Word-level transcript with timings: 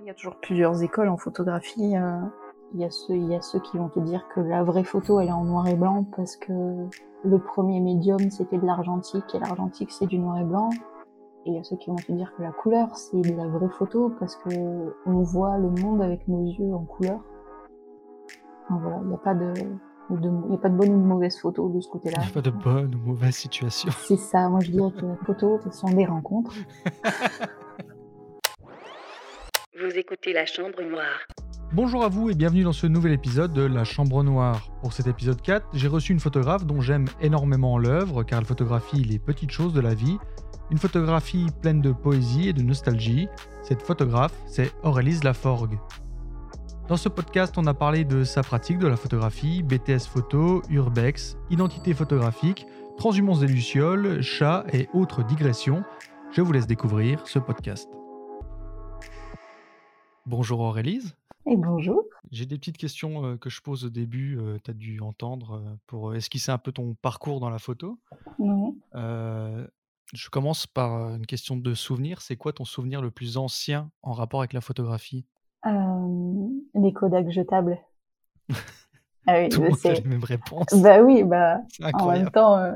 Il 0.00 0.06
y 0.06 0.10
a 0.10 0.14
toujours 0.14 0.36
plusieurs 0.40 0.82
écoles 0.82 1.08
en 1.08 1.16
photographie. 1.16 1.96
euh, 1.96 2.20
Il 2.74 2.80
y, 2.80 2.84
a 2.84 2.90
ceux, 2.90 3.14
il 3.16 3.26
y 3.30 3.34
a 3.34 3.40
ceux 3.40 3.58
qui 3.60 3.76
vont 3.78 3.88
te 3.88 3.98
dire 4.00 4.26
que 4.34 4.40
la 4.40 4.62
vraie 4.62 4.84
photo, 4.84 5.20
elle 5.20 5.28
est 5.28 5.32
en 5.32 5.44
noir 5.44 5.66
et 5.66 5.74
blanc 5.74 6.04
parce 6.16 6.36
que 6.36 6.52
le 7.24 7.38
premier 7.38 7.80
médium, 7.80 8.30
c'était 8.30 8.58
de 8.58 8.64
l'argentique 8.66 9.34
et 9.34 9.38
l'argentique, 9.38 9.90
c'est 9.90 10.06
du 10.06 10.18
noir 10.18 10.38
et 10.38 10.44
blanc. 10.44 10.70
Et 11.46 11.50
il 11.50 11.54
y 11.54 11.58
a 11.58 11.64
ceux 11.64 11.76
qui 11.76 11.90
vont 11.90 11.96
te 11.96 12.12
dire 12.12 12.32
que 12.36 12.42
la 12.42 12.52
couleur, 12.52 12.94
c'est 12.96 13.20
de 13.20 13.34
la 13.36 13.46
vraie 13.46 13.68
photo 13.70 14.12
parce 14.18 14.36
que 14.36 14.94
on 15.06 15.22
voit 15.22 15.58
le 15.58 15.70
monde 15.70 16.00
avec 16.02 16.28
nos 16.28 16.44
yeux 16.44 16.72
en 16.74 16.84
couleur. 16.84 17.20
Enfin, 18.68 18.78
voilà, 18.82 18.98
il 19.02 19.08
n'y 19.08 19.14
a 19.14 19.18
pas 19.18 19.34
de, 19.34 19.52
de- 20.10 20.32
il 20.46 20.52
y 20.52 20.54
a 20.54 20.58
pas 20.58 20.68
de 20.68 20.76
bonne 20.76 20.90
ou 20.94 20.98
de 21.00 21.06
mauvaise 21.06 21.38
photo 21.38 21.68
de 21.70 21.80
ce 21.80 21.88
Il 21.88 21.90
côté-là. 21.90 22.18
n'y 22.22 22.30
a 22.30 22.32
pas 22.34 22.42
de 22.42 22.50
bonne 22.50 22.94
ou 22.94 23.08
mauvaise 23.08 23.34
situation. 23.34 23.90
C'est 24.06 24.16
ça, 24.16 24.48
moi 24.48 24.60
je 24.60 24.70
dirais 24.70 24.92
que 24.92 25.06
la 25.06 25.16
photo, 25.16 25.58
ce 25.64 25.70
sont 25.70 25.88
des 25.90 26.06
rencontres. 26.06 26.54
Vous 29.82 29.96
écoutez 29.96 30.34
La 30.34 30.44
Chambre 30.44 30.82
Noire. 30.82 31.26
Bonjour 31.72 32.04
à 32.04 32.08
vous 32.08 32.28
et 32.28 32.34
bienvenue 32.34 32.64
dans 32.64 32.72
ce 32.72 32.86
nouvel 32.86 33.12
épisode 33.12 33.54
de 33.54 33.62
La 33.62 33.84
Chambre 33.84 34.22
Noire. 34.22 34.70
Pour 34.82 34.92
cet 34.92 35.06
épisode 35.06 35.40
4, 35.40 35.68
j'ai 35.72 35.88
reçu 35.88 36.12
une 36.12 36.20
photographe 36.20 36.66
dont 36.66 36.82
j'aime 36.82 37.06
énormément 37.22 37.78
l'œuvre 37.78 38.22
car 38.22 38.40
elle 38.40 38.44
photographie 38.44 39.02
les 39.04 39.18
petites 39.18 39.52
choses 39.52 39.72
de 39.72 39.80
la 39.80 39.94
vie. 39.94 40.18
Une 40.70 40.76
photographie 40.76 41.46
pleine 41.62 41.80
de 41.80 41.92
poésie 41.92 42.48
et 42.48 42.52
de 42.52 42.60
nostalgie. 42.60 43.28
Cette 43.62 43.80
photographe, 43.80 44.34
c'est 44.46 44.70
Aurélise 44.82 45.24
Laforgue. 45.24 45.78
Dans 46.88 46.98
ce 46.98 47.08
podcast, 47.08 47.54
on 47.56 47.66
a 47.66 47.72
parlé 47.72 48.04
de 48.04 48.22
sa 48.22 48.42
pratique 48.42 48.80
de 48.80 48.88
la 48.88 48.96
photographie, 48.96 49.62
BTS 49.62 50.08
photo, 50.12 50.60
urbex, 50.68 51.38
identité 51.48 51.94
photographique, 51.94 52.66
transhumance 52.98 53.40
des 53.40 53.46
lucioles, 53.46 54.20
chats 54.20 54.66
et 54.74 54.88
autres 54.92 55.24
digressions. 55.24 55.84
Je 56.32 56.42
vous 56.42 56.52
laisse 56.52 56.66
découvrir 56.66 57.26
ce 57.26 57.38
podcast. 57.38 57.99
Bonjour 60.26 60.60
Aurélise. 60.60 61.16
Et 61.46 61.56
bonjour. 61.56 62.02
J'ai 62.30 62.46
des 62.46 62.58
petites 62.58 62.76
questions 62.76 63.24
euh, 63.24 63.36
que 63.36 63.50
je 63.50 63.60
pose 63.60 63.84
au 63.84 63.90
début, 63.90 64.38
tu 64.62 64.70
as 64.70 64.74
dû 64.74 65.00
entendre, 65.00 65.54
euh, 65.54 65.76
pour 65.86 66.10
euh, 66.10 66.14
esquisser 66.14 66.52
un 66.52 66.58
peu 66.58 66.70
ton 66.70 66.94
parcours 66.94 67.40
dans 67.40 67.50
la 67.50 67.58
photo. 67.58 67.98
Ouais. 68.38 68.72
Euh, 68.94 69.66
je 70.12 70.28
commence 70.28 70.66
par 70.66 70.94
euh, 70.94 71.16
une 71.16 71.26
question 71.26 71.56
de 71.56 71.74
souvenir. 71.74 72.20
C'est 72.20 72.36
quoi 72.36 72.52
ton 72.52 72.64
souvenir 72.64 73.00
le 73.00 73.10
plus 73.10 73.36
ancien 73.36 73.90
en 74.02 74.12
rapport 74.12 74.40
avec 74.40 74.52
la 74.52 74.60
photographie? 74.60 75.24
Euh, 75.66 76.48
les 76.74 76.92
Kodak 76.92 77.30
jetables. 77.30 77.78
Ah 79.26 79.42
oui, 79.42 79.50
Tout 79.50 79.60
le 79.60 79.66
je 79.66 79.70
monde 79.72 79.80
a 79.84 79.92
les 79.92 80.08
mêmes 80.08 80.24
réponses. 80.24 80.82
Bah 80.82 81.02
oui, 81.02 81.22
bah 81.24 81.58
en 81.92 82.10
même 82.10 82.30
temps, 82.30 82.56
euh, 82.56 82.72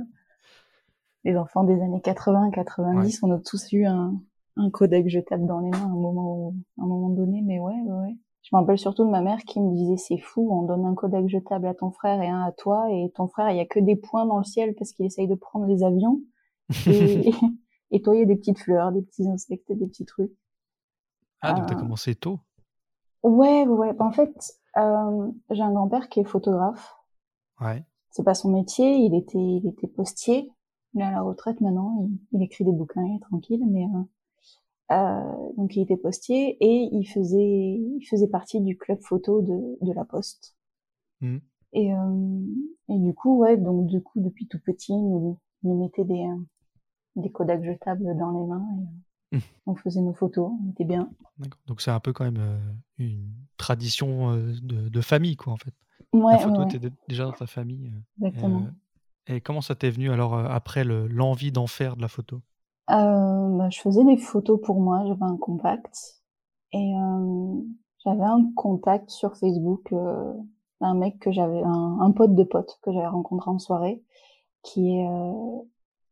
les 1.25 1.39
enfants 1.39 1.65
des 1.65 1.81
années 1.81 2.03
80, 2.03 2.51
90, 2.51 3.23
on 3.23 3.33
a 3.33 3.39
tous 3.39 3.73
eu 3.73 3.87
un, 3.87 4.15
un 4.57 4.71
Kodak 4.71 5.09
jetable 5.09 5.47
dans 5.47 5.61
les 5.61 5.71
mains 5.71 5.83
à 5.83 5.85
un 5.87 5.89
moment, 5.89 6.37
où- 6.49 6.55
à 6.79 6.85
un 6.85 6.87
moment 6.87 7.11
donné. 7.11 7.43
Mais 7.43 7.59
ouais, 7.61 7.75
ouais, 7.83 7.93
ouais. 8.07 8.17
Je 8.43 8.55
me 8.55 8.61
rappelle 8.61 8.79
surtout 8.79 9.05
de 9.05 9.11
ma 9.11 9.23
mère 9.23 9.39
qui 9.45 9.59
me 9.61 9.73
disait 9.75 9.97
c'est 9.97 10.19
fou, 10.19 10.49
on 10.53 10.63
donne 10.63 10.85
un 10.85 10.95
Kodak 10.95 11.29
jetable 11.29 11.67
à 11.67 11.75
ton 11.75 11.91
frère 11.91 12.21
et 12.23 12.29
un 12.29 12.43
à 12.43 12.53
toi, 12.53 12.87
et 12.91 13.11
ton 13.15 13.27
frère 13.29 13.51
il 13.51 13.57
y 13.57 13.61
a 13.61 13.67
que 13.67 13.81
des 13.81 13.97
points 13.97 14.27
dans 14.27 14.39
le 14.39 14.45
ciel 14.45 14.75
parce 14.79 14.93
qu'il 14.93 15.07
essaye 15.07 15.27
de 15.29 15.35
prendre 15.35 15.65
les 15.67 15.83
avions, 15.83 16.21
et, 16.87 17.31
et 17.91 18.03
toi 18.03 18.15
il 18.15 18.19
y 18.21 18.23
a 18.23 18.27
des 18.27 18.37
petites 18.37 18.59
fleurs, 18.59 18.93
des 18.93 19.01
petits 19.03 19.27
insectes, 19.29 19.73
des 19.73 19.87
petits 19.87 20.05
trucs. 20.05 20.33
ah, 21.41 21.55
donc 21.55 21.67
tu 21.67 21.73
as 21.73 21.77
Ah. 21.77 21.81
commencé 21.81 22.15
tôt? 22.15 22.39
Ouais, 23.23 23.67
ouais, 23.67 23.89
ouais. 23.91 23.97
En 24.01 24.11
fait, 24.13 24.35
euh, 24.77 25.31
j'ai 25.51 25.63
un 25.63 25.73
grand-père 25.73 26.09
qui 26.11 26.21
est 26.21 26.25
photographe. 26.25 26.95
Ouais. 27.61 27.83
C'est 28.11 28.25
pas 28.25 28.35
son 28.35 28.51
métier, 28.51 28.97
il 28.97 29.15
était, 29.15 29.39
il 29.39 29.67
était 29.67 29.87
postier. 29.89 30.51
Il 30.93 31.01
est 31.01 31.05
à 31.05 31.11
la 31.11 31.23
retraite 31.23 31.61
maintenant, 31.63 32.07
il, 32.07 32.19
il 32.33 32.43
écrit 32.43 32.65
des 32.65 32.73
bouquins, 32.73 33.03
il 33.05 33.17
est 33.17 33.21
tranquille, 33.21 33.63
mais 33.67 33.85
euh, 33.85 33.99
euh, 33.99 34.03
donc 34.91 35.77
il 35.77 35.83
était 35.83 35.97
postier 35.97 36.57
et 36.61 36.89
il 36.93 37.05
faisait, 37.07 37.39
il 37.41 38.07
faisait 38.11 38.29
partie 38.29 38.61
du 38.61 38.77
club 38.77 39.01
photo 39.03 39.43
de, 39.43 39.79
de 39.87 39.93
la 39.93 40.05
Poste. 40.05 40.57
Mhm. 41.21 41.41
Et, 41.73 41.93
euh, 41.93 42.41
et 42.89 42.99
du 42.99 43.15
coup, 43.15 43.39
ouais, 43.39 43.57
donc 43.57 43.87
du 43.87 44.01
coup 44.01 44.21
depuis 44.21 44.47
tout 44.47 44.61
petit, 44.61 44.93
nous, 44.93 45.39
nous 45.63 45.81
mettait 45.83 46.05
des, 46.05 46.23
euh, 46.23 46.37
des 47.17 47.31
Kodak 47.31 47.65
jetables 47.65 48.17
dans 48.19 48.31
les 48.31 48.47
mains 48.47 48.67
et 48.79 48.83
euh, 48.83 49.39
Mhm. 49.39 49.43
on 49.67 49.75
faisait 49.75 50.01
nos 50.01 50.15
photos, 50.15 50.53
on 50.65 50.71
était 50.71 50.85
bien. 50.85 51.11
Donc 51.67 51.81
c'est 51.81 51.91
un 51.91 52.01
peu 52.01 52.13
quand 52.13 52.25
même 52.25 52.39
euh, 52.39 52.59
une 52.99 53.33
tradition 53.57 54.31
euh, 54.33 54.53
de, 54.63 54.89
de 54.89 55.01
famille, 55.01 55.37
quoi, 55.37 55.53
en 55.53 55.57
fait. 55.57 55.75
Ouais, 56.13 56.33
la 56.33 56.39
photo 56.39 56.63
ouais, 56.63 56.69
était 56.69 56.79
dé- 56.79 56.93
déjà 57.09 57.25
dans 57.25 57.33
ta 57.33 57.47
famille. 57.47 57.89
euh, 57.89 58.27
exactement. 58.27 58.63
euh, 59.29 59.35
et 59.37 59.41
comment 59.41 59.61
ça 59.63 59.75
t'est 59.75 59.91
venu 59.91 60.11
alors 60.11 60.35
euh, 60.35 60.47
après 60.49 60.85
le- 60.85 61.09
l'envie 61.09 61.51
d'en 61.51 61.67
faire 61.67 61.97
de 61.97 62.03
la 62.03 62.09
photo? 62.09 62.37
Euh, 62.37 62.41
bah, 62.89 63.71
je 63.71 63.81
faisais 63.81 64.05
des 64.05 64.17
photos 64.17 64.61
pour 64.61 64.81
moi, 64.81 65.05
j'avais 65.07 65.23
un 65.23 65.37
compact 65.37 66.23
et 66.73 66.95
euh, 66.97 67.61
j'avais 68.05 68.23
un 68.25 68.51
contact 68.55 69.11
sur 69.11 69.37
Facebook 69.37 69.93
euh, 69.93 70.33
d'un 70.81 70.95
mec 70.95 71.19
que 71.19 71.33
j'avais 71.33 71.63
un, 71.63 71.99
un 72.01 72.11
pote 72.11 72.35
de 72.35 72.45
pote 72.45 72.79
que 72.83 72.93
j'avais 72.93 73.07
rencontré 73.07 73.51
en 73.51 73.59
soirée 73.59 74.03
qui 74.63 74.97
est 74.97 75.09
euh, 75.09 75.63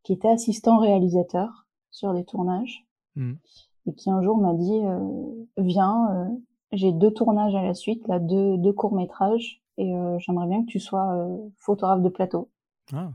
qui 0.03 0.13
était 0.13 0.29
assistant 0.29 0.79
réalisateur 0.79 1.67
sur 1.91 2.13
des 2.13 2.25
tournages. 2.25 2.85
Mhm. 3.15 3.37
et 3.85 3.93
qui 3.93 4.09
un 4.09 4.23
jour 4.23 4.37
m'a 4.37 4.55
dit 4.55 4.81
euh, 4.83 5.45
viens 5.57 6.07
euh, 6.15 6.35
j'ai 6.71 6.91
deux 6.91 7.11
tournages 7.11 7.53
à 7.53 7.61
la 7.61 7.75
suite 7.75 8.07
là 8.07 8.17
deux 8.17 8.57
deux 8.57 8.73
courts 8.73 8.95
métrages 8.95 9.61
et 9.77 9.95
euh, 9.95 10.17
j'aimerais 10.17 10.47
bien 10.47 10.61
que 10.63 10.67
tu 10.67 10.79
sois 10.79 11.13
euh, 11.13 11.37
photographe 11.57 12.01
de 12.01 12.09
plateau. 12.09 12.49
Ah, 12.91 13.11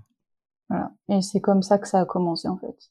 voilà. 0.69 0.93
Et 1.09 1.21
c'est 1.21 1.41
comme 1.41 1.63
ça 1.63 1.79
que 1.79 1.89
ça 1.89 2.01
a 2.01 2.05
commencé 2.05 2.47
en 2.47 2.57
fait 2.57 2.91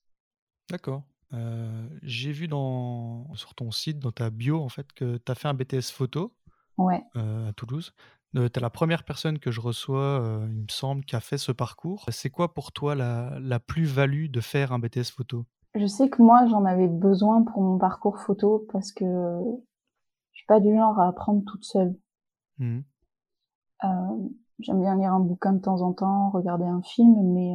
D'accord. 0.70 1.04
Euh, 1.34 1.88
j'ai 2.04 2.32
vu 2.32 2.48
dans, 2.48 3.34
sur 3.36 3.54
ton 3.54 3.72
site, 3.72 4.00
dans 4.00 4.12
ta 4.12 4.30
bio, 4.30 4.62
en 4.62 4.70
fait, 4.70 4.92
que 4.94 5.18
tu 5.18 5.32
as 5.32 5.36
fait 5.36 5.48
un 5.48 5.54
BTS 5.54 5.92
photo 5.92 6.34
ouais 6.78 7.04
euh, 7.16 7.50
à 7.50 7.54
Toulouse. 7.54 7.94
tu 8.34 8.40
es 8.42 8.60
la 8.60 8.70
première 8.70 9.04
personne 9.04 9.40
que 9.40 9.52
je 9.52 9.60
reçois, 9.60 10.22
euh, 10.22 10.48
il 10.50 10.62
me 10.64 10.70
semble, 10.70 11.04
qui 11.04 11.16
a 11.16 11.20
fait 11.20 11.38
ce 11.38 11.52
parcours. 11.52 12.06
C'est 12.10 12.30
quoi 12.30 12.54
pour 12.54 12.72
toi 12.72 12.96
la, 12.96 13.38
la 13.40 13.60
plus-value 13.60 14.30
de 14.30 14.42
faire 14.42 14.72
un 14.72 14.80
BTS 14.80 15.12
photo? 15.16 15.46
Je 15.76 15.86
sais 15.86 16.10
que 16.10 16.22
moi, 16.22 16.48
j'en 16.48 16.66
avais 16.66 16.88
besoin 16.88 17.44
pour 17.44 17.62
mon 17.62 17.78
parcours 17.78 18.20
photo 18.20 18.66
parce 18.72 18.92
que 18.92 19.06
je 19.06 20.38
suis 20.38 20.48
pas 20.48 20.60
du 20.60 20.74
genre 20.74 21.00
à 21.00 21.08
apprendre 21.08 21.44
toute 21.46 21.66
seule. 21.66 21.96
Euh, 22.60 23.88
J'aime 24.60 24.82
bien 24.82 24.96
lire 24.96 25.14
un 25.14 25.20
bouquin 25.20 25.54
de 25.54 25.62
temps 25.62 25.82
en 25.82 25.94
temps, 25.94 26.32
regarder 26.32 26.66
un 26.66 26.82
film, 26.82 27.16
mais 27.34 27.54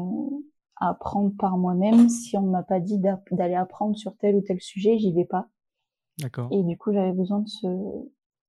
apprendre 0.76 1.32
par 1.38 1.56
moi-même, 1.56 2.08
si 2.08 2.36
on 2.36 2.42
ne 2.42 2.50
m'a 2.50 2.62
pas 2.62 2.80
dit 2.80 2.98
d'aller 2.98 3.54
apprendre 3.54 3.96
sur 3.96 4.16
tel 4.16 4.36
ou 4.36 4.40
tel 4.40 4.60
sujet, 4.60 4.98
j'y 4.98 5.12
vais 5.12 5.24
pas. 5.24 5.48
D'accord. 6.18 6.48
Et 6.50 6.62
du 6.62 6.76
coup, 6.76 6.92
j'avais 6.92 7.12
besoin 7.12 7.40
de 7.40 7.48
ce, 7.48 7.68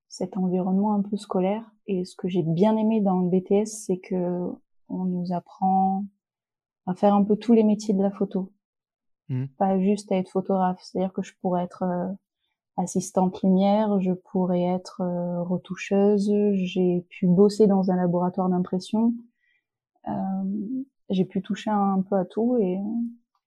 cet 0.08 0.38
environnement 0.38 0.94
un 0.94 1.02
peu 1.02 1.18
scolaire. 1.18 1.64
Et 1.88 2.06
ce 2.06 2.16
que 2.16 2.28
j'ai 2.28 2.44
bien 2.44 2.78
aimé 2.78 3.02
dans 3.02 3.20
le 3.20 3.30
BTS, 3.30 3.66
c'est 3.66 3.98
que 3.98 4.52
on 4.90 5.06
nous 5.06 5.34
apprend 5.34 6.06
à 6.86 6.94
faire 6.94 7.16
un 7.16 7.24
peu 7.24 7.36
tous 7.36 7.54
les 7.54 7.64
métiers 7.64 7.94
de 7.94 8.02
la 8.04 8.12
photo. 8.12 8.52
Mhm. 9.30 9.48
Pas 9.58 9.80
juste 9.80 10.12
à 10.12 10.18
être 10.18 10.30
photographe. 10.30 10.80
C'est-à-dire 10.82 11.14
que 11.14 11.24
je 11.24 11.34
pourrais 11.42 11.64
être 11.64 11.84
euh, 11.84 12.12
assistante 12.78 13.42
lumière, 13.42 14.00
je 14.02 14.12
pourrais 14.12 14.64
être 14.64 15.02
euh, 15.02 15.42
retoucheuse, 15.42 16.32
j'ai 16.54 17.06
pu 17.10 17.28
bosser 17.28 17.68
dans 17.68 17.92
un 17.92 17.96
laboratoire 17.96 18.50
d'impression. 18.50 19.14
Euh, 20.08 20.84
j'ai 21.10 21.26
pu 21.26 21.42
toucher 21.42 21.70
un 21.72 22.02
peu 22.10 22.16
à 22.18 22.26
tout 22.26 22.58
et, 22.60 22.80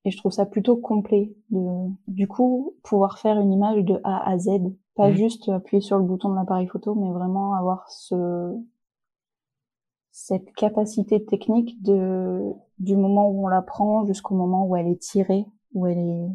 et 0.04 0.10
je 0.10 0.16
trouve 0.16 0.32
ça 0.32 0.46
plutôt 0.46 0.76
complet 0.76 1.34
de 1.50 1.88
du 2.08 2.28
coup 2.28 2.74
pouvoir 2.82 3.18
faire 3.18 3.38
une 3.40 3.52
image 3.52 3.84
de 3.84 4.00
A 4.04 4.28
à 4.30 4.38
Z. 4.38 4.50
Pas 4.94 5.10
Mhm. 5.10 5.16
juste 5.16 5.48
appuyer 5.50 5.80
sur 5.82 5.98
le 5.98 6.04
bouton 6.04 6.30
de 6.30 6.36
l'appareil 6.36 6.66
photo 6.68 6.94
mais 6.94 7.10
vraiment 7.12 7.54
avoir 7.54 7.88
ce 7.90 8.56
cette 10.10 10.52
capacité 10.54 11.24
technique 11.24 11.80
de 11.82 12.52
du 12.80 12.96
moment 12.96 13.28
où 13.30 13.44
on 13.44 13.48
la 13.48 13.62
prend 13.62 14.04
jusqu'au 14.04 14.34
moment 14.34 14.66
où 14.66 14.74
elle 14.76 14.88
est 14.88 15.00
tirée 15.00 15.46
où 15.74 15.86
elle 15.86 15.98
est 15.98 16.28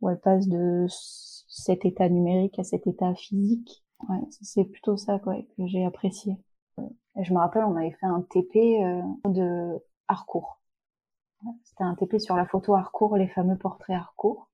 où 0.00 0.08
elle 0.08 0.20
passe 0.20 0.46
de 0.48 0.86
cet 0.88 1.84
état 1.84 2.08
numérique 2.08 2.58
à 2.58 2.64
cet 2.64 2.86
état 2.86 3.14
physique. 3.14 3.84
Ouais 4.08 4.18
c'est 4.42 4.64
plutôt 4.64 4.96
ça 4.96 5.18
quoi 5.18 5.36
que 5.56 5.66
j'ai 5.66 5.84
apprécié. 5.84 6.36
Et 7.18 7.24
je 7.24 7.32
me 7.34 7.38
rappelle 7.38 7.64
on 7.64 7.76
avait 7.76 7.90
fait 7.92 8.06
un 8.06 8.22
TP 8.22 8.82
euh, 8.82 9.02
de 9.26 9.78
Harcourt 10.10 10.60
c'était 11.64 11.84
un 11.84 11.94
TP 11.94 12.18
sur 12.18 12.36
la 12.36 12.46
photo 12.46 12.74
Harcourt, 12.74 13.16
les 13.16 13.28
fameux 13.28 13.56
portraits 13.56 13.96
Harcourt. 13.96 14.48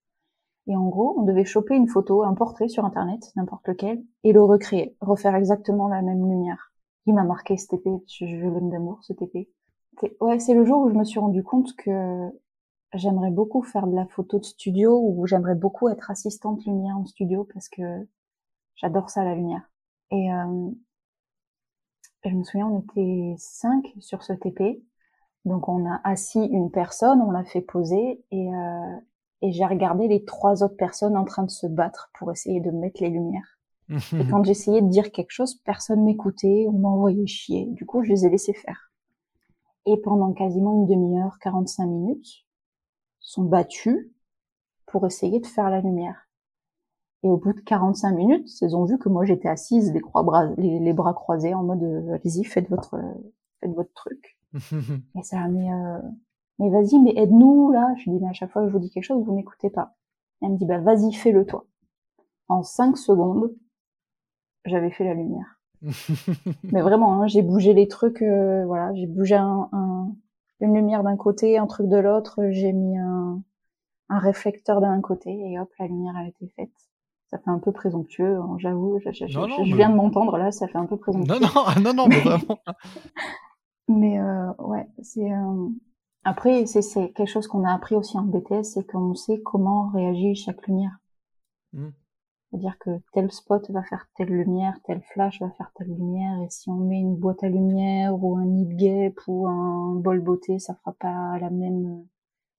Et 0.68 0.76
en 0.76 0.88
gros, 0.88 1.14
on 1.18 1.22
devait 1.22 1.44
choper 1.44 1.76
une 1.76 1.88
photo, 1.88 2.24
un 2.24 2.34
portrait 2.34 2.68
sur 2.68 2.84
Internet, 2.84 3.32
n'importe 3.36 3.68
lequel, 3.68 4.02
et 4.24 4.32
le 4.32 4.42
recréer, 4.42 4.96
refaire 5.00 5.36
exactement 5.36 5.88
la 5.88 6.02
même 6.02 6.28
lumière. 6.28 6.72
Il 7.06 7.14
m'a 7.14 7.22
marqué 7.22 7.56
ce 7.56 7.68
TP, 7.68 7.88
je, 8.08 8.24
l'aime 8.24 8.70
d'amour, 8.70 8.98
ce 9.02 9.12
TP. 9.12 9.48
Ouais, 10.20 10.40
c'est 10.40 10.54
le 10.54 10.64
jour 10.64 10.82
où 10.82 10.90
je 10.90 10.94
me 10.94 11.04
suis 11.04 11.20
rendu 11.20 11.42
compte 11.44 11.74
que 11.76 12.28
j'aimerais 12.94 13.30
beaucoup 13.30 13.62
faire 13.62 13.86
de 13.86 13.94
la 13.94 14.06
photo 14.06 14.40
de 14.40 14.44
studio, 14.44 15.00
ou 15.00 15.26
j'aimerais 15.26 15.54
beaucoup 15.54 15.88
être 15.88 16.10
assistante 16.10 16.64
lumière 16.66 16.98
en 16.98 17.06
studio, 17.06 17.46
parce 17.52 17.68
que 17.68 18.08
j'adore 18.74 19.08
ça, 19.08 19.24
la 19.24 19.36
lumière. 19.36 19.70
Et 20.10 20.32
euh, 20.32 20.70
je 22.24 22.34
me 22.34 22.42
souviens, 22.42 22.66
on 22.66 22.80
était 22.80 23.36
cinq 23.38 23.94
sur 24.00 24.24
ce 24.24 24.32
TP, 24.32 24.82
donc 25.46 25.68
on 25.68 25.86
a 25.88 26.00
assis 26.02 26.44
une 26.44 26.70
personne, 26.70 27.22
on 27.22 27.30
l'a 27.30 27.44
fait 27.44 27.60
poser 27.60 28.22
et, 28.32 28.52
euh, 28.52 28.96
et 29.42 29.52
j'ai 29.52 29.64
regardé 29.64 30.08
les 30.08 30.24
trois 30.24 30.64
autres 30.64 30.76
personnes 30.76 31.16
en 31.16 31.24
train 31.24 31.44
de 31.44 31.50
se 31.50 31.68
battre 31.68 32.10
pour 32.18 32.32
essayer 32.32 32.60
de 32.60 32.72
mettre 32.72 33.00
les 33.00 33.10
lumières. 33.10 33.58
Et 33.88 33.94
quand 34.30 34.42
j'essayais 34.42 34.82
de 34.82 34.88
dire 34.88 35.12
quelque 35.12 35.30
chose, 35.30 35.54
personne 35.64 36.02
m'écoutait, 36.02 36.66
on 36.68 36.78
m'envoyait 36.78 37.28
chier. 37.28 37.66
Du 37.66 37.86
coup, 37.86 38.02
je 38.02 38.10
les 38.10 38.26
ai 38.26 38.30
laissés 38.30 38.54
faire. 38.54 38.90
Et 39.86 39.96
pendant 39.98 40.32
quasiment 40.32 40.72
une 40.72 40.86
demi-heure, 40.86 41.38
45 41.40 41.86
minutes, 41.86 42.44
sont 43.20 43.44
battus 43.44 44.10
pour 44.86 45.06
essayer 45.06 45.38
de 45.38 45.46
faire 45.46 45.70
la 45.70 45.80
lumière. 45.80 46.28
Et 47.22 47.28
au 47.28 47.36
bout 47.36 47.52
de 47.52 47.60
45 47.60 48.12
minutes, 48.12 48.60
ils 48.62 48.74
ont 48.74 48.84
vu 48.84 48.98
que 48.98 49.08
moi 49.08 49.24
j'étais 49.24 49.48
assise, 49.48 49.92
les, 49.92 50.00
bras, 50.00 50.46
les, 50.56 50.92
bras 50.92 51.14
croisés, 51.14 51.54
en 51.54 51.62
mode 51.62 51.82
euh, 51.84 52.14
allez-y, 52.14 52.42
faites 52.42 52.68
votre, 52.68 52.96
faites 53.60 53.74
votre 53.74 53.92
truc. 53.94 54.35
et 55.18 55.22
ça 55.22 55.40
a 55.40 55.48
mis, 55.48 55.70
euh, 55.70 55.98
mais 56.58 56.70
vas-y, 56.70 56.98
mais 56.98 57.14
aide-nous 57.16 57.72
là. 57.72 57.94
Je 57.98 58.04
lui 58.04 58.12
dis 58.12 58.22
mais 58.22 58.30
à 58.30 58.32
chaque 58.32 58.50
fois 58.50 58.62
que 58.62 58.68
je 58.68 58.72
vous 58.72 58.78
dis 58.78 58.90
quelque 58.90 59.04
chose, 59.04 59.24
vous 59.24 59.34
m'écoutez 59.34 59.70
pas. 59.70 59.94
elle 60.42 60.50
me 60.50 60.56
dit 60.56 60.66
bah 60.66 60.78
vas-y, 60.78 61.12
fais-le 61.12 61.44
toi. 61.46 61.66
En 62.48 62.62
5 62.62 62.96
secondes, 62.96 63.54
j'avais 64.64 64.90
fait 64.90 65.04
la 65.04 65.14
lumière. 65.14 65.60
mais 66.72 66.80
vraiment, 66.80 67.22
hein, 67.22 67.26
j'ai 67.26 67.42
bougé 67.42 67.74
les 67.74 67.88
trucs, 67.88 68.22
euh, 68.22 68.64
voilà, 68.66 68.94
j'ai 68.94 69.06
bougé 69.06 69.34
un, 69.34 69.68
une 70.60 70.74
lumière 70.74 71.02
d'un 71.02 71.16
côté, 71.16 71.58
un 71.58 71.66
truc 71.66 71.88
de 71.88 71.96
l'autre, 71.96 72.40
j'ai 72.50 72.72
mis 72.72 72.96
un, 72.96 73.42
un 74.08 74.18
réflecteur 74.18 74.80
d'un 74.80 75.00
côté 75.00 75.30
et 75.30 75.58
hop, 75.58 75.70
la 75.78 75.86
lumière 75.86 76.16
a 76.16 76.26
été 76.26 76.48
faite. 76.56 76.70
Ça 77.28 77.38
fait 77.38 77.50
un 77.50 77.58
peu 77.58 77.72
présomptueux, 77.72 78.36
hein, 78.36 78.56
j'avoue. 78.58 79.00
Je, 79.00 79.10
je, 79.10 79.26
je, 79.26 79.76
viens 79.76 79.90
de 79.90 79.96
m'entendre 79.96 80.38
là, 80.38 80.52
ça 80.52 80.68
fait 80.68 80.78
un 80.78 80.86
peu 80.86 80.96
présomptueux. 80.96 81.40
Non, 81.40 81.40
non, 81.40 81.80
non, 81.82 81.94
non, 81.94 82.06
mais 82.08 82.20
vraiment. 82.20 82.58
Mais 83.88 84.20
euh, 84.20 84.52
ouais, 84.58 84.86
c'est. 85.02 85.32
Euh... 85.32 85.68
Après, 86.24 86.66
c'est 86.66 87.12
quelque 87.12 87.26
chose 87.26 87.46
qu'on 87.46 87.64
a 87.64 87.72
appris 87.72 87.94
aussi 87.94 88.18
en 88.18 88.24
BTS, 88.24 88.64
c'est 88.64 88.84
qu'on 88.84 89.14
sait 89.14 89.40
comment 89.42 89.90
réagit 89.90 90.34
chaque 90.34 90.66
lumière. 90.66 90.98
Mmh. 91.72 91.90
C'est-à-dire 92.50 92.78
que 92.80 92.90
tel 93.12 93.30
spot 93.30 93.70
va 93.70 93.84
faire 93.84 94.08
telle 94.16 94.28
lumière, 94.28 94.74
tel 94.84 95.02
flash 95.12 95.40
va 95.40 95.50
faire 95.50 95.70
telle 95.76 95.88
lumière, 95.88 96.40
et 96.42 96.50
si 96.50 96.68
on 96.68 96.76
met 96.76 96.98
une 96.98 97.16
boîte 97.16 97.44
à 97.44 97.48
lumière 97.48 98.14
ou 98.20 98.36
un 98.36 98.44
nid 98.44 98.74
gap 98.74 99.14
ou 99.28 99.46
un 99.46 99.94
bol 99.96 100.20
beauté, 100.20 100.58
ça 100.58 100.74
fera 100.74 100.94
pas 100.98 101.38
la 101.38 101.50
même, 101.50 102.04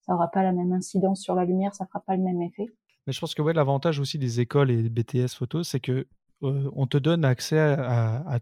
ça 0.02 0.14
aura 0.14 0.30
pas 0.30 0.44
la 0.44 0.54
même 0.54 0.72
incidence 0.72 1.22
sur 1.22 1.36
la 1.36 1.44
lumière, 1.44 1.74
ça 1.74 1.86
fera 1.88 2.00
pas 2.02 2.16
le 2.16 2.24
même 2.24 2.42
effet. 2.42 2.68
Mais 3.06 3.14
je 3.14 3.20
pense 3.20 3.34
que 3.34 3.42
ouais, 3.42 3.54
l'avantage 3.54 4.00
aussi 4.00 4.18
des 4.18 4.42
écoles 4.42 4.72
et 4.72 4.84
des 4.84 4.90
BTS 4.90 5.34
photo, 5.34 5.64
c'est 5.64 5.80
que 5.80 6.08
euh, 6.44 6.70
on 6.74 6.88
te 6.88 6.98
donne 6.98 7.24
accès 7.26 7.58
à, 7.58 8.40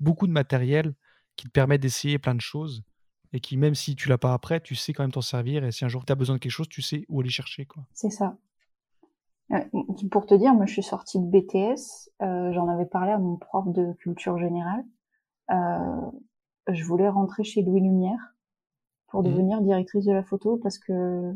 beaucoup 0.00 0.26
de 0.26 0.32
matériel 0.32 0.94
qui 1.36 1.46
te 1.46 1.52
permet 1.52 1.78
d'essayer 1.78 2.18
plein 2.18 2.34
de 2.34 2.40
choses 2.40 2.82
et 3.32 3.40
qui, 3.40 3.56
même 3.56 3.74
si 3.74 3.94
tu 3.94 4.08
l'as 4.08 4.18
pas 4.18 4.32
après, 4.32 4.60
tu 4.60 4.74
sais 4.74 4.92
quand 4.92 5.02
même 5.02 5.12
t'en 5.12 5.20
servir. 5.20 5.64
Et 5.64 5.72
si 5.72 5.84
un 5.84 5.88
jour 5.88 6.04
tu 6.04 6.12
as 6.12 6.16
besoin 6.16 6.36
de 6.36 6.40
quelque 6.40 6.52
chose, 6.52 6.68
tu 6.68 6.82
sais 6.82 7.04
où 7.08 7.20
aller 7.20 7.30
chercher. 7.30 7.64
quoi. 7.64 7.84
C'est 7.92 8.10
ça. 8.10 8.36
Euh, 9.52 9.58
pour 10.10 10.26
te 10.26 10.34
dire, 10.34 10.54
moi 10.54 10.66
je 10.66 10.72
suis 10.72 10.82
sortie 10.82 11.18
de 11.18 11.24
BTS, 11.24 12.10
euh, 12.22 12.52
j'en 12.52 12.68
avais 12.68 12.86
parlé 12.86 13.12
à 13.12 13.18
mon 13.18 13.36
prof 13.36 13.66
de 13.68 13.92
culture 13.94 14.38
générale. 14.38 14.84
Euh, 15.50 16.10
je 16.68 16.84
voulais 16.84 17.08
rentrer 17.08 17.42
chez 17.42 17.62
Louis 17.62 17.80
Lumière 17.80 18.34
pour 19.08 19.22
mmh. 19.22 19.26
devenir 19.26 19.60
directrice 19.60 20.04
de 20.04 20.12
la 20.12 20.22
photo 20.22 20.56
parce 20.62 20.78
que 20.78 21.34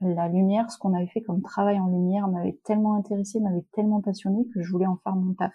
la 0.00 0.28
lumière, 0.28 0.70
ce 0.70 0.78
qu'on 0.78 0.94
avait 0.94 1.08
fait 1.08 1.22
comme 1.22 1.42
travail 1.42 1.80
en 1.80 1.86
lumière 1.86 2.28
m'avait 2.28 2.58
tellement 2.64 2.94
intéressé, 2.94 3.40
m'avait 3.40 3.64
tellement 3.72 4.00
passionné 4.00 4.46
que 4.52 4.62
je 4.62 4.70
voulais 4.70 4.86
en 4.86 4.96
faire 4.96 5.16
mon 5.16 5.34
taf. 5.34 5.54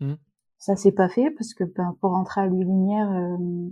Mmh. 0.00 0.14
Ça 0.58 0.74
s'est 0.76 0.92
pas 0.92 1.08
fait 1.08 1.30
parce 1.30 1.54
que 1.54 1.64
ben, 1.64 1.96
pour 2.00 2.12
rentrer 2.12 2.40
à 2.42 2.46
Louis 2.46 2.64
Lumière, 2.64 3.10
euh, 3.10 3.68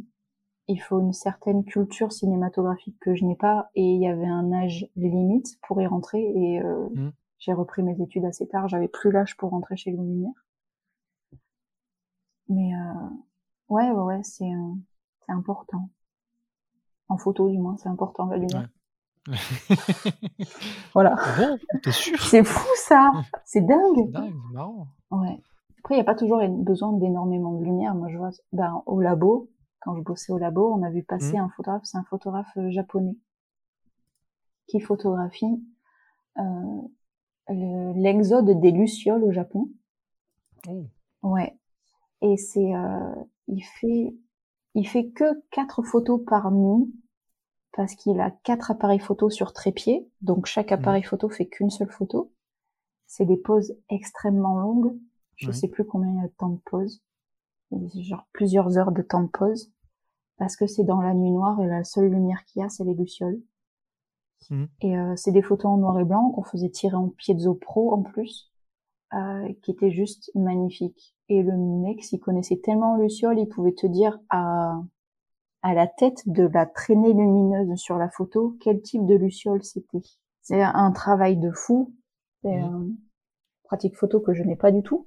il 0.69 0.81
faut 0.81 1.01
une 1.01 1.13
certaine 1.13 1.65
culture 1.65 2.13
cinématographique 2.13 2.97
que 3.01 3.15
je 3.15 3.25
n'ai 3.25 3.37
pas 3.37 3.71
et 3.75 3.83
il 3.83 4.01
y 4.01 4.09
avait 4.09 4.27
un 4.27 4.53
âge 4.53 4.87
limite 4.97 5.59
pour 5.63 5.81
y 5.81 5.87
rentrer 5.87 6.23
et 6.23 6.63
euh, 6.63 6.89
mmh. 6.95 7.13
j'ai 7.39 7.53
repris 7.53 7.83
mes 7.83 8.01
études 8.01 8.25
assez 8.25 8.47
tard, 8.47 8.69
j'avais 8.69 8.89
plus 8.89 9.11
l'âge 9.11 9.37
pour 9.37 9.51
rentrer 9.51 9.77
chez 9.77 9.91
Louis 9.91 10.07
Lumière. 10.07 10.45
Mais 12.49 12.75
euh, 12.75 13.09
ouais, 13.69 13.91
ouais, 13.91 14.03
ouais, 14.03 14.23
c'est 14.23 14.51
euh, 14.51 14.75
important. 15.29 15.91
En 17.09 17.19
photo, 17.19 17.51
du 17.51 17.59
moins, 17.59 17.77
c'est 17.77 17.89
important 17.89 18.27
la 18.27 18.37
lumière. 18.37 18.69
voilà. 20.95 21.17
Bon, 21.39 21.59
t'es 21.83 21.93
sûr? 21.93 22.19
C'est 22.21 22.45
fou 22.45 22.69
ça, 22.77 23.11
c'est 23.45 23.63
dingue. 23.63 24.11
Dingue, 24.11 24.35
marrant. 24.53 24.89
Ouais. 25.11 25.41
Après, 25.85 25.97
il 25.97 25.99
n'y 25.99 26.03
a 26.03 26.05
pas 26.05 26.15
toujours 26.15 26.41
besoin 26.49 26.95
d'énormément 26.95 27.53
de 27.53 27.63
lumière. 27.63 27.95
Moi, 27.95 28.09
je 28.09 28.17
vois, 28.17 28.31
ben, 28.55 28.83
au 28.87 29.03
labo, 29.03 29.51
quand 29.81 29.95
je 29.95 30.01
bossais 30.01 30.33
au 30.33 30.39
labo, 30.39 30.73
on 30.73 30.83
a 30.83 30.89
vu 30.89 31.03
passer 31.03 31.37
mmh. 31.37 31.41
un 31.41 31.49
photographe, 31.51 31.83
c'est 31.85 31.99
un 31.99 32.05
photographe 32.05 32.57
euh, 32.57 32.71
japonais 32.71 33.19
qui 34.67 34.81
photographie 34.81 35.63
euh, 36.39 37.93
l'exode 37.95 38.59
des 38.63 38.71
lucioles 38.71 39.23
au 39.25 39.31
Japon. 39.31 39.69
Oh. 40.69 40.87
Ouais. 41.23 41.59
Et 42.23 42.39
c'est, 42.39 42.75
euh, 42.75 43.15
il 43.49 43.61
fait, 43.61 44.17
il 44.75 44.89
fait 44.89 45.11
que 45.11 45.43
quatre 45.51 45.83
photos 45.83 46.19
par 46.27 46.51
nuit 46.51 46.91
parce 47.77 47.95
qu'il 47.95 48.21
a 48.21 48.31
quatre 48.31 48.71
appareils 48.71 49.01
photo 49.01 49.29
sur 49.29 49.53
trépied, 49.53 50.09
donc 50.23 50.47
chaque 50.47 50.71
mmh. 50.71 50.75
appareil 50.75 51.03
photo 51.03 51.29
fait 51.29 51.47
qu'une 51.47 51.69
seule 51.69 51.91
photo. 51.91 52.33
C'est 53.07 53.27
des 53.27 53.37
poses 53.37 53.77
extrêmement 53.91 54.59
longues. 54.59 54.99
Je 55.37 55.51
sais 55.51 55.69
plus 55.69 55.85
combien 55.85 56.11
il 56.11 56.17
y 56.17 56.25
a 56.25 56.29
de 56.29 56.35
temps 56.39 56.51
de 56.51 56.61
pause. 56.65 57.03
Genre 57.95 58.27
plusieurs 58.33 58.79
heures 58.79 58.93
de 58.93 59.03
temps 59.03 59.23
de 59.23 59.29
pause 59.29 59.73
parce 60.37 60.57
que 60.57 60.67
c'est 60.67 60.85
dans 60.85 61.01
la 61.01 61.15
nuit 61.15 61.31
noire 61.31 61.61
et 61.61 61.67
la 61.67 61.85
seule 61.85 62.11
lumière 62.11 62.45
qu'il 62.45 62.61
y 62.61 62.65
a, 62.65 62.69
c'est 62.69 62.85
les 62.85 62.95
lucioles. 62.95 63.41
Mmh. 64.51 64.65
Et 64.83 64.99
euh, 64.99 65.15
c'est 65.17 65.33
des 65.33 65.43
photos 65.43 65.73
en 65.73 65.77
noir 65.79 65.99
et 65.99 66.05
blanc 66.05 66.31
qu'on 66.31 66.43
faisait 66.43 66.71
tirer 66.71 66.97
en 66.97 67.09
piezo 67.09 67.55
pro 67.55 67.95
en 67.95 68.03
plus, 68.03 68.51
euh, 69.15 69.53
qui 69.63 69.71
étaient 69.71 69.91
juste 69.91 70.31
magnifiques. 70.35 71.17
Et 71.29 71.43
le 71.43 71.57
mec 71.57 72.03
s'y 72.03 72.19
connaissait 72.19 72.61
tellement 72.63 72.95
en 72.95 72.97
lucioles, 72.97 73.39
il 73.39 73.49
pouvait 73.49 73.75
te 73.75 73.87
dire 73.87 74.19
à 74.29 74.81
à 75.63 75.73
la 75.73 75.87
tête 75.87 76.29
de 76.29 76.43
la 76.43 76.67
traînée 76.67 77.15
lumineuse 77.15 77.75
sur 77.77 77.97
la 77.97 78.11
photo 78.11 78.55
quel 78.61 78.83
type 78.83 79.07
de 79.07 79.15
luciole 79.15 79.65
c'était. 79.65 80.03
C'est 80.43 80.61
un 80.61 80.93
travail 80.93 81.39
de 81.39 81.51
fou. 81.51 81.95
C'est 82.43 82.61
mmh. 82.61 82.65
une 82.65 82.97
pratique 83.63 83.97
photo 83.97 84.21
que 84.21 84.35
je 84.35 84.43
n'ai 84.43 84.57
pas 84.57 84.71
du 84.71 84.83
tout, 84.83 85.07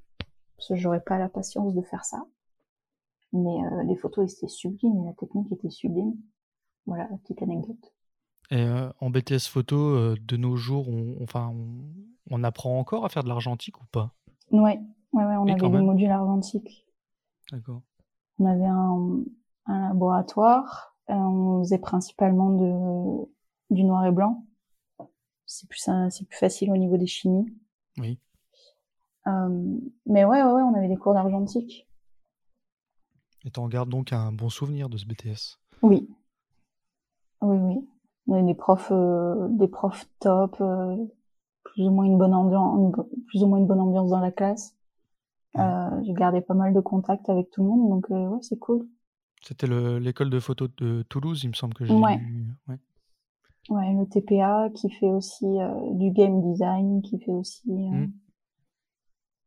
parce 0.58 0.70
que 0.70 0.76
j'aurais 0.76 1.02
pas 1.02 1.18
la 1.18 1.30
patience 1.30 1.74
de 1.74 1.82
faire 1.82 2.04
ça. 2.04 2.26
Mais 3.34 3.64
euh, 3.64 3.84
les 3.84 3.96
photos 3.96 4.34
étaient 4.34 4.48
sublimes 4.48 5.04
et 5.04 5.06
la 5.06 5.14
technique 5.14 5.52
était 5.52 5.70
sublime. 5.70 6.16
Voilà 6.86 7.08
la 7.10 7.18
petite 7.18 7.42
anecdote. 7.42 7.94
Et 8.50 8.62
euh, 8.62 8.90
en 9.00 9.10
BTS 9.10 9.48
photo, 9.50 9.78
euh, 9.78 10.16
de 10.22 10.38
nos 10.38 10.56
jours, 10.56 10.88
on, 10.88 11.22
enfin, 11.22 11.54
on, 12.30 12.44
apprend 12.44 12.80
encore 12.80 13.06
à 13.06 13.10
faire 13.10 13.24
de 13.24 13.30
l'argentique 13.30 13.80
ou 13.82 13.86
pas? 13.92 14.14
Ouais, 14.52 14.80
ouais, 15.12 15.26
ouais, 15.26 15.36
on 15.36 15.48
avait 15.48 15.56
des 15.56 15.82
modules 15.82 16.10
argentiques. 16.10 16.88
D'accord. 17.52 17.82
On 18.40 18.46
avait 18.46 18.66
un, 18.66 19.24
un 19.66 19.90
laboratoire. 19.90 20.96
on 21.10 21.60
faisait 21.60 21.80
principalement 21.80 22.52
de, 22.52 23.30
du 23.70 23.84
noir 23.84 24.06
et 24.06 24.12
blanc. 24.12 24.46
C'est 25.46 25.68
plus, 25.68 25.90
c'est 26.10 26.28
plus 26.28 26.38
facile 26.38 26.72
au 26.72 26.78
niveau 26.78 26.98
des 26.98 27.08
chimies. 27.08 27.54
Oui. 27.98 28.20
Mais 30.06 30.26
ouais, 30.26 30.44
ouais, 30.44 30.52
ouais, 30.52 30.62
on 30.62 30.74
avait 30.76 30.88
des 30.88 30.98
cours 30.98 31.14
d'argentique. 31.14 31.88
Et 33.46 33.52
tu 33.52 33.60
en 33.60 33.68
gardes 33.68 33.90
donc 33.90 34.12
un 34.14 34.32
bon 34.32 34.50
souvenir 34.50 34.90
de 34.90 34.98
ce 34.98 35.06
BTS 35.06 35.60
Oui. 35.82 36.10
Oui, 37.42 37.58
oui. 37.58 37.88
On 38.28 38.34
avait 38.34 38.44
des 38.44 38.56
profs, 38.56 38.92
euh, 38.92 39.48
des 39.52 39.68
profs 39.68 40.06
top, 40.20 40.58
euh, 40.60 40.98
plus 41.64 41.88
ou 41.88 41.92
moins 41.92 42.06
une 42.06 42.18
bonne 42.18 42.34
ambiance, 42.34 42.94
plus 43.28 43.44
ou 43.44 43.48
moins 43.48 43.60
une 43.60 43.68
bonne 43.68 43.80
ambiance 43.80 44.10
dans 44.10 44.20
la 44.20 44.32
classe. 44.32 44.76
Euh, 45.58 46.04
j'ai 46.04 46.14
gardé 46.14 46.42
pas 46.42 46.54
mal 46.54 46.74
de 46.74 46.80
contacts 46.82 47.30
avec 47.30 47.50
tout 47.50 47.64
le 47.64 47.70
monde, 47.70 47.90
donc 47.90 48.10
ouais, 48.10 48.40
c'est 48.42 48.60
cool. 48.60 48.86
C'était 49.42 49.66
l'école 49.66 50.30
de 50.30 50.40
photo 50.40 50.68
de 50.78 51.04
Toulouse, 51.04 51.44
il 51.44 51.50
me 51.50 51.54
semble 51.54 51.74
que 51.74 51.86
j'ai 51.86 51.94
ouais. 51.94 52.20
ouais. 52.68 52.78
Ouais, 53.70 53.94
le 53.94 54.06
TPA 54.08 54.70
qui 54.76 54.90
fait 54.90 55.10
aussi 55.10 55.46
du 55.94 56.12
game 56.12 56.42
design, 56.42 57.02
qui 57.02 57.18
fait 57.20 57.32
aussi. 57.32 57.72
Mmh. 57.72 58.12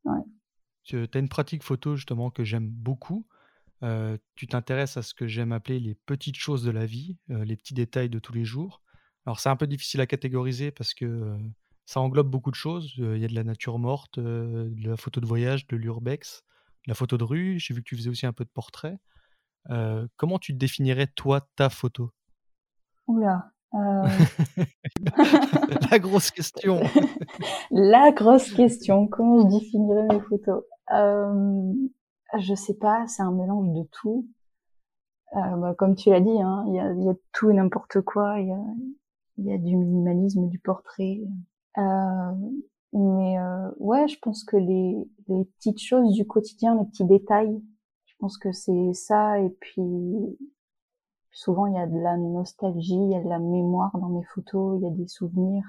Ouais. 0.05 0.21
Tu 0.85 0.97
as 0.97 1.19
une 1.19 1.29
pratique 1.29 1.63
photo 1.63 1.97
justement 1.97 2.31
que 2.31 2.45
j'aime 2.45 2.69
beaucoup 2.69 3.27
tu 4.35 4.47
t'intéresses 4.47 4.97
à 4.97 5.03
ce 5.03 5.15
que 5.15 5.27
j'aime 5.27 5.53
appeler 5.53 5.81
les 5.81 5.95
petites 5.95 6.37
choses 6.37 6.63
de 6.63 6.71
la 6.71 6.87
vie, 6.87 7.19
les 7.29 7.57
petits 7.57 7.75
détails 7.75 8.11
de 8.11 8.19
tous 8.19 8.33
les 8.33 8.45
jours. 8.45 8.83
Alors 9.27 9.41
c'est 9.41 9.49
un 9.49 9.57
peu 9.57 9.67
difficile 9.67 10.01
à 10.01 10.07
catégoriser 10.07 10.71
parce 10.71 10.95
que 10.95 11.37
ça 11.87 12.01
englobe 12.01 12.29
beaucoup 12.31 12.51
de 12.51 12.57
choses. 12.57 12.93
Il 12.99 13.19
y 13.19 13.25
a 13.25 13.29
de 13.29 13.35
la 13.35 13.45
nature 13.45 13.79
morte, 13.79 14.19
de 14.19 14.71
la 14.87 14.97
photo 14.97 15.21
de 15.21 15.27
voyage, 15.27 15.67
de 15.67 15.77
l'urbex, 15.77 16.43
de 16.87 16.91
la 16.91 16.95
photo 16.95 17.17
de 17.17 17.25
rue. 17.25 17.59
J'ai 17.59 17.75
vu 17.75 17.83
que 17.83 17.89
tu 17.89 17.97
faisais 17.97 18.11
aussi 18.11 18.27
un 18.27 18.33
peu 18.33 18.45
de 18.45 18.51
portrait. 18.51 18.99
comment 20.17 20.39
tu 20.39 20.53
définirais 20.53 21.07
toi 21.07 21.49
ta 21.57 21.71
photo? 21.71 22.13
Oula. 23.07 23.53
la 25.91 25.99
grosse 25.99 26.31
question. 26.31 26.81
la 27.71 28.13
grosse 28.13 28.53
question. 28.53 29.07
Comment 29.07 29.43
je 29.43 29.59
définirais 29.59 30.07
mes 30.09 30.21
photos? 30.21 30.65
Je 32.39 32.55
sais 32.55 32.75
pas, 32.75 33.07
c'est 33.07 33.23
un 33.23 33.33
mélange 33.33 33.73
de 33.73 33.83
tout. 33.91 34.27
Euh, 35.37 35.57
bah, 35.57 35.75
comme 35.75 35.95
tu 35.95 36.11
l'as 36.11 36.21
dit, 36.21 36.41
hein, 36.41 36.65
il 36.69 36.75
y, 36.75 36.81
a, 36.81 36.93
y, 36.93 37.09
a, 37.09 37.15
tout 37.33 37.51
et 37.51 37.55
n'importe 37.55 38.01
quoi. 38.01 38.41
Il 38.41 38.49
y 38.49 38.53
a, 38.53 38.65
y 39.39 39.53
a, 39.53 39.59
du 39.59 39.77
minimalisme, 39.77 40.49
du 40.49 40.59
portrait. 40.59 41.21
Euh, 41.79 42.33
Mais 42.93 43.39
euh, 43.39 43.71
ouais, 43.79 44.09
je 44.09 44.19
pense 44.21 44.45
que 44.45 44.57
les, 44.57 45.09
les 45.29 45.45
petites 45.45 45.81
choses 45.81 46.13
du 46.13 46.27
quotidien, 46.27 46.77
les 46.77 46.87
petits 46.87 47.05
détails, 47.05 47.61
je 48.07 48.15
pense 48.19 48.39
que 48.39 48.53
c'est 48.53 48.93
ça. 48.93 49.41
Et 49.41 49.51
puis 49.61 49.83
souvent 51.33 51.67
il 51.67 51.75
y 51.75 51.79
a 51.79 51.87
de 51.87 51.99
la 51.99 52.17
nostalgie, 52.17 52.95
il 52.95 53.11
y 53.11 53.15
a 53.15 53.23
de 53.23 53.29
la 53.29 53.39
mémoire 53.39 53.97
dans 53.99 54.09
mes 54.09 54.25
photos, 54.25 54.79
il 54.81 54.85
y 54.85 54.87
a 54.87 54.91
des 54.91 55.07
souvenirs. 55.07 55.65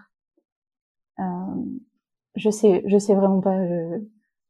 Euh, 1.20 1.66
je 2.36 2.50
sais, 2.50 2.84
je 2.88 2.98
sais 2.98 3.16
vraiment 3.16 3.42
pas. 3.42 3.58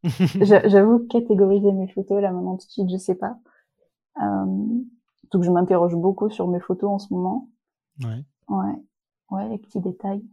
J'avoue 0.68 1.06
catégoriser 1.08 1.72
mes 1.72 1.88
photos 1.88 2.22
là 2.22 2.32
maintenant 2.32 2.58
tout 2.58 2.65
de 2.65 2.72
suite, 2.72 2.89
je 2.89 2.98
sais 2.98 3.15
pas. 3.15 3.38
Euh, 4.22 4.46
donc 5.32 5.44
je 5.44 5.51
m'interroge 5.51 5.96
beaucoup 5.96 6.30
sur 6.30 6.48
mes 6.48 6.60
photos 6.60 6.89
en 6.89 7.00
ce 7.00 7.13
moment. 7.13 7.50
Ouais. 8.03 8.24
Ouais, 8.48 8.75
ouais, 9.30 9.50
les 9.50 9.58
petits 9.58 9.80
détails. 9.80 10.24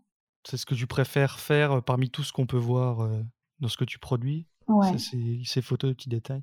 C'est 0.45 0.57
ce 0.57 0.67
que 0.67 0.75
tu 0.75 0.87
préfères 0.87 1.39
faire 1.39 1.73
euh, 1.73 1.81
parmi 1.81 2.11
tout 2.11 2.25
ce 2.25 2.33
qu'on 2.33 2.47
peut 2.47 2.57
voir 2.57 3.01
euh, 3.01 3.23
dans 3.61 3.69
ce 3.69 3.77
que 3.77 3.85
tu 3.85 3.99
produis? 3.99 4.47
Ouais. 4.67 4.99
C'est 4.99 5.41
ces 5.45 5.63
photos 5.63 5.91
de 5.91 5.95
petits 5.95 6.09
détails? 6.09 6.43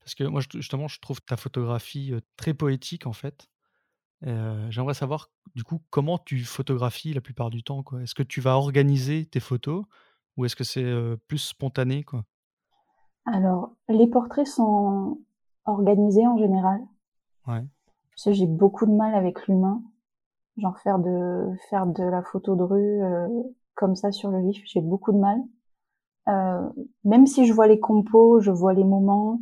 Parce 0.00 0.14
que 0.14 0.24
moi, 0.24 0.40
justement, 0.54 0.88
je 0.88 1.00
trouve 1.00 1.20
ta 1.20 1.36
photographie 1.36 2.14
très 2.36 2.54
poétique, 2.54 3.06
en 3.06 3.12
fait. 3.12 3.48
J'aimerais 4.22 4.94
savoir, 4.94 5.30
du 5.54 5.64
coup, 5.64 5.80
comment 5.90 6.18
tu 6.18 6.40
photographies 6.44 7.12
la 7.12 7.20
plupart 7.20 7.50
du 7.50 7.62
temps. 7.62 7.84
Est-ce 8.02 8.14
que 8.14 8.22
tu 8.22 8.40
vas 8.40 8.56
organiser 8.56 9.26
tes 9.26 9.40
photos 9.40 9.84
ou 10.36 10.44
est-ce 10.44 10.56
que 10.56 10.64
c'est 10.64 10.92
plus 11.28 11.38
spontané, 11.38 12.04
quoi? 12.04 12.24
Alors, 13.26 13.72
les 13.88 14.06
portraits 14.06 14.46
sont 14.46 15.20
organisés 15.64 16.26
en 16.26 16.38
général. 16.38 16.80
Ouais. 17.46 17.64
Parce 18.10 18.24
que 18.24 18.32
j'ai 18.32 18.46
beaucoup 18.46 18.86
de 18.86 18.92
mal 18.92 19.14
avec 19.14 19.46
l'humain 19.46 19.82
genre 20.58 20.78
faire 20.80 20.98
de 20.98 21.52
faire 21.70 21.86
de 21.86 22.02
la 22.02 22.22
photo 22.22 22.56
de 22.56 22.62
rue 22.62 23.02
euh, 23.02 23.28
comme 23.74 23.94
ça 23.94 24.12
sur 24.12 24.30
le 24.30 24.40
vif, 24.40 24.62
j'ai 24.66 24.80
beaucoup 24.80 25.12
de 25.12 25.18
mal. 25.18 25.38
Euh, 26.28 26.68
même 27.04 27.26
si 27.26 27.46
je 27.46 27.52
vois 27.52 27.68
les 27.68 27.80
compos, 27.80 28.40
je 28.40 28.50
vois 28.50 28.74
les 28.74 28.84
moments, 28.84 29.34
euh, 29.34 29.38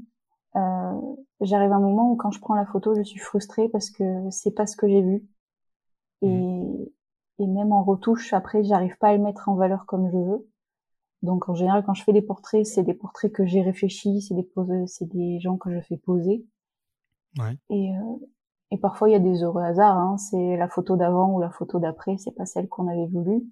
j'arrive 1.40 1.72
à 1.72 1.76
un 1.76 1.80
moment 1.80 2.12
où 2.12 2.16
quand 2.16 2.30
je 2.30 2.40
prends 2.40 2.54
la 2.54 2.66
photo, 2.66 2.94
je 2.94 3.02
suis 3.02 3.18
frustrée 3.18 3.68
parce 3.68 3.90
que 3.90 4.30
c'est 4.30 4.54
pas 4.54 4.66
ce 4.66 4.76
que 4.76 4.88
j'ai 4.88 5.02
vu. 5.02 5.26
Et, 6.22 6.28
mmh. 6.28 6.86
et 7.40 7.46
même 7.46 7.72
en 7.72 7.84
retouche, 7.84 8.32
après, 8.32 8.64
j'arrive 8.64 8.96
pas 8.98 9.08
à 9.08 9.16
le 9.16 9.22
mettre 9.22 9.48
en 9.48 9.54
valeur 9.54 9.86
comme 9.86 10.10
je 10.10 10.16
veux. 10.16 10.48
Donc 11.22 11.48
en 11.48 11.54
général, 11.54 11.84
quand 11.84 11.94
je 11.94 12.04
fais 12.04 12.12
des 12.12 12.22
portraits, 12.22 12.64
c'est 12.64 12.82
des 12.82 12.94
portraits 12.94 13.32
que 13.32 13.44
j'ai 13.46 13.62
réfléchi, 13.62 14.22
c'est 14.22 14.34
des 14.34 14.42
poses, 14.42 14.86
c'est 14.86 15.08
des 15.08 15.40
gens 15.40 15.56
que 15.56 15.70
je 15.70 15.80
fais 15.80 15.96
poser. 15.96 16.46
Ouais. 17.38 17.56
Et, 17.70 17.90
euh, 17.96 18.16
et 18.70 18.78
parfois, 18.78 19.08
il 19.08 19.12
y 19.12 19.16
a 19.16 19.20
des 19.20 19.42
heureux 19.42 19.62
hasards. 19.62 19.98
Hein. 19.98 20.16
C'est 20.18 20.56
la 20.56 20.68
photo 20.68 20.96
d'avant 20.96 21.32
ou 21.34 21.40
la 21.40 21.50
photo 21.50 21.78
d'après. 21.78 22.16
C'est 22.18 22.32
pas 22.32 22.46
celle 22.46 22.68
qu'on 22.68 22.88
avait 22.88 23.06
voulu, 23.06 23.44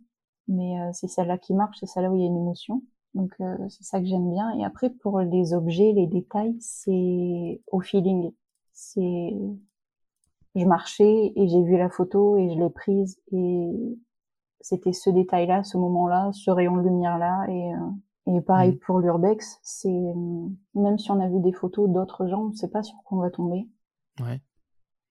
mais 0.49 0.81
euh, 0.81 0.91
c'est 0.93 1.09
celle-là 1.09 1.39
qui 1.39 1.55
marche. 1.55 1.79
C'est 1.81 1.87
celle-là 1.87 2.11
où 2.11 2.17
il 2.17 2.21
y 2.23 2.25
a 2.25 2.27
une 2.29 2.37
émotion. 2.37 2.83
Donc 3.15 3.33
euh, 3.41 3.57
c'est 3.69 3.85
ça 3.85 4.01
que 4.01 4.07
j'aime 4.07 4.31
bien. 4.31 4.51
Et 4.59 4.65
après, 4.65 4.91
pour 4.91 5.21
les 5.21 5.55
objets, 5.55 5.93
les 5.93 6.07
détails, 6.07 6.57
c'est 6.61 7.61
au 7.71 7.81
feeling. 7.81 8.33
C'est 8.73 9.33
je 10.57 10.65
marchais 10.65 11.33
et 11.35 11.49
j'ai 11.49 11.63
vu 11.63 11.77
la 11.77 11.91
photo 11.91 12.37
et 12.37 12.49
je 12.49 12.59
l'ai 12.59 12.71
prise 12.71 13.19
et 13.33 13.99
c'était 14.61 14.93
ce 14.93 15.11
détail-là, 15.11 15.65
ce 15.65 15.77
moment-là, 15.79 16.31
ce 16.33 16.51
rayon 16.51 16.77
de 16.77 16.83
lumière-là 16.83 17.47
et 17.49 17.75
euh, 17.75 17.79
et 18.27 18.41
pareil 18.41 18.73
mmh. 18.73 18.79
pour 18.79 19.01
l'urbex, 19.01 19.59
c'est 19.63 20.15
même 20.75 20.99
si 20.99 21.11
on 21.11 21.21
a 21.21 21.29
vu 21.29 21.41
des 21.41 21.53
photos 21.53 21.91
d'autres 21.91 22.27
gens, 22.27 22.45
on 22.45 22.53
sait 22.55 22.71
pas 22.71 22.83
sur 22.83 22.97
quoi 23.05 23.19
on 23.19 23.21
va 23.21 23.31
tomber. 23.31 23.69
Ouais. 24.21 24.41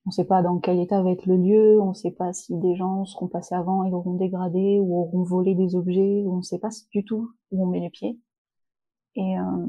On 0.05 0.09
ne 0.09 0.11
sait 0.11 0.25
pas 0.25 0.41
dans 0.41 0.59
quel 0.59 0.79
état 0.79 1.01
va 1.01 1.11
être 1.11 1.25
le 1.25 1.37
lieu, 1.37 1.81
on 1.81 1.89
ne 1.89 1.93
sait 1.93 2.11
pas 2.11 2.33
si 2.33 2.57
des 2.57 2.75
gens 2.75 3.05
seront 3.05 3.27
passés 3.27 3.55
avant 3.55 3.85
et 3.85 3.93
auront 3.93 4.15
dégradé 4.15 4.79
ou 4.81 4.99
auront 4.99 5.23
volé 5.23 5.55
des 5.55 5.75
objets, 5.75 6.25
on 6.27 6.37
ne 6.37 6.41
sait 6.41 6.59
pas 6.59 6.69
du 6.91 7.05
tout 7.05 7.31
où 7.51 7.63
on 7.63 7.67
met 7.67 7.79
les 7.79 7.89
pieds. 7.89 8.19
Et 9.15 9.39
euh, 9.39 9.65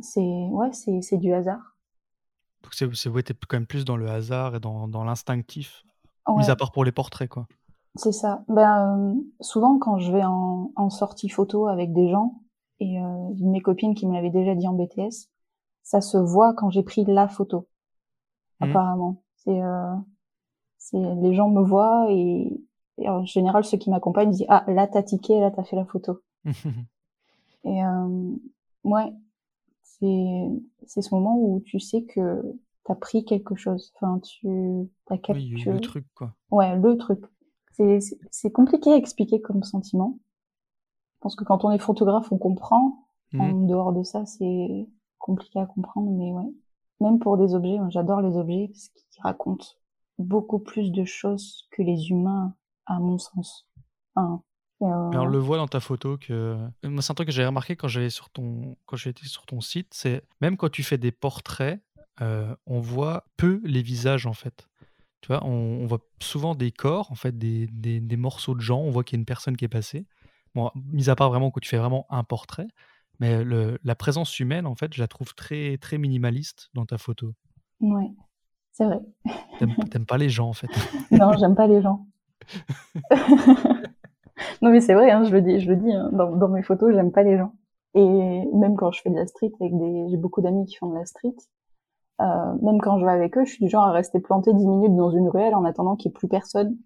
c'est 0.00 0.20
ouais, 0.20 0.72
c'est 0.72 1.02
c'est 1.02 1.18
du 1.18 1.32
hasard. 1.32 1.76
Donc 2.62 2.74
c'est 2.74 2.92
c'est 2.96 3.08
ouais, 3.08 3.22
quand 3.22 3.56
même 3.56 3.66
plus 3.66 3.84
dans 3.84 3.96
le 3.96 4.08
hasard 4.08 4.56
et 4.56 4.60
dans, 4.60 4.88
dans 4.88 5.04
l'instinctif, 5.04 5.84
mis 6.36 6.50
à 6.50 6.56
part 6.56 6.72
pour 6.72 6.84
les 6.84 6.92
portraits 6.92 7.28
quoi. 7.28 7.46
C'est 7.94 8.12
ça. 8.12 8.44
Ben 8.48 8.98
euh, 8.98 9.14
souvent 9.40 9.78
quand 9.78 9.98
je 9.98 10.10
vais 10.10 10.24
en, 10.24 10.72
en 10.74 10.90
sortie 10.90 11.28
photo 11.28 11.68
avec 11.68 11.92
des 11.92 12.10
gens 12.10 12.40
et 12.80 13.00
euh, 13.00 13.28
une 13.38 13.46
de 13.46 13.50
mes 13.52 13.60
copines 13.60 13.94
qui 13.94 14.06
me 14.06 14.14
l'avait 14.14 14.30
déjà 14.30 14.54
dit 14.54 14.66
en 14.66 14.74
BTS, 14.74 15.30
ça 15.82 16.00
se 16.00 16.18
voit 16.18 16.54
quand 16.54 16.70
j'ai 16.70 16.82
pris 16.82 17.04
la 17.04 17.28
photo. 17.28 17.68
Mmh. 18.60 18.64
Apparemment. 18.64 19.22
C'est, 19.46 19.62
euh, 19.62 19.94
c'est 20.78 20.98
les 20.98 21.34
gens 21.34 21.48
me 21.48 21.62
voient 21.62 22.08
et, 22.10 22.60
en 23.06 23.24
général 23.24 23.64
ceux 23.64 23.76
qui 23.76 23.90
m'accompagnent 23.90 24.30
disent 24.30 24.46
ah 24.48 24.64
là 24.66 24.86
t'as 24.86 25.02
tiqué, 25.02 25.38
là 25.38 25.50
t'as 25.50 25.62
fait 25.62 25.76
la 25.76 25.84
photo. 25.84 26.20
et 27.64 27.84
euh, 27.84 28.36
ouais, 28.84 29.12
c'est 29.82 30.48
c'est 30.86 31.02
ce 31.02 31.14
moment 31.14 31.38
où 31.38 31.60
tu 31.64 31.78
sais 31.78 32.02
que 32.04 32.42
t'as 32.84 32.96
pris 32.96 33.24
quelque 33.24 33.54
chose. 33.54 33.92
Enfin 33.94 34.18
tu 34.18 34.88
t'as 35.06 35.18
capturé 35.18 35.72
le 35.72 35.80
truc 35.80 36.06
quoi. 36.14 36.34
Ouais 36.50 36.76
le 36.76 36.96
truc. 36.96 37.20
C'est 37.72 38.00
c'est 38.30 38.50
compliqué 38.50 38.92
à 38.92 38.96
expliquer 38.96 39.40
comme 39.40 39.62
sentiment. 39.62 40.18
Je 41.16 41.20
pense 41.20 41.36
que 41.36 41.44
quand 41.44 41.64
on 41.64 41.70
est 41.70 41.78
photographe 41.78 42.32
on 42.32 42.38
comprend. 42.38 43.02
Mmh. 43.32 43.40
En 43.40 43.52
dehors 43.66 43.92
de 43.92 44.02
ça 44.02 44.24
c'est 44.24 44.88
compliqué 45.18 45.58
à 45.60 45.66
comprendre 45.66 46.10
mais 46.12 46.32
ouais 46.32 46.52
même 47.00 47.18
pour 47.18 47.36
des 47.36 47.54
objets, 47.54 47.78
j'adore 47.90 48.20
les 48.20 48.36
objets 48.36 48.68
parce 48.68 48.88
qu'ils 48.88 49.22
racontent 49.22 49.66
beaucoup 50.18 50.58
plus 50.58 50.90
de 50.90 51.04
choses 51.04 51.68
que 51.70 51.82
les 51.82 52.08
humains, 52.10 52.54
à 52.86 52.98
mon 52.98 53.18
sens. 53.18 53.66
Enfin, 54.14 54.42
euh... 54.82 54.86
on 54.86 55.26
le 55.26 55.38
voit 55.38 55.56
dans 55.56 55.68
ta 55.68 55.80
photo 55.80 56.18
que 56.18 56.56
moi 56.84 57.00
c'est 57.00 57.10
un 57.10 57.14
truc 57.14 57.28
que 57.28 57.34
j'ai 57.34 57.46
remarqué 57.46 57.76
quand 57.76 57.88
quand 57.88 58.96
j'étais 58.96 59.26
sur 59.26 59.46
ton 59.46 59.60
site, 59.60 59.88
c'est 59.92 60.22
même 60.40 60.56
quand 60.56 60.70
tu 60.70 60.82
fais 60.82 60.98
des 60.98 61.12
portraits, 61.12 61.80
euh, 62.22 62.54
on 62.66 62.80
voit 62.80 63.24
peu 63.36 63.60
les 63.64 63.82
visages 63.82 64.26
en 64.26 64.32
fait. 64.32 64.68
Tu 65.20 65.28
vois, 65.28 65.44
on, 65.44 65.86
voit 65.86 66.00
souvent 66.22 66.54
des 66.54 66.70
corps 66.70 67.10
en 67.10 67.14
fait, 67.14 67.36
des, 67.36 68.16
morceaux 68.16 68.54
de 68.54 68.60
gens. 68.60 68.78
On 68.80 68.90
voit 68.90 69.02
qu'il 69.02 69.16
y 69.16 69.18
a 69.18 69.20
une 69.20 69.26
personne 69.26 69.56
qui 69.56 69.64
est 69.64 69.68
passée. 69.68 70.06
Bon, 70.54 70.70
mis 70.74 71.10
à 71.10 71.16
part 71.16 71.30
vraiment 71.30 71.50
que 71.50 71.60
tu 71.60 71.68
fais 71.68 71.78
vraiment 71.78 72.06
un 72.10 72.24
portrait, 72.24 72.68
mais 73.20 73.44
le, 73.44 73.78
la 73.84 73.94
présence 73.94 74.38
humaine, 74.40 74.66
en 74.66 74.74
fait, 74.74 74.94
je 74.94 75.00
la 75.00 75.08
trouve 75.08 75.34
très, 75.34 75.78
très 75.78 75.98
minimaliste 75.98 76.70
dans 76.74 76.86
ta 76.86 76.98
photo. 76.98 77.32
Ouais, 77.80 78.10
c'est 78.72 78.84
vrai. 78.84 79.00
T'aimes 79.90 80.04
pas 80.06 80.18
les 80.18 80.28
gens, 80.28 80.48
en 80.48 80.52
fait. 80.52 80.68
non, 81.10 81.32
j'aime 81.38 81.54
pas 81.54 81.66
les 81.66 81.82
gens. 81.82 82.06
non, 84.62 84.70
mais 84.70 84.80
c'est 84.80 84.94
vrai, 84.94 85.10
hein, 85.10 85.24
je 85.24 85.32
le 85.32 85.42
dis, 85.42 85.60
je 85.60 85.68
le 85.68 85.76
dis 85.76 85.92
hein, 85.92 86.10
dans, 86.12 86.36
dans, 86.36 86.48
mes 86.48 86.62
photos, 86.62 86.94
j'aime 86.94 87.12
pas 87.12 87.22
les 87.22 87.36
gens. 87.36 87.52
Et 87.94 88.44
même 88.54 88.76
quand 88.76 88.90
je 88.92 89.00
fais 89.00 89.10
de 89.10 89.16
la 89.16 89.26
street 89.26 89.52
avec 89.60 89.76
des, 89.76 90.08
j'ai 90.10 90.16
beaucoup 90.16 90.42
d'amis 90.42 90.66
qui 90.66 90.76
font 90.76 90.90
de 90.90 90.94
la 90.94 91.06
street. 91.06 91.34
Euh, 92.20 92.54
même 92.62 92.80
quand 92.80 92.98
je 92.98 93.04
vais 93.04 93.12
avec 93.12 93.36
eux, 93.36 93.44
je 93.44 93.52
suis 93.52 93.64
du 93.64 93.70
genre 93.70 93.84
à 93.84 93.92
rester 93.92 94.20
planté 94.20 94.52
10 94.52 94.66
minutes 94.66 94.96
dans 94.96 95.10
une 95.10 95.28
ruelle 95.28 95.54
en 95.54 95.64
attendant 95.64 95.96
qu'il 95.96 96.10
n'y 96.10 96.14
ait 96.14 96.18
plus 96.18 96.28
personne. 96.28 96.76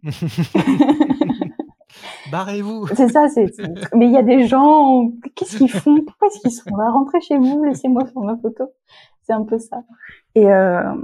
Barrez-vous. 2.31 2.87
C'est 2.89 3.09
ça, 3.09 3.29
c'est. 3.29 3.47
Mais 3.95 4.07
il 4.07 4.13
y 4.13 4.17
a 4.17 4.23
des 4.23 4.47
gens, 4.47 5.11
qu'est-ce 5.35 5.57
qu'ils 5.57 5.71
font? 5.71 6.03
Pourquoi 6.05 6.29
est-ce 6.29 6.41
qu'ils 6.41 6.53
sont 6.53 6.75
là? 6.77 6.91
Rentrez 6.91 7.21
chez 7.21 7.39
vous, 7.39 7.65
laissez-moi 7.65 8.05
faire 8.07 8.23
ma 8.23 8.37
photo. 8.37 8.65
C'est 9.23 9.33
un 9.33 9.45
peu 9.45 9.59
ça. 9.59 9.83
Et 10.35 10.51
euh... 10.51 10.95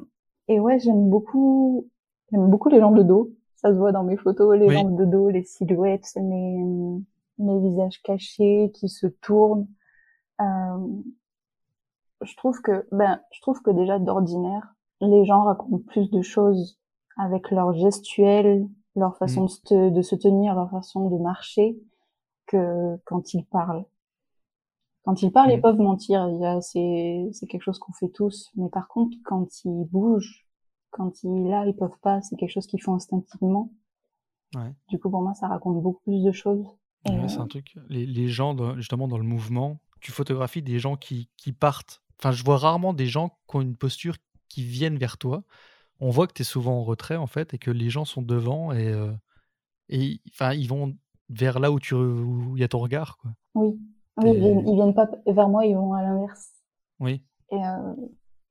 et 0.49 0.61
ouais, 0.61 0.79
j'aime 0.79 1.09
beaucoup, 1.09 1.89
j'aime 2.31 2.49
beaucoup 2.49 2.69
les 2.69 2.81
gens 2.81 2.93
de 2.93 3.03
dos. 3.03 3.31
Ça 3.57 3.71
se 3.71 3.75
voit 3.75 3.93
dans 3.93 4.05
mes 4.05 4.17
photos, 4.17 4.59
les 4.59 4.69
gens 4.69 4.89
de 4.89 5.05
dos, 5.05 5.31
les 5.31 5.45
silhouettes, 5.45 6.07
mes 6.17 6.65
mes 7.39 7.61
visages 7.61 8.01
cachés 8.03 8.71
qui 8.75 8.89
se 8.89 9.07
tournent. 9.07 9.67
Euh... 10.41 10.87
Je 12.23 12.35
trouve 12.37 12.61
que, 12.63 12.87
ben, 12.93 13.21
je 13.31 13.41
trouve 13.43 13.61
que 13.61 13.71
déjà 13.71 13.99
d'ordinaire, 13.99 14.75
les 15.01 15.25
gens 15.25 15.45
racontent 15.45 15.85
plus 15.87 16.11
de 16.11 16.23
choses 16.23 16.79
avec 17.17 17.51
leur 17.51 17.75
gestuelle, 17.75 18.67
leur 18.97 19.17
façon 19.17 19.45
mmh. 19.45 19.47
de, 19.47 19.51
se, 19.51 19.91
de, 19.91 20.03
se 20.03 20.17
tenir, 20.17 20.55
leur 20.55 20.71
façon 20.71 21.09
de 21.11 21.17
marcher, 21.19 21.79
que 22.47 22.97
quand 23.05 23.35
ils 23.35 23.45
parlent. 23.45 23.85
Quand 25.05 25.23
ils 25.23 25.31
parlent, 25.31 25.53
ils 25.53 25.59
mmh. 25.59 25.63
peuvent 25.63 25.79
mentir. 25.79 26.29
C'est 26.63 27.47
quelque 27.49 27.63
chose 27.63 27.79
qu'on 27.79 27.93
fait 27.93 28.09
tous. 28.09 28.51
Mais 28.57 28.69
par 28.69 28.89
contre, 28.89 29.17
quand 29.25 29.65
ils 29.65 29.85
bougent, 29.85 30.47
quand 30.91 31.23
ils 31.23 31.49
là, 31.49 31.65
ils 31.67 31.77
peuvent 31.77 31.99
pas. 32.03 32.23
C'est 32.23 32.37
quelque 32.37 32.53
chose 32.53 32.67
qu'ils 32.67 32.83
font 32.83 32.95
instinctivement. 32.95 33.73
Ouais. 34.55 34.75
Du 34.89 34.99
coup, 34.99 35.11
pour 35.11 35.23
moi, 35.23 35.35
ça 35.35 35.49
raconte 35.49 35.83
beaucoup 35.83 36.03
plus 36.03 36.23
de 36.23 36.33
choses. 36.33 36.67
Ouais, 37.09 37.29
c'est 37.29 37.39
un 37.39 37.47
truc. 37.47 37.77
Les, 37.89 38.05
les 38.05 38.29
gens, 38.29 38.75
justement, 38.77 39.07
dans 39.07 39.19
le 39.19 39.25
mouvement, 39.25 39.79
tu 40.01 40.11
photographies 40.11 40.63
des 40.63 40.79
gens 40.79 40.97
qui, 40.97 41.29
qui 41.37 41.53
partent. 41.53 42.03
Enfin, 42.19 42.33
je 42.33 42.43
vois 42.43 42.57
rarement 42.57 42.93
des 42.93 43.07
gens 43.07 43.39
qui 43.49 43.57
ont 43.57 43.61
une 43.61 43.77
posture 43.77 44.17
qui 44.49 44.63
viennent 44.63 44.97
vers 44.97 45.19
toi 45.19 45.45
on 46.01 46.11
voit 46.11 46.27
que 46.27 46.33
tu 46.33 46.43
es 46.43 46.45
souvent 46.45 46.79
en 46.79 46.85
retrait 46.85 47.17
en 47.17 47.27
fait 47.27 47.55
et 47.55 47.59
que 47.59 47.71
les 47.71 47.91
gens 47.91 48.05
sont 48.05 48.23
devant 48.23 48.73
et, 48.73 48.89
euh, 48.89 49.13
et 49.89 50.21
enfin 50.31 50.53
ils 50.53 50.69
vont 50.69 50.95
vers 51.29 51.59
là 51.59 51.73
où 51.73 51.81
tu 51.81 51.95
il 51.95 52.61
y 52.61 52.65
a 52.65 52.69
ton 52.69 52.79
regard 52.79 53.17
quoi. 53.19 53.33
Oui, 53.55 53.79
oui 54.19 54.31
ils, 54.31 54.75
viennent, 54.75 54.95
pas 54.95 55.09
vers 55.27 55.49
moi, 55.49 55.65
ils 55.67 55.75
vont 55.75 55.95
à 55.95 56.03
l'inverse. 56.03 56.53
Oui. 57.01 57.23
Et 57.51 57.57
euh, 57.57 57.95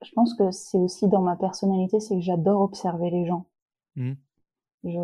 je 0.03 0.11
pense 0.13 0.33
que 0.33 0.51
c'est 0.51 0.77
aussi 0.77 1.07
dans 1.07 1.21
ma 1.21 1.35
personnalité, 1.35 1.99
c'est 1.99 2.15
que 2.15 2.21
j'adore 2.21 2.61
observer 2.61 3.09
les 3.09 3.25
gens. 3.25 3.45
Mmh. 3.95 4.13
Je 4.83 4.99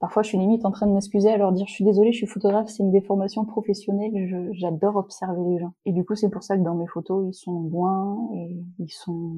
Parfois, 0.00 0.22
je 0.22 0.28
suis 0.28 0.38
limite 0.38 0.64
en 0.64 0.70
train 0.70 0.86
de 0.86 0.92
m'excuser 0.92 1.28
à 1.28 1.36
leur 1.36 1.52
dire, 1.52 1.66
je 1.66 1.72
suis 1.74 1.84
désolée, 1.84 2.10
je 2.10 2.16
suis 2.16 2.26
photographe, 2.26 2.68
c'est 2.68 2.82
une 2.82 2.90
déformation 2.90 3.44
professionnelle, 3.44 4.48
j'adore 4.54 4.96
observer 4.96 5.42
les 5.44 5.58
gens. 5.58 5.74
Et 5.84 5.92
du 5.92 6.06
coup, 6.06 6.14
c'est 6.14 6.30
pour 6.30 6.42
ça 6.42 6.56
que 6.56 6.62
dans 6.62 6.74
mes 6.74 6.86
photos, 6.86 7.28
ils 7.28 7.38
sont 7.38 7.64
loin 7.64 8.16
et 8.34 8.64
ils 8.78 8.88
sont, 8.88 9.36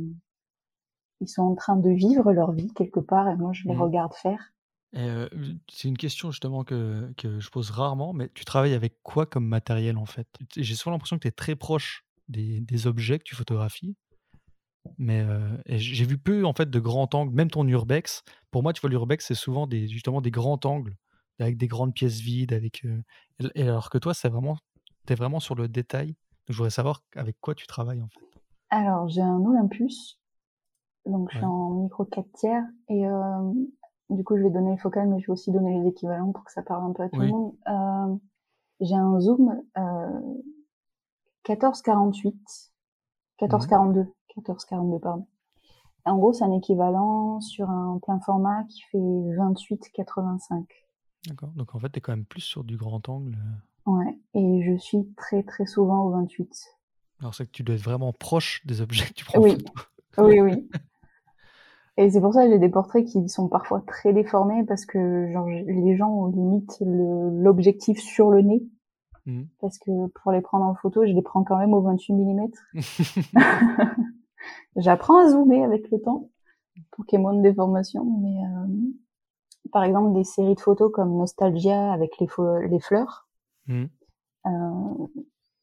ils 1.22 1.28
sont 1.28 1.42
en 1.42 1.54
train 1.54 1.76
de 1.76 1.90
vivre 1.90 2.32
leur 2.32 2.52
vie 2.52 2.72
quelque 2.74 3.00
part 3.00 3.28
et 3.28 3.36
moi, 3.36 3.52
je 3.52 3.66
les 3.68 3.74
Mhm. 3.74 3.80
regarde 3.82 4.12
faire. 4.14 4.52
Euh, 4.94 5.26
c'est 5.70 5.88
une 5.88 5.96
question 5.96 6.30
justement 6.30 6.64
que, 6.64 7.10
que 7.16 7.40
je 7.40 7.48
pose 7.48 7.70
rarement, 7.70 8.12
mais 8.12 8.28
tu 8.34 8.44
travailles 8.44 8.74
avec 8.74 9.02
quoi 9.02 9.24
comme 9.24 9.46
matériel 9.46 9.96
en 9.96 10.04
fait? 10.04 10.28
J'ai 10.54 10.74
souvent 10.74 10.92
l'impression 10.92 11.16
que 11.16 11.22
tu 11.22 11.28
es 11.28 11.32
très 11.32 11.56
proche 11.56 12.04
des, 12.28 12.60
des 12.60 12.86
objets 12.86 13.18
que 13.18 13.24
tu 13.24 13.34
photographies, 13.34 13.96
mais 14.98 15.20
euh, 15.20 15.56
j'ai 15.66 16.04
vu 16.04 16.18
peu 16.18 16.44
en 16.44 16.52
fait 16.52 16.68
de 16.68 16.80
grands 16.80 17.08
angles, 17.14 17.34
même 17.34 17.50
ton 17.50 17.66
urbex. 17.66 18.22
Pour 18.50 18.62
moi, 18.62 18.72
tu 18.72 18.80
vois, 18.80 18.90
l'urbex 18.90 19.26
c'est 19.26 19.34
souvent 19.34 19.66
des, 19.66 19.88
justement 19.88 20.20
des 20.20 20.30
grands 20.30 20.60
angles 20.64 20.96
avec 21.38 21.56
des 21.56 21.68
grandes 21.68 21.94
pièces 21.94 22.20
vides, 22.20 22.52
avec 22.52 22.84
euh, 22.84 23.02
et 23.54 23.62
alors 23.62 23.90
que 23.90 23.98
toi, 23.98 24.14
c'est 24.14 24.28
vraiment, 24.28 24.58
t'es 25.06 25.14
vraiment 25.14 25.40
sur 25.40 25.54
le 25.54 25.68
détail. 25.68 26.08
Donc, 26.08 26.50
je 26.50 26.56
voudrais 26.56 26.70
savoir 26.70 27.02
avec 27.16 27.36
quoi 27.40 27.54
tu 27.54 27.66
travailles 27.66 28.02
en 28.02 28.08
fait. 28.08 28.20
Alors, 28.70 29.08
j'ai 29.08 29.20
un 29.22 29.38
Olympus, 29.38 30.18
donc 31.06 31.30
je 31.30 31.36
suis 31.38 31.44
Ouais. 31.44 31.50
en 31.50 31.70
micro 31.70 32.04
4 32.04 32.30
tiers 32.32 32.64
et 32.88 33.06
euh, 33.06 33.52
du 34.10 34.24
coup, 34.24 34.36
je 34.36 34.42
vais 34.42 34.50
donner 34.50 34.72
le 34.72 34.76
focal, 34.78 35.08
mais 35.08 35.20
je 35.20 35.26
vais 35.26 35.32
aussi 35.32 35.50
donner 35.50 35.80
les 35.80 35.88
équivalents 35.88 36.32
pour 36.32 36.44
que 36.44 36.52
ça 36.52 36.62
parle 36.62 36.84
un 36.84 36.92
peu 36.92 37.02
à 37.04 37.08
tout 37.08 37.18
Oui. 37.18 37.26
le 37.26 37.32
monde. 37.32 37.54
Euh, 37.68 38.16
j'ai 38.80 38.94
un 38.94 39.18
zoom 39.20 39.62
euh, 39.78 40.20
14-48, 41.46 42.34
14-42, 43.40 44.06
14-42 44.36 45.00
pardon. 45.00 45.26
En 46.04 46.16
gros, 46.16 46.32
c'est 46.32 46.44
un 46.44 46.52
équivalent 46.52 47.40
sur 47.40 47.70
un 47.70 47.98
plein 48.02 48.18
format 48.20 48.64
qui 48.64 48.82
fait 48.90 48.98
28-85. 48.98 50.66
D'accord. 51.28 51.50
Donc 51.50 51.74
en 51.74 51.78
fait, 51.78 51.90
tu 51.90 51.98
es 51.98 52.00
quand 52.00 52.12
même 52.12 52.24
plus 52.24 52.40
sur 52.40 52.64
du 52.64 52.76
grand 52.76 53.08
angle. 53.08 53.38
Ouais, 53.86 54.18
et 54.34 54.62
je 54.64 54.76
suis 54.78 55.06
très 55.16 55.42
très 55.44 55.66
souvent 55.66 56.02
au 56.04 56.10
28. 56.10 56.48
Alors 57.20 57.34
c'est 57.34 57.46
que 57.46 57.52
tu 57.52 57.62
dois 57.62 57.76
être 57.76 57.82
vraiment 57.82 58.12
proche 58.12 58.64
des 58.66 58.80
objets 58.80 59.06
que 59.06 59.12
tu 59.14 59.24
prends 59.24 59.38
en 59.38 59.42
Oui. 59.42 59.52
photo. 59.52 59.72
Oui, 60.18 60.40
oui. 60.40 60.68
Et 61.98 62.10
c'est 62.10 62.20
pour 62.20 62.32
ça 62.32 62.44
que 62.46 62.50
j'ai 62.52 62.58
des 62.58 62.68
portraits 62.70 63.04
qui 63.04 63.28
sont 63.28 63.48
parfois 63.48 63.82
très 63.86 64.12
déformés 64.12 64.64
parce 64.64 64.86
que 64.86 65.30
genre 65.32 65.46
les 65.46 65.96
gens 65.96 66.10
ont 66.10 66.26
limite 66.26 66.78
le- 66.80 67.30
l'objectif 67.42 68.00
sur 68.00 68.30
le 68.30 68.40
nez 68.42 68.62
Mhm. 69.26 69.46
parce 69.60 69.78
que 69.78 70.08
pour 70.08 70.32
les 70.32 70.40
prendre 70.40 70.64
en 70.64 70.74
photo, 70.74 71.06
je 71.06 71.12
les 71.12 71.22
prends 71.22 71.44
quand 71.44 71.56
même 71.58 71.74
au 71.74 71.80
28 71.80 72.12
mm. 72.12 72.50
J'apprends 74.76 75.18
à 75.24 75.28
zoomer 75.28 75.62
avec 75.64 75.90
le 75.90 76.00
temps 76.00 76.30
pour 76.90 77.04
qu'il 77.06 77.18
y 77.18 77.20
ait 77.20 77.22
moins 77.22 77.34
de 77.34 77.42
déformation, 77.42 78.04
mais 78.20 78.36
euh, 78.44 78.90
par 79.70 79.84
exemple 79.84 80.12
des 80.14 80.24
séries 80.24 80.54
de 80.54 80.60
photos 80.60 80.90
comme 80.92 81.16
Nostalgia 81.16 81.92
avec 81.92 82.18
les, 82.18 82.26
les 82.68 82.80
fleurs, 82.80 83.28
Mhm. 83.68 83.88
euh, 84.46 85.06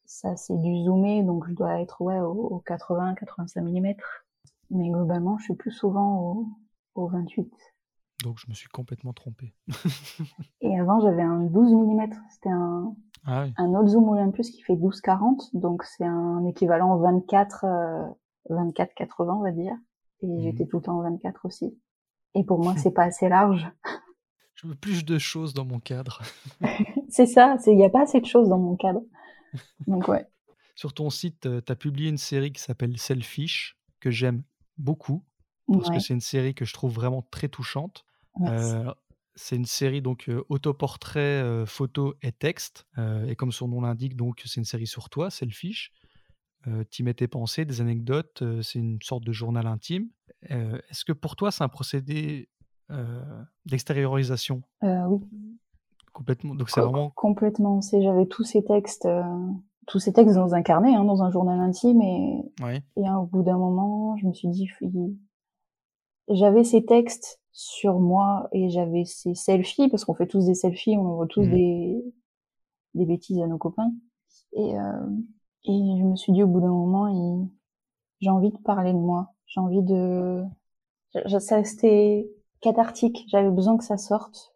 ça 0.06 0.36
c'est 0.36 0.56
du 0.56 0.82
zoomé, 0.84 1.22
donc 1.22 1.46
je 1.48 1.52
dois 1.52 1.80
être 1.80 2.00
ouais 2.00 2.18
au, 2.20 2.32
au 2.32 2.62
80-85 2.66 3.60
mm. 3.62 3.94
Mais 4.70 4.88
globalement, 4.88 5.36
je 5.38 5.44
suis 5.44 5.54
plus 5.54 5.72
souvent 5.72 6.18
au, 6.20 6.48
au 6.94 7.08
28. 7.08 7.50
Donc 8.24 8.38
je 8.38 8.48
me 8.48 8.54
suis 8.54 8.68
complètement 8.68 9.12
trompé. 9.12 9.54
Et 10.60 10.78
avant, 10.78 11.00
j'avais 11.00 11.22
un 11.22 11.40
12 11.40 11.72
mm. 11.72 12.10
C'était 12.30 12.50
un, 12.50 12.94
Ah 13.24 13.44
oui. 13.44 13.54
un 13.56 13.68
autre 13.74 13.88
zoom 13.88 14.08
Olympus 14.08 14.50
qui 14.50 14.62
fait 14.62 14.74
12-40, 14.74 15.58
donc 15.58 15.84
c'est 15.84 16.04
un 16.04 16.44
équivalent 16.44 16.96
24, 16.98 17.64
euh, 17.64 18.06
24-80 18.50 19.38
on 19.38 19.42
va 19.42 19.52
dire. 19.52 19.74
Et 20.22 20.26
Mhm. 20.26 20.42
j'étais 20.42 20.66
tout 20.66 20.76
le 20.78 20.82
temps 20.82 20.98
en 20.98 21.02
24 21.02 21.46
aussi. 21.46 21.76
Et 22.34 22.44
pour 22.44 22.62
moi, 22.62 22.74
c'est 22.76 22.92
pas 22.92 23.04
assez 23.04 23.28
large. 23.28 23.66
Je 24.54 24.66
veux 24.66 24.74
plus 24.74 25.04
de 25.06 25.18
choses 25.18 25.54
dans 25.54 25.64
mon 25.64 25.80
cadre. 25.80 26.20
C'est 27.08 27.24
ça, 27.26 27.56
il 27.66 27.76
n'y 27.76 27.84
a 27.86 27.90
pas 27.90 28.02
assez 28.02 28.20
de 28.20 28.26
choses 28.26 28.48
dans 28.50 28.58
mon 28.58 28.76
cadre. 28.76 29.00
Donc 29.86 30.06
ouais. 30.08 30.26
Sur 30.74 30.92
ton 30.92 31.08
site, 31.10 31.40
tu 31.64 31.72
as 31.72 31.76
publié 31.76 32.10
une 32.10 32.18
série 32.18 32.52
qui 32.52 32.60
s'appelle 32.62 32.96
Selfish, 32.98 33.78
que 34.00 34.10
j'aime 34.10 34.42
beaucoup, 34.80 35.24
parce 35.76 35.88
Ouais, 35.88 35.94
que 35.94 36.00
c'est 36.00 36.14
une 36.14 36.20
série 36.20 36.54
que 36.54 36.64
je 36.64 36.72
trouve 36.74 36.92
vraiment 36.92 37.22
très 37.30 37.48
touchante. 37.48 38.04
Euh, 38.46 38.92
c'est 39.34 39.56
une 39.56 39.66
série 39.66 40.02
donc 40.02 40.28
euh, 40.28 40.44
autoportrait, 40.48 41.20
euh, 41.20 41.66
photo 41.66 42.14
et 42.22 42.32
texte. 42.32 42.86
Euh, 42.98 43.26
et 43.26 43.36
comme 43.36 43.52
son 43.52 43.68
nom 43.68 43.80
l'indique, 43.80 44.16
donc 44.16 44.42
c'est 44.44 44.60
une 44.60 44.64
série 44.64 44.86
sur 44.86 45.08
toi, 45.10 45.30
Selfish. 45.30 45.92
Tu 46.90 47.04
mets 47.04 47.14
tes 47.14 47.26
pensées, 47.26 47.64
des 47.64 47.80
anecdotes, 47.80 48.42
c'est 48.62 48.78
une 48.78 49.00
sorte 49.00 49.24
de 49.24 49.32
journal 49.32 49.66
intime. 49.66 50.10
Est-ce 50.42 51.06
que 51.06 51.12
pour 51.14 51.34
toi, 51.34 51.50
c'est 51.50 51.64
un 51.64 51.70
procédé 51.70 52.50
d'extériorisation? 53.64 54.62
Oui, 54.82 55.20
complètement 56.12 56.54
Donc 56.54 56.68
c'est 56.68 56.82
vraiment. 56.82 57.10
complètement. 57.10 57.80
J'avais 57.80 58.26
tous 58.26 58.44
ces 58.44 58.62
textes, 58.62 59.08
tous 59.90 59.98
ces 59.98 60.12
textes 60.12 60.36
dans 60.36 60.54
un 60.54 60.62
carnet, 60.62 60.94
hein, 60.94 61.04
dans 61.04 61.22
un 61.22 61.30
journal 61.30 61.60
intime, 61.60 62.00
et, 62.02 62.42
et 62.96 63.06
hein, 63.06 63.18
au 63.18 63.26
bout 63.26 63.42
d'un 63.42 63.58
moment, 63.58 64.16
je 64.18 64.26
me 64.26 64.32
suis 64.32 64.48
dit, 64.48 64.68
j'avais 66.28 66.64
ces 66.64 66.84
textes 66.84 67.40
sur 67.52 67.98
moi 67.98 68.48
et 68.52 68.70
j'avais 68.70 69.04
ces 69.04 69.34
selfies 69.34 69.88
parce 69.88 70.04
qu'on 70.04 70.14
fait 70.14 70.26
tous 70.26 70.46
des 70.46 70.54
selfies, 70.54 70.96
on 70.96 71.06
envoie 71.06 71.26
tous 71.26 71.42
Mhm. 71.42 71.50
des 71.50 72.04
des 72.94 73.06
bêtises 73.06 73.40
à 73.40 73.46
nos 73.46 73.58
copains. 73.58 73.92
Et 74.54 74.78
euh, 74.78 75.06
et 75.64 75.72
je 75.72 76.04
me 76.04 76.16
suis 76.16 76.32
dit 76.32 76.42
au 76.42 76.46
bout 76.46 76.60
d'un 76.60 76.68
moment, 76.68 77.50
j'ai 78.20 78.30
envie 78.30 78.50
de 78.50 78.58
parler 78.58 78.92
de 78.92 78.98
moi, 78.98 79.34
j'ai 79.46 79.60
envie 79.60 79.82
de, 79.82 80.42
ça 81.38 81.64
c'était 81.64 82.30
cathartique. 82.60 83.24
J'avais 83.28 83.50
besoin 83.50 83.76
que 83.76 83.84
ça 83.84 83.98
sorte. 83.98 84.54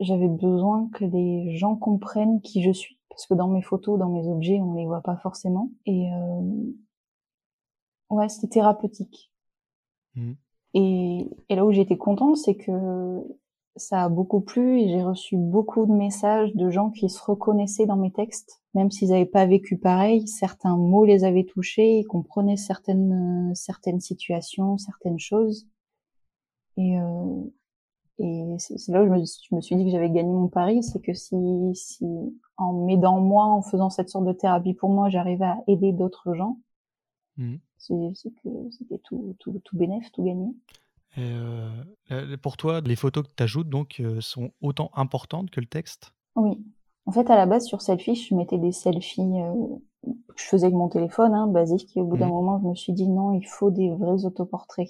J'avais 0.00 0.28
besoin 0.28 0.90
que 0.92 1.04
les 1.04 1.56
gens 1.56 1.76
comprennent 1.76 2.40
qui 2.42 2.62
je 2.62 2.72
suis 2.72 2.98
parce 3.12 3.26
que 3.26 3.34
dans 3.34 3.48
mes 3.48 3.62
photos, 3.62 3.98
dans 3.98 4.08
mes 4.08 4.26
objets, 4.26 4.58
on 4.60 4.74
les 4.74 4.86
voit 4.86 5.02
pas 5.02 5.16
forcément. 5.16 5.70
Et 5.84 6.10
euh, 6.10 6.72
ouais, 8.10 8.28
c'était 8.28 8.48
thérapeutique. 8.48 9.30
Mhm. 10.14 10.36
Et, 10.74 11.30
et 11.50 11.54
là 11.54 11.66
où 11.66 11.72
j'étais 11.72 11.98
contente, 11.98 12.38
c'est 12.38 12.54
que 12.54 13.22
ça 13.76 14.04
a 14.04 14.08
beaucoup 14.08 14.40
plu 14.40 14.80
et 14.80 14.88
j'ai 14.88 15.02
reçu 15.02 15.36
beaucoup 15.36 15.86
de 15.86 15.92
messages 15.92 16.54
de 16.54 16.70
gens 16.70 16.90
qui 16.90 17.08
se 17.08 17.22
reconnaissaient 17.22 17.86
dans 17.86 17.96
mes 17.96 18.12
textes, 18.12 18.62
même 18.74 18.90
s'ils 18.90 19.10
n'avaient 19.10 19.26
pas 19.26 19.46
vécu 19.46 19.76
pareil. 19.78 20.26
Certains 20.26 20.76
mots 20.76 21.04
les 21.04 21.24
avaient 21.24 21.44
touchés, 21.44 21.98
ils 21.98 22.06
comprenaient 22.06 22.56
certaines 22.56 23.50
euh, 23.50 23.54
certaines 23.54 24.00
situations, 24.00 24.78
certaines 24.78 25.18
choses. 25.18 25.66
Et 26.78 26.98
euh, 26.98 27.42
et 28.22 28.56
c'est 28.58 28.88
là 28.92 29.02
où 29.02 29.06
je 29.06 29.10
me, 29.10 29.18
je 29.24 29.54
me 29.56 29.60
suis 29.60 29.76
dit 29.76 29.84
que 29.84 29.90
j'avais 29.90 30.10
gagné 30.10 30.32
mon 30.32 30.48
pari, 30.48 30.82
c'est 30.82 31.00
que 31.00 31.12
si 31.14 31.36
si 31.74 32.06
en 32.56 32.72
m'aidant 32.86 33.20
moi, 33.20 33.46
en 33.46 33.62
faisant 33.62 33.90
cette 33.90 34.08
sorte 34.10 34.26
de 34.26 34.32
thérapie 34.32 34.74
pour 34.74 34.90
moi, 34.90 35.10
j'arrivais 35.10 35.44
à 35.46 35.58
aider 35.68 35.92
d'autres 35.92 36.34
gens, 36.34 36.58
c'est 37.76 38.30
que 38.42 38.48
c'était 38.70 38.98
tout 38.98 39.36
tout 39.38 39.60
tout 39.64 39.76
bénéf, 39.76 40.10
tout 40.12 40.24
gagné. 40.24 40.54
Et, 41.16 41.32
euh, 42.10 42.36
pour 42.38 42.56
toi, 42.58 42.80
les 42.82 42.96
photos 42.96 43.26
que 43.26 43.32
tu 43.34 43.42
ajoutes 43.42 43.68
donc, 43.68 44.00
euh, 44.00 44.20
sont 44.20 44.52
autant 44.60 44.90
importantes 44.94 45.50
que 45.50 45.60
le 45.60 45.66
texte? 45.66 46.12
Oui. 46.36 46.62
En 47.06 47.12
fait, 47.12 47.30
à 47.30 47.36
la 47.36 47.46
base, 47.46 47.64
sur 47.66 47.80
Selfish, 47.82 48.28
je 48.28 48.34
mettais 48.34 48.58
des 48.58 48.72
selfies 48.72 49.22
euh, 49.22 49.76
que 50.04 50.34
je 50.36 50.44
faisais 50.44 50.66
avec 50.66 50.76
mon 50.76 50.88
téléphone, 50.88 51.34
hein, 51.34 51.46
basique. 51.48 51.96
Et 51.96 52.00
au 52.00 52.04
bout 52.06 52.16
d'un 52.18 52.26
Mhm. 52.26 52.32
moment, 52.32 52.60
je 52.62 52.68
me 52.68 52.74
suis 52.74 52.92
dit 52.92 53.08
non, 53.08 53.32
il 53.32 53.46
faut 53.46 53.70
des 53.70 53.90
vrais 53.90 54.24
autoportraits. 54.26 54.88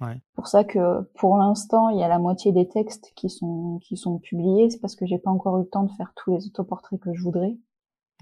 Ouais. 0.00 0.20
Pour 0.34 0.46
ça 0.46 0.64
que, 0.64 1.02
pour 1.18 1.36
l'instant, 1.36 1.90
il 1.90 1.98
y 1.98 2.02
a 2.02 2.08
la 2.08 2.18
moitié 2.18 2.52
des 2.52 2.66
textes 2.68 3.12
qui 3.16 3.28
sont 3.28 3.78
qui 3.82 3.96
sont 3.96 4.18
publiés. 4.18 4.70
C'est 4.70 4.80
parce 4.80 4.96
que 4.96 5.04
j'ai 5.06 5.18
pas 5.18 5.30
encore 5.30 5.58
eu 5.58 5.62
le 5.62 5.68
temps 5.68 5.84
de 5.84 5.92
faire 5.92 6.12
tous 6.16 6.34
les 6.34 6.46
autoportraits 6.46 6.98
que 7.00 7.12
je 7.14 7.22
voudrais. 7.22 7.56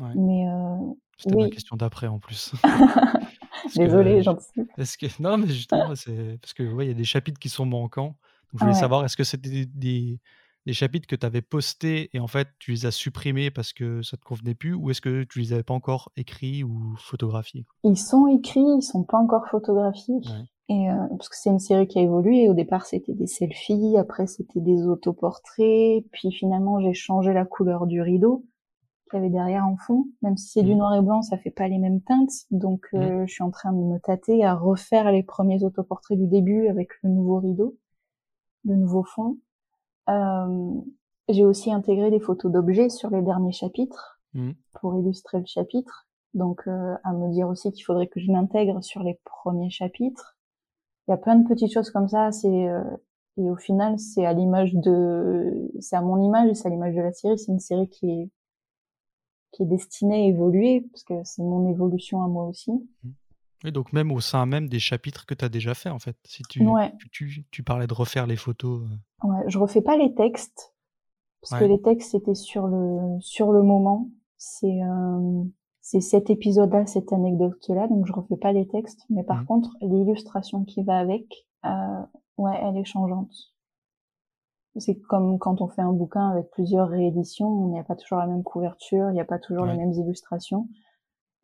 Ouais. 0.01 0.15
Mais 0.17 0.49
euh, 0.49 0.77
C'était 1.19 1.37
ma 1.37 1.45
oui, 1.45 1.51
question 1.51 1.77
d'après 1.77 2.07
en 2.09 2.19
plus. 2.19 2.53
Désolée, 3.77 4.23
j'en 4.23 4.37
est-ce 4.77 4.97
que 4.99 5.07
non, 5.23 5.39
mais 5.39 5.49
justement, 5.49 5.95
c'est 5.95 6.39
parce 6.41 6.55
que 6.55 6.63
ouais, 6.73 6.87
il 6.87 6.89
y 6.89 6.93
a 6.93 6.95
des 6.95 7.05
chapitres 7.05 7.39
qui 7.39 7.49
sont 7.49 7.67
manquants. 7.67 8.17
Donc 8.53 8.55
je 8.55 8.59
voulais 8.61 8.73
Ouais. 8.73 8.81
savoir, 8.81 9.05
est-ce 9.05 9.17
que 9.17 9.25
c'était 9.25 9.51
des, 9.51 9.67
des, 9.67 10.21
des 10.67 10.73
chapitres 10.73 11.07
que 11.07 11.17
tu 11.17 11.27
avais 11.27 11.43
postés 11.43 12.09
et 12.15 12.21
en 12.21 12.27
fait 12.29 12.49
tu 12.59 12.71
les 12.73 12.87
as 12.87 12.91
supprimés 12.91 13.51
parce 13.51 13.73
que 13.73 14.01
ça 14.03 14.17
te 14.17 14.25
convenait 14.25 14.55
plus, 14.55 14.75
ou 14.75 14.91
est-ce 14.91 15.01
que 15.01 15.25
tu 15.25 15.41
les 15.41 15.53
avais 15.53 15.63
pas 15.63 15.75
encore 15.75 16.11
écrits 16.17 16.65
ou 16.65 16.95
photographiés 16.99 17.67
Ils 17.85 17.99
sont 17.99 18.27
écrits, 18.29 18.61
ils 18.79 18.83
sont 18.83 19.05
pas 19.05 19.19
encore 19.19 19.47
photographiés. 19.49 20.15
Ouais. 20.15 20.45
Et 20.71 20.91
euh, 20.91 21.07
parce 21.17 21.29
que 21.31 21.37
c'est 21.37 21.51
une 21.51 21.59
série 21.61 21.87
qui 21.87 21.99
a 21.99 22.03
évolué. 22.03 22.49
Au 22.49 22.55
départ, 22.55 22.85
c'était 22.87 23.15
des 23.15 23.27
selfies, 23.27 23.97
après 23.97 24.27
c'était 24.27 24.61
des 24.61 24.87
autoportraits, 24.87 26.05
puis 26.13 26.31
finalement 26.31 26.79
j'ai 26.81 26.93
changé 26.95 27.33
la 27.33 27.45
couleur 27.47 27.87
du 27.87 28.03
rideau 28.03 28.45
qu'il 29.11 29.19
y 29.19 29.23
avait 29.23 29.31
derrière 29.31 29.65
en 29.67 29.77
fond. 29.79 30.07
Même 30.21 30.37
si 30.37 30.49
c'est 30.49 30.63
du 30.63 30.73
Mhm. 30.73 30.79
noir 30.79 30.95
et 30.97 31.01
blanc, 31.01 31.23
ça 31.23 31.39
fait 31.39 31.51
pas 31.51 31.69
les 31.69 31.79
mêmes 31.79 32.03
teintes. 32.03 32.45
Donc 32.51 32.87
euh, 32.93 33.25
je 33.27 33.33
suis 33.33 33.43
en 33.43 33.51
train 33.51 33.73
de 33.73 33.79
me 33.79 33.99
tâter 33.99 34.45
à 34.45 34.55
refaire 34.55 35.11
les 35.11 35.23
premiers 35.23 35.65
autoportraits 35.65 36.19
du 36.19 36.27
début 36.27 36.69
avec 36.69 36.91
le 37.03 37.09
nouveau 37.09 37.39
rideau, 37.39 37.77
le 38.65 38.77
nouveau 38.77 39.05
fond. 39.05 39.39
Euh, 40.11 40.75
j'ai 41.31 41.45
aussi 41.47 41.73
intégré 41.73 42.11
des 42.11 42.21
photos 42.21 42.53
d'objets 42.53 42.91
sur 42.91 43.09
les 43.11 43.23
derniers 43.23 43.53
chapitres 43.53 44.21
Mhm. 44.35 44.55
pour 44.81 44.99
illustrer 44.99 45.39
le 45.39 45.47
chapitre. 45.47 46.07
Donc 46.35 46.63
euh, 46.67 46.95
à 47.05 47.15
me 47.15 47.31
dire 47.33 47.49
aussi 47.49 47.73
qu'il 47.73 47.85
faudrait 47.85 48.09
que 48.09 48.21
je 48.21 48.31
l'intègre 48.31 48.83
sur 48.85 49.03
les 49.03 49.19
premiers 49.25 49.71
chapitres. 49.71 50.37
Il 51.09 51.13
y 51.13 51.15
a 51.15 51.17
plein 51.17 51.37
de 51.37 51.49
petites 51.49 51.73
choses 51.73 51.91
comme 51.91 52.09
ça. 52.09 52.31
C'est 52.33 52.69
euh, 52.69 52.85
et 53.39 53.49
au 53.49 53.57
final, 53.57 53.99
c'est 53.99 54.27
à 54.27 54.33
l'image 54.33 54.75
de, 54.75 55.71
c'est 55.81 55.97
à 55.97 56.03
mon 56.03 56.21
image, 56.23 56.53
c'est 56.55 56.67
à 56.67 56.71
l'image 56.71 56.95
de 56.95 57.01
la 57.01 57.13
série. 57.13 57.39
C'est 57.39 57.51
une 57.53 57.61
série 57.61 57.89
qui 57.89 58.11
est 58.11 58.31
qui 59.53 59.63
est 59.63 59.67
destinée 59.67 60.25
à 60.25 60.29
évoluer 60.29 60.83
parce 60.93 61.05
que 61.05 61.15
c'est 61.25 61.43
mon 61.43 61.69
évolution 61.71 62.23
à 62.23 62.29
moi 62.29 62.45
aussi. 62.47 62.71
Mmh. 62.73 63.11
Oui, 63.65 63.73
donc 63.73 63.93
même 63.93 64.13
au 64.13 64.21
sein 64.21 64.45
même 64.47 64.69
des 64.69 64.79
chapitres 64.79 65.25
que 65.27 65.35
tu 65.35 65.45
as 65.45 65.49
déjà 65.49 65.75
fait 65.75 65.89
en 65.89 65.99
fait. 65.99 66.17
Si 66.25 66.43
tu, 66.49 66.65
Ouais. 66.67 66.93
tu, 67.11 67.45
tu 67.51 67.63
parlais 67.65 67.87
de 67.89 67.95
refaire 67.95 68.27
les 68.27 68.37
photos. 68.37 68.83
euh, 69.25 69.27
Ouais, 69.29 69.45
je 69.49 69.59
refais 69.59 69.83
pas 69.83 69.97
les 69.97 70.15
textes 70.15 70.75
parce 71.41 71.61
que 71.61 71.65
les 71.67 71.81
textes 71.81 72.11
c'était 72.13 72.35
sur 72.35 72.67
le 72.69 73.19
sur 73.21 73.51
le 73.53 73.63
moment. 73.63 74.11
C'est 74.37 74.81
euh, 74.83 75.43
c'est 75.91 76.03
cet 76.03 76.29
épisode-là, 76.29 76.85
cette 76.85 77.13
anecdote-là, 77.15 77.89
donc 77.89 78.05
je 78.07 78.13
refais 78.13 78.37
pas 78.37 78.53
les 78.53 78.69
textes. 78.69 79.07
Mais 79.09 79.25
par 79.25 79.39
Mhm. 79.41 79.47
contre, 79.47 79.71
l'illustration 79.81 80.65
qui 80.65 80.83
va 80.83 80.99
avec, 80.99 81.47
euh, 81.65 82.03
ouais, 82.37 82.59
elle 82.63 82.77
est 82.77 82.85
changeante. 82.85 83.33
C'est 84.77 85.01
comme 85.09 85.39
quand 85.39 85.61
on 85.63 85.69
fait 85.69 85.81
un 85.83 85.93
bouquin 85.93 86.29
avec 86.31 86.51
plusieurs 86.51 86.89
rééditions, 86.91 87.69
il 87.69 87.73
n'y 87.73 87.81
a 87.81 87.85
pas 87.85 87.97
toujours 87.97 88.19
la 88.19 88.27
même 88.27 88.43
couverture, 88.43 89.09
il 89.11 89.15
n'y 89.15 89.21
a 89.21 89.25
pas 89.25 89.39
toujours 89.39 89.65
Ouais. 89.65 89.73
les 89.73 89.79
mêmes 89.79 89.93
illustrations. 89.93 90.69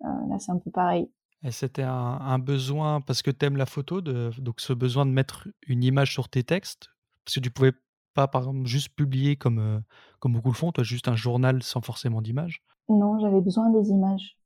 Euh, 0.05 0.09
là, 0.29 0.39
c'est 0.39 0.53
un 0.53 0.59
peu 0.59 0.71
pareil. 0.71 1.11
Et 1.43 1.51
c'était 1.51 1.83
un, 1.83 2.19
un 2.21 2.39
besoin 2.39 3.01
parce 3.01 3.23
que 3.23 3.31
tu 3.31 3.47
aimes 3.47 3.57
la 3.57 3.67
photo, 3.67 4.01
de, 4.03 4.31
donc 4.39 4.61
ce 4.61 4.73
besoin 4.75 5.07
de 5.07 5.11
mettre 5.11 5.49
une 5.67 5.83
image 5.85 6.13
sur 6.13 6.29
tes 6.29 6.45
textes, 6.45 6.89
parce 7.25 7.37
que 7.37 7.41
tu 7.41 7.51
pouvais 7.51 7.73
pas 8.15 8.29
par 8.29 8.43
exemple 8.43 8.67
juste 8.67 8.91
publier 8.95 9.37
comme, 9.37 9.59
euh, 9.59 9.81
comme 10.21 10.35
beaucoup 10.35 10.49
le 10.51 10.55
font, 10.55 10.71
toi 10.73 10.85
juste 10.85 11.09
un 11.09 11.17
journal 11.17 11.63
sans 11.63 11.81
forcément 11.81 12.23
d'image. 12.23 12.63
Non, 12.89 13.19
j'avais 13.19 13.41
besoin 13.41 13.71
des 13.71 13.91
images. 13.91 14.39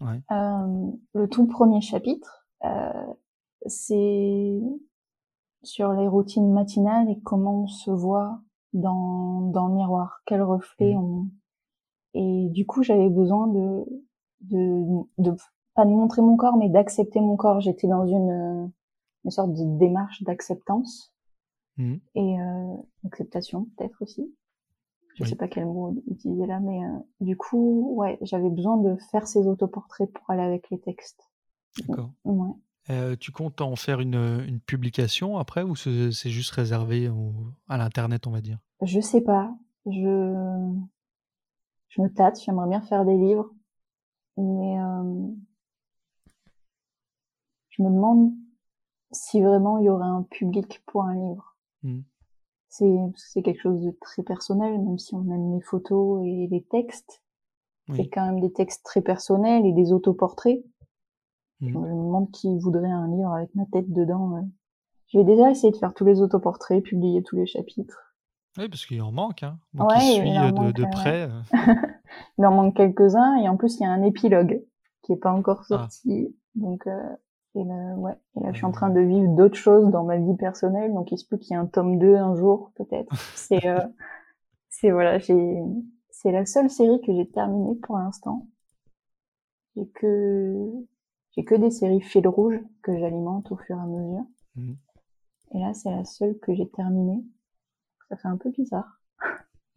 Ouais. 0.00 0.20
Euh, 0.30 0.90
le 1.14 1.28
tout 1.28 1.46
premier 1.46 1.80
chapitre, 1.80 2.46
euh, 2.64 3.14
c'est 3.66 4.60
sur 5.62 5.92
les 5.92 6.06
routines 6.06 6.52
matinales 6.52 7.10
et 7.10 7.18
comment 7.20 7.62
on 7.64 7.66
se 7.66 7.90
voit 7.90 8.40
dans, 8.72 9.40
dans 9.50 9.66
le 9.68 9.74
miroir, 9.74 10.20
quel 10.26 10.42
reflet 10.42 10.94
Mhm. 10.94 11.02
on... 11.02 11.26
Et 12.14 12.48
du 12.50 12.64
coup, 12.66 12.82
j'avais 12.82 13.08
besoin 13.10 13.48
de, 13.48 13.84
de, 14.42 15.02
de, 15.18 15.34
pas 15.74 15.84
de 15.84 15.90
montrer 15.90 16.22
mon 16.22 16.36
corps, 16.36 16.56
mais 16.56 16.68
d'accepter 16.68 17.20
mon 17.20 17.36
corps. 17.36 17.60
J'étais 17.60 17.86
dans 17.86 18.06
une, 18.06 18.70
une 19.24 19.30
sorte 19.30 19.52
de 19.52 19.78
démarche 19.78 20.22
d'acceptance 20.22 21.12
Mhm. 21.76 22.00
et 22.16 22.40
euh, 22.40 22.76
d'acceptation 23.04 23.66
peut-être 23.76 24.02
aussi. 24.02 24.34
Je 25.18 25.24
Oui. 25.24 25.30
sais 25.30 25.36
pas 25.36 25.48
quel 25.48 25.66
mot 25.66 25.92
utiliser 26.08 26.46
là, 26.46 26.60
mais 26.60 26.78
euh, 26.84 26.98
du 27.20 27.36
coup, 27.36 27.94
ouais, 27.96 28.18
j'avais 28.22 28.50
besoin 28.50 28.76
de 28.76 28.94
faire 29.10 29.26
ces 29.26 29.48
autoportraits 29.48 30.12
pour 30.12 30.30
aller 30.30 30.42
avec 30.42 30.70
les 30.70 30.78
textes. 30.78 31.20
D'accord. 31.88 32.12
Ouais. 32.24 32.52
Euh, 32.90 33.16
tu 33.16 33.32
comptes 33.32 33.60
en 33.60 33.74
faire 33.74 33.98
une, 34.00 34.44
une 34.46 34.60
publication 34.60 35.36
après 35.36 35.62
ou 35.62 35.74
c'est 35.74 36.12
juste 36.12 36.52
réservé 36.52 37.08
au- 37.08 37.52
à 37.68 37.76
l'internet, 37.76 38.28
on 38.28 38.30
va 38.30 38.40
dire? 38.40 38.58
Je 38.82 39.00
sais 39.00 39.20
pas. 39.20 39.52
Je 39.86 40.72
je 41.88 42.00
me 42.00 42.08
tâte. 42.08 42.40
J'aimerais 42.40 42.68
bien 42.68 42.80
faire 42.80 43.04
des 43.04 43.16
livres, 43.16 43.50
mais 44.36 44.78
euh, 44.80 45.26
je 47.70 47.82
me 47.82 47.88
demande 47.90 48.32
si 49.12 49.40
vraiment 49.40 49.78
il 49.78 49.84
y 49.86 49.88
aurait 49.88 50.06
un 50.06 50.22
public 50.22 50.82
pour 50.86 51.02
un 51.04 51.14
livre. 51.14 51.56
Mhm. 51.82 52.04
C'est 52.68 52.96
c'est 53.16 53.42
quelque 53.42 53.60
chose 53.60 53.80
de 53.82 53.90
très 54.00 54.22
personnel, 54.22 54.78
même 54.78 54.98
si 54.98 55.14
on 55.14 55.22
aime 55.30 55.54
les 55.54 55.60
photos 55.62 56.22
et 56.26 56.48
les 56.50 56.62
textes. 56.64 57.22
C'est 57.96 58.08
quand 58.08 58.26
même 58.26 58.40
des 58.40 58.52
textes 58.52 58.84
très 58.84 59.00
personnels 59.00 59.64
et 59.64 59.72
des 59.72 59.92
autoportraits. 59.94 60.62
Je 61.60 61.66
Mhm. 61.68 61.80
me 61.80 61.88
demande 61.88 62.30
qui 62.32 62.58
voudrait 62.58 62.90
un 62.90 63.08
livre 63.08 63.32
avec 63.32 63.54
ma 63.54 63.64
tête 63.66 63.90
dedans. 63.92 64.28
ouais. 64.32 64.42
Je 65.06 65.18
vais 65.18 65.24
déjà 65.24 65.50
essayer 65.50 65.72
de 65.72 65.76
faire 65.78 65.94
tous 65.94 66.04
les 66.04 66.20
autoportraits, 66.20 66.82
publier 66.84 67.22
tous 67.22 67.36
les 67.36 67.46
chapitres. 67.46 68.14
Oui, 68.58 68.68
parce 68.68 68.84
qu'il 68.84 69.00
en 69.00 69.10
manque. 69.12 69.42
Hein. 69.42 69.58
Moi 69.72 69.86
Ouais, 69.86 70.04
il 70.04 70.20
suis 70.20 70.38
en 70.38 70.48
euh, 70.48 70.50
de, 70.50 70.60
manque, 70.60 70.72
de 70.74 70.82
ouais. 70.82 70.90
près. 70.90 71.22
euh, 71.30 71.40
Il 72.38 72.44
en 72.44 72.52
manque 72.52 72.76
quelques-uns 72.76 73.36
et 73.36 73.48
en 73.48 73.56
plus 73.56 73.76
il 73.80 73.84
y 73.84 73.86
a 73.86 73.90
un 73.90 74.02
épilogue 74.02 74.62
qui 75.02 75.12
est 75.12 75.16
pas 75.16 75.32
encore 75.32 75.60
Ah. 75.62 75.64
sorti. 75.88 76.36
Donc 76.56 76.86
euh, 76.86 77.16
et 77.60 77.64
là, 77.64 77.94
ouais. 77.96 78.14
Et 78.36 78.40
là 78.44 78.52
je 78.52 78.56
suis 78.58 78.66
en 78.66 78.70
Euh. 78.70 78.72
train 78.72 78.90
de 78.90 79.00
vivre 79.00 79.34
d'autres 79.36 79.56
choses 79.56 79.90
dans 79.90 80.04
ma 80.04 80.16
vie 80.18 80.36
personnelle, 80.36 80.92
donc 80.94 81.12
il 81.12 81.18
se 81.18 81.26
peut 81.26 81.36
qu'il 81.38 81.50
y 81.50 81.54
ait 81.54 81.56
un 81.62 81.66
tome 81.66 81.98
2 81.98 82.16
un 82.16 82.34
jour 82.36 82.72
peut-être. 82.76 83.10
C'est 83.34 83.66
euh, 83.66 83.80
c'est 84.70 84.90
voilà, 84.90 85.18
j'ai 85.18 85.58
c'est 86.10 86.32
la 86.32 86.46
seule 86.46 86.70
série 86.70 87.00
que 87.02 87.14
j'ai 87.14 87.28
terminée 87.28 87.74
pour 87.76 87.96
l'instant. 87.98 88.46
J'ai 89.76 89.86
que 89.88 90.66
j'ai 91.36 91.44
que 91.44 91.54
des 91.54 91.70
séries 91.70 92.00
fil 92.00 92.26
rouge 92.28 92.58
que 92.82 92.98
j'alimente 92.98 93.50
au 93.52 93.56
fur 93.56 93.76
et 93.76 93.80
à 93.80 93.86
mesure. 93.86 94.24
Mhm. 94.56 94.76
Et 95.54 95.58
là 95.60 95.74
c'est 95.74 95.90
la 95.90 96.04
seule 96.04 96.38
que 96.38 96.54
j'ai 96.54 96.68
terminée. 96.68 97.24
Ça 98.08 98.16
fait 98.16 98.28
un 98.28 98.36
peu 98.36 98.50
bizarre. 98.50 99.00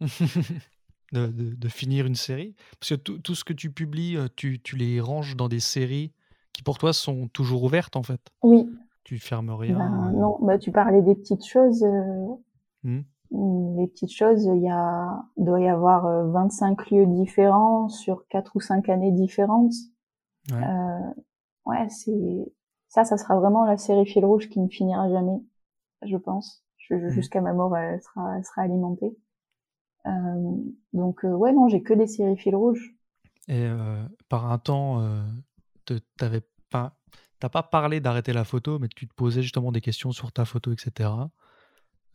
de, 1.12 1.26
de- 1.26 1.54
de 1.54 1.68
finir 1.68 2.06
une 2.06 2.14
série? 2.14 2.54
Parce 2.80 2.90
que 2.90 2.94
tout, 2.96 3.18
tout 3.18 3.34
ce 3.34 3.44
que 3.44 3.52
tu 3.52 3.70
publies, 3.70 4.16
euh, 4.16 4.28
tu, 4.36 4.60
tu 4.60 4.76
les 4.76 5.00
ranges 5.00 5.36
dans 5.36 5.48
des 5.48 5.60
séries 5.60 6.12
qui 6.52 6.62
pour 6.62 6.78
toi 6.78 6.92
sont 6.92 7.28
toujours 7.28 7.64
ouvertes 7.64 7.96
en 7.96 8.02
fait? 8.02 8.20
Oui, 8.42 8.78
Tu 9.04 9.18
fermes 9.18 9.50
rien. 9.50 9.78
Ben, 9.78 10.10
euh, 10.10 10.12
non, 10.12 10.38
bah, 10.42 10.58
tu 10.58 10.72
parlais 10.72 11.02
des 11.02 11.14
petites 11.16 11.46
choses. 11.46 11.84
euh, 11.84 12.36
Mhm. 12.82 13.02
mm, 13.30 13.78
Les 13.80 13.86
petites 13.88 14.12
choses, 14.14 14.44
il 14.44 14.62
y 14.62 14.68
a, 14.70 15.24
doit 15.36 15.60
y 15.60 15.68
avoir 15.68 16.06
euh, 16.06 16.28
25 16.30 16.90
lieux 16.90 17.06
différents 17.06 17.88
sur 17.88 18.26
quatre 18.28 18.56
ou 18.56 18.60
cinq 18.60 18.88
années 18.88 19.12
différentes. 19.12 19.72
Ouais. 20.52 20.68
Euh, 20.68 21.00
ouais, 21.66 21.88
c'est 21.90 22.52
ça, 22.88 23.04
ça 23.04 23.18
sera 23.18 23.38
vraiment 23.38 23.64
la 23.66 23.76
série 23.78 24.06
fil 24.06 24.24
rouge 24.24 24.48
qui 24.50 24.60
ne 24.60 24.68
finira 24.68 25.10
jamais, 25.10 25.42
je 26.04 26.16
pense. 26.16 26.64
Mhm. 27.08 27.14
Jusqu'à 27.14 27.40
ma 27.42 27.52
mort, 27.54 27.76
elle 27.76 28.02
sera, 28.02 28.38
elle 28.38 28.44
sera 28.44 28.62
alimentée. 28.62 29.16
Euh, 30.06 30.10
donc 30.94 31.24
euh, 31.24 31.32
ouais, 31.34 31.52
non, 31.52 31.68
j'ai 31.68 31.82
que 31.82 31.94
des 31.94 32.06
séries 32.08 32.36
fil 32.38 32.56
rouge. 32.56 32.94
Et 33.48 33.64
euh, 33.66 34.04
par 34.28 34.50
un 34.50 34.58
temps, 34.58 35.00
euh, 35.00 35.22
te- 35.22 35.51
t'avais 36.16 36.42
pas, 36.70 36.96
t'as 37.38 37.48
pas 37.48 37.62
parlé 37.62 38.00
d'arrêter 38.00 38.32
la 38.32 38.44
photo, 38.44 38.78
mais 38.78 38.88
tu 38.88 39.08
te 39.08 39.14
posais 39.14 39.42
justement 39.42 39.72
des 39.72 39.80
questions 39.80 40.12
sur 40.12 40.32
ta 40.32 40.44
photo, 40.44 40.72
etc. 40.72 41.10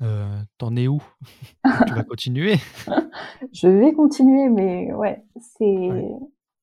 Euh, 0.01 0.41
T'en 0.57 0.75
es 0.75 0.87
où? 0.87 1.01
Tu 1.87 1.93
vas 1.93 2.03
continuer? 2.03 2.55
Je 3.53 3.67
vais 3.67 3.93
continuer, 3.93 4.49
mais 4.49 4.93
ouais, 4.93 5.23
c'est, 5.39 5.65
Ouais. 5.65 6.09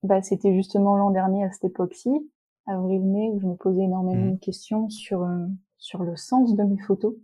bah, 0.03 0.23
c'était 0.23 0.55
justement 0.55 0.97
l'an 0.97 1.11
dernier 1.11 1.45
à 1.45 1.51
cette 1.53 1.65
époque-ci, 1.65 2.11
avril-mai, 2.67 3.31
où 3.33 3.41
je 3.41 3.47
me 3.47 3.57
posais 3.57 3.83
énormément 3.83 4.27
Mhm. 4.27 4.35
de 4.37 4.41
questions 4.41 4.89
sur 4.89 5.23
euh, 5.23 5.47
sur 5.79 6.03
le 6.03 6.17
sens 6.17 6.55
de 6.55 6.63
mes 6.63 6.79
photos. 6.79 7.15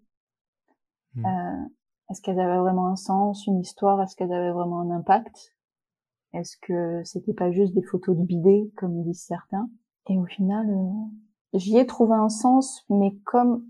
Mhm. 1.14 1.26
Euh, 1.26 1.64
est-ce 2.10 2.20
qu'elles 2.22 2.40
avaient 2.40 2.58
vraiment 2.58 2.88
un 2.88 2.96
sens, 2.96 3.46
une 3.46 3.60
histoire? 3.60 4.02
Est-ce 4.02 4.16
qu'elles 4.16 4.32
avaient 4.32 4.50
vraiment 4.52 4.80
un 4.80 4.90
impact? 4.90 5.54
Est-ce 6.32 6.56
que 6.62 7.02
c'était 7.04 7.34
pas 7.34 7.50
juste 7.50 7.74
des 7.74 7.82
photos 7.82 8.16
de 8.16 8.22
bidets, 8.22 8.70
comme 8.76 9.02
disent 9.02 9.24
certains? 9.24 9.68
Et 10.08 10.16
au 10.16 10.26
final, 10.26 10.68
euh, 10.70 11.58
j'y 11.58 11.76
ai 11.76 11.86
trouvé 11.86 12.14
un 12.14 12.28
sens, 12.28 12.84
mais 12.88 13.14
comme 13.24 13.64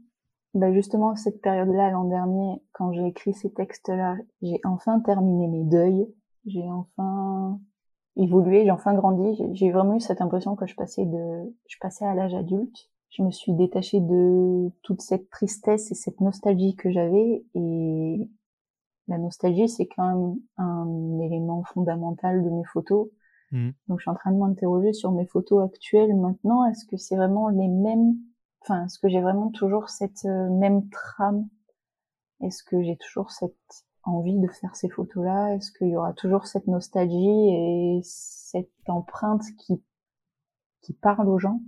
bah 0.55 0.73
justement 0.73 1.15
cette 1.15 1.41
période-là 1.41 1.91
l'an 1.91 2.05
dernier, 2.05 2.61
quand 2.73 2.93
j'ai 2.93 3.07
écrit 3.07 3.35
ces 3.35 3.53
textes-là, 3.53 4.17
j'ai 4.43 4.61
enfin 4.65 5.01
terminé 5.01 5.47
mes 5.47 5.63
deuils, 5.63 6.13
j'ai 6.45 6.69
enfin 6.71 7.61
évolué, 8.17 8.65
j'ai 8.65 8.71
enfin 8.71 8.95
grandi, 8.95 9.41
j'ai 9.53 9.71
vraiment 9.71 9.95
eu 9.97 10.01
cette 10.01 10.21
impression 10.21 10.57
que 10.57 10.67
je 10.67 10.75
passais 10.75 11.05
de, 11.05 11.55
je 11.69 11.77
passais 11.81 12.05
à 12.05 12.15
l'âge 12.15 12.35
adulte. 12.35 12.91
Je 13.11 13.23
me 13.23 13.31
suis 13.33 13.53
détachée 13.53 14.01
de 14.01 14.71
toute 14.83 15.01
cette 15.01 15.29
tristesse 15.31 15.91
et 15.91 15.97
cette 15.97 16.21
nostalgie 16.21 16.77
que 16.77 16.91
j'avais 16.93 17.45
et 17.55 18.29
la 19.11 19.19
nostalgie 19.19 19.69
c'est 19.69 19.87
quand 19.87 20.07
même 20.07 20.37
un 20.57 21.19
élément 21.21 21.63
fondamental 21.65 22.43
de 22.43 22.51
mes 22.51 22.65
photos. 22.65 23.09
Mhm. 23.53 23.73
Donc 23.89 23.99
je 23.99 24.05
suis 24.05 24.11
en 24.11 24.15
train 24.15 24.33
de 24.33 24.39
m'interroger 24.39 24.93
sur 24.93 25.13
mes 25.13 25.27
photos 25.27 25.65
actuelles 25.65 26.17
maintenant. 26.17 26.65
Est-ce 26.67 26.87
que 26.87 26.97
c'est 26.97 27.17
vraiment 27.17 27.49
les 27.49 27.69
mêmes 27.69 28.15
Enfin, 28.63 28.85
est-ce 28.85 28.99
que 28.99 29.09
j'ai 29.09 29.21
vraiment 29.21 29.51
toujours 29.51 29.89
cette 29.89 30.25
euh, 30.27 30.51
même 30.51 30.89
trame? 30.91 31.49
Est-ce 32.43 32.63
que 32.63 32.83
j'ai 32.83 32.97
toujours 32.97 33.31
cette 33.31 33.57
envie 34.03 34.39
de 34.39 34.49
faire 34.49 34.77
ces 34.77 34.89
photos-là? 34.89 35.55
Est-ce 35.55 35.73
qu'il 35.73 35.89
y 35.89 35.97
aura 35.97 36.13
toujours 36.13 36.47
cette 36.47 36.67
nostalgie 36.67 37.49
et 37.49 38.01
cette 38.03 38.71
empreinte 38.87 39.43
qui 39.59 39.83
qui 40.83 40.93
parle 40.93 41.29
aux 41.29 41.39
gens? 41.39 41.61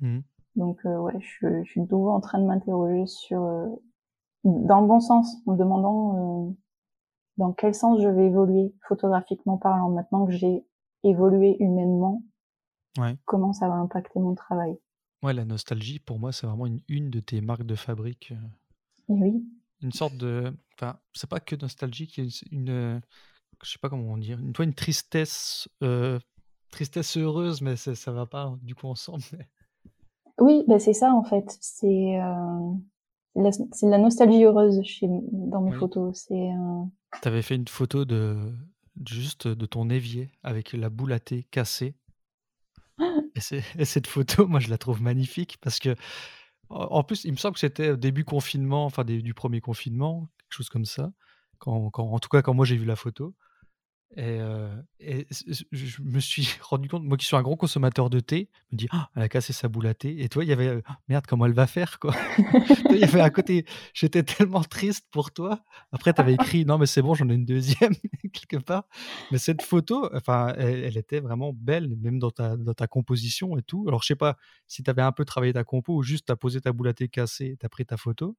Mhm. 0.00 0.22
Donc 0.56 0.84
euh, 0.84 0.98
ouais, 0.98 1.18
je, 1.20 1.62
je 1.64 1.70
suis 1.70 1.80
de 1.80 1.90
nouveau 1.90 2.10
en 2.10 2.20
train 2.20 2.38
de 2.38 2.46
m'interroger 2.46 3.06
sur 3.06 3.42
euh, 3.42 3.66
dans 4.44 4.80
le 4.80 4.86
bon 4.86 5.00
sens, 5.00 5.36
en 5.46 5.52
me 5.52 5.56
demandant 5.58 6.48
euh, 6.48 6.52
dans 7.38 7.52
quel 7.52 7.74
sens 7.74 8.00
je 8.00 8.08
vais 8.08 8.26
évoluer 8.26 8.74
photographiquement 8.88 9.58
parlant. 9.58 9.90
Maintenant 9.90 10.26
que 10.26 10.32
j'ai 10.32 10.64
évolué 11.02 11.56
humainement, 11.60 12.22
Ouais. 12.96 13.16
comment 13.24 13.52
ça 13.52 13.68
va 13.68 13.74
impacter 13.74 14.20
mon 14.20 14.34
travail 14.34 14.76
Ouais, 15.22 15.32
la 15.32 15.44
nostalgie, 15.44 15.98
pour 15.98 16.18
moi, 16.18 16.32
c'est 16.32 16.46
vraiment 16.46 16.66
une, 16.66 16.80
une 16.88 17.10
de 17.10 17.18
tes 17.20 17.40
marques 17.40 17.64
de 17.64 17.74
fabrique. 17.74 18.32
euh, 18.32 19.14
Et 19.14 19.18
oui, 19.18 19.44
Une 19.82 19.92
sorte 19.92 20.16
de. 20.16 20.52
Enfin, 20.74 20.98
c'est 21.12 21.28
pas 21.28 21.40
que 21.40 21.56
nostalgique, 21.56 22.18
il 22.18 22.24
y 22.26 22.28
a 22.28 22.30
une. 22.52 22.68
euh, 22.70 23.00
Je 23.62 23.70
sais 23.72 23.78
pas 23.78 23.88
comment 23.88 24.12
on 24.12 24.18
dire. 24.18 24.38
Une, 24.38 24.52
toi, 24.52 24.64
une 24.64 24.74
tristesse. 24.74 25.68
euh, 25.82 26.20
tristesse 26.70 27.16
heureuse, 27.16 27.62
mais 27.62 27.76
ça, 27.76 28.12
va 28.12 28.26
pas 28.26 28.52
du 28.62 28.74
coup 28.74 28.86
ensemble. 28.88 29.22
mais- 29.32 29.48
oui, 30.40 30.64
bah 30.66 30.78
c'est 30.80 30.92
ça 30.92 31.12
en 31.14 31.22
fait. 31.22 31.56
C'est 31.60 32.20
euh, 32.20 32.72
la- 33.36 33.52
c'est 33.52 33.86
de 33.86 33.90
la 33.90 33.98
nostalgie 33.98 34.44
heureuse 34.44 34.82
chez, 34.84 35.06
dans 35.32 35.60
mes 35.60 35.72
Oui. 35.72 35.78
photos. 35.78 36.24
C'est 36.28 36.34
euh, 36.52 36.84
Tu 37.22 37.28
avais 37.28 37.42
fait 37.42 37.56
une 37.56 37.68
photo 37.68 38.04
de 38.04 38.36
juste 39.08 39.48
de 39.48 39.66
ton 39.66 39.90
évier 39.90 40.30
avec 40.42 40.72
la 40.72 40.88
boule 40.90 41.12
à 41.12 41.20
thé 41.20 41.44
cassée. 41.50 41.96
Et, 43.78 43.84
cette 43.84 44.06
photo, 44.06 44.46
moi, 44.46 44.60
je 44.60 44.70
la 44.70 44.78
trouve 44.78 45.02
magnifique 45.02 45.58
parce 45.60 45.78
que, 45.80 45.96
en 46.70 47.02
plus, 47.02 47.24
il 47.24 47.32
me 47.32 47.36
semble 47.36 47.54
que 47.54 47.60
c'était 47.60 47.90
au 47.90 47.96
début 47.96 48.24
confinement, 48.24 48.84
enfin 48.84 49.04
des- 49.04 49.22
du 49.22 49.34
premier 49.34 49.60
confinement, 49.60 50.28
quelque 50.38 50.52
chose 50.56 50.68
comme 50.68 50.84
ça. 50.84 51.12
Quand, 51.58 51.90
quand- 51.90 52.08
en 52.10 52.18
tout 52.18 52.28
cas, 52.28 52.42
quand 52.42 52.54
moi 52.54 52.64
j'ai 52.64 52.76
vu 52.76 52.84
la 52.84 52.96
photo. 52.96 53.34
Et, 54.16 55.26
je 55.72 56.02
me 56.02 56.20
suis 56.20 56.48
rendu 56.62 56.88
compte, 56.88 57.04
moi 57.04 57.16
qui 57.16 57.26
suis 57.26 57.36
un 57.36 57.42
gros 57.42 57.56
consommateur 57.56 58.10
de 58.10 58.20
thé, 58.20 58.48
je 58.70 58.76
me 58.76 58.78
dis, 58.78 58.88
ah, 58.90 59.10
elle 59.16 59.22
a 59.22 59.28
cassé 59.28 59.52
sa 59.52 59.68
boule 59.68 59.86
à 59.86 59.94
thé. 59.94 60.22
Et 60.22 60.28
toi, 60.28 60.44
il 60.44 60.50
y 60.50 60.52
avait, 60.52 60.82
merde, 61.08 61.24
comment 61.26 61.46
elle 61.46 61.52
va 61.52 61.66
faire, 61.66 61.98
quoi? 61.98 62.14
Il 62.90 62.98
y 62.98 63.04
avait 63.04 63.20
un 63.20 63.30
côté, 63.30 63.64
j'étais 63.92 64.22
tellement 64.22 64.62
triste 64.62 65.06
pour 65.10 65.32
toi. 65.32 65.64
Après, 65.92 66.12
tu 66.12 66.20
avais 66.20 66.34
écrit, 66.34 66.64
non, 66.64 66.78
mais 66.78 66.86
c'est 66.86 67.02
bon, 67.02 67.14
j'en 67.14 67.28
ai 67.28 67.34
une 67.34 67.44
deuxième, 67.44 67.94
quelque 68.32 68.56
part. 68.56 68.84
Mais 69.32 69.38
cette 69.38 69.62
photo, 69.62 70.08
enfin, 70.14 70.54
elle, 70.56 70.84
elle 70.84 70.96
était 70.96 71.20
vraiment 71.20 71.52
belle, 71.52 71.88
même 71.96 72.18
dans 72.18 72.30
ta, 72.30 72.56
dans 72.56 72.74
ta 72.74 72.86
composition 72.86 73.56
et 73.58 73.62
tout. 73.62 73.84
Alors, 73.88 74.02
je 74.02 74.08
sais 74.08 74.16
pas 74.16 74.36
si 74.66 74.82
tu 74.82 74.90
avais 74.90 75.02
un 75.02 75.12
peu 75.12 75.24
travaillé 75.24 75.52
ta 75.52 75.64
compo 75.64 75.94
ou 75.96 76.02
juste 76.02 76.26
tu 76.26 76.32
as 76.32 76.36
posé 76.36 76.60
ta 76.60 76.72
boule 76.72 76.88
à 76.88 76.94
thé 76.94 77.08
cassée, 77.08 77.56
tu 77.58 77.66
as 77.66 77.68
pris 77.68 77.84
ta 77.84 77.96
photo. 77.96 78.36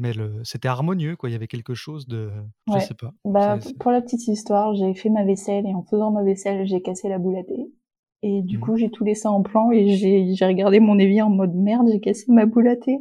Mais 0.00 0.12
le- 0.14 0.40
c'était 0.44 0.66
harmonieux, 0.68 1.14
quoi. 1.14 1.28
Il 1.28 1.32
y 1.32 1.36
avait 1.36 1.46
quelque 1.46 1.74
chose 1.74 2.08
de. 2.08 2.30
Je 2.68 2.72
Ouais. 2.72 2.80
sais 2.80 2.94
pas. 2.94 3.12
Bah, 3.26 3.58
pour 3.78 3.90
la 3.90 4.00
petite 4.00 4.26
histoire, 4.26 4.74
j'ai 4.74 4.94
fait 4.94 5.10
ma 5.10 5.24
vaisselle 5.24 5.66
et 5.66 5.74
en 5.74 5.82
faisant 5.84 6.10
ma 6.10 6.22
vaisselle, 6.22 6.66
j'ai 6.66 6.80
cassé 6.80 7.08
la 7.10 7.18
boule 7.18 7.36
à 7.36 7.44
thé. 7.44 7.70
Et 8.22 8.40
du 8.42 8.56
Mhm. 8.56 8.62
coup, 8.64 8.76
j'ai 8.76 8.90
tout 8.90 9.04
laissé 9.04 9.28
en 9.28 9.42
plan 9.42 9.70
et 9.70 9.90
j'ai 9.96 10.34
j'ai 10.34 10.46
regardé 10.46 10.80
mon 10.80 10.98
évier 10.98 11.20
en 11.22 11.30
mode 11.30 11.54
merde, 11.54 11.86
j'ai 11.92 12.00
cassé 12.00 12.24
ma 12.28 12.46
boule 12.46 12.68
à 12.68 12.76
thé. 12.76 12.98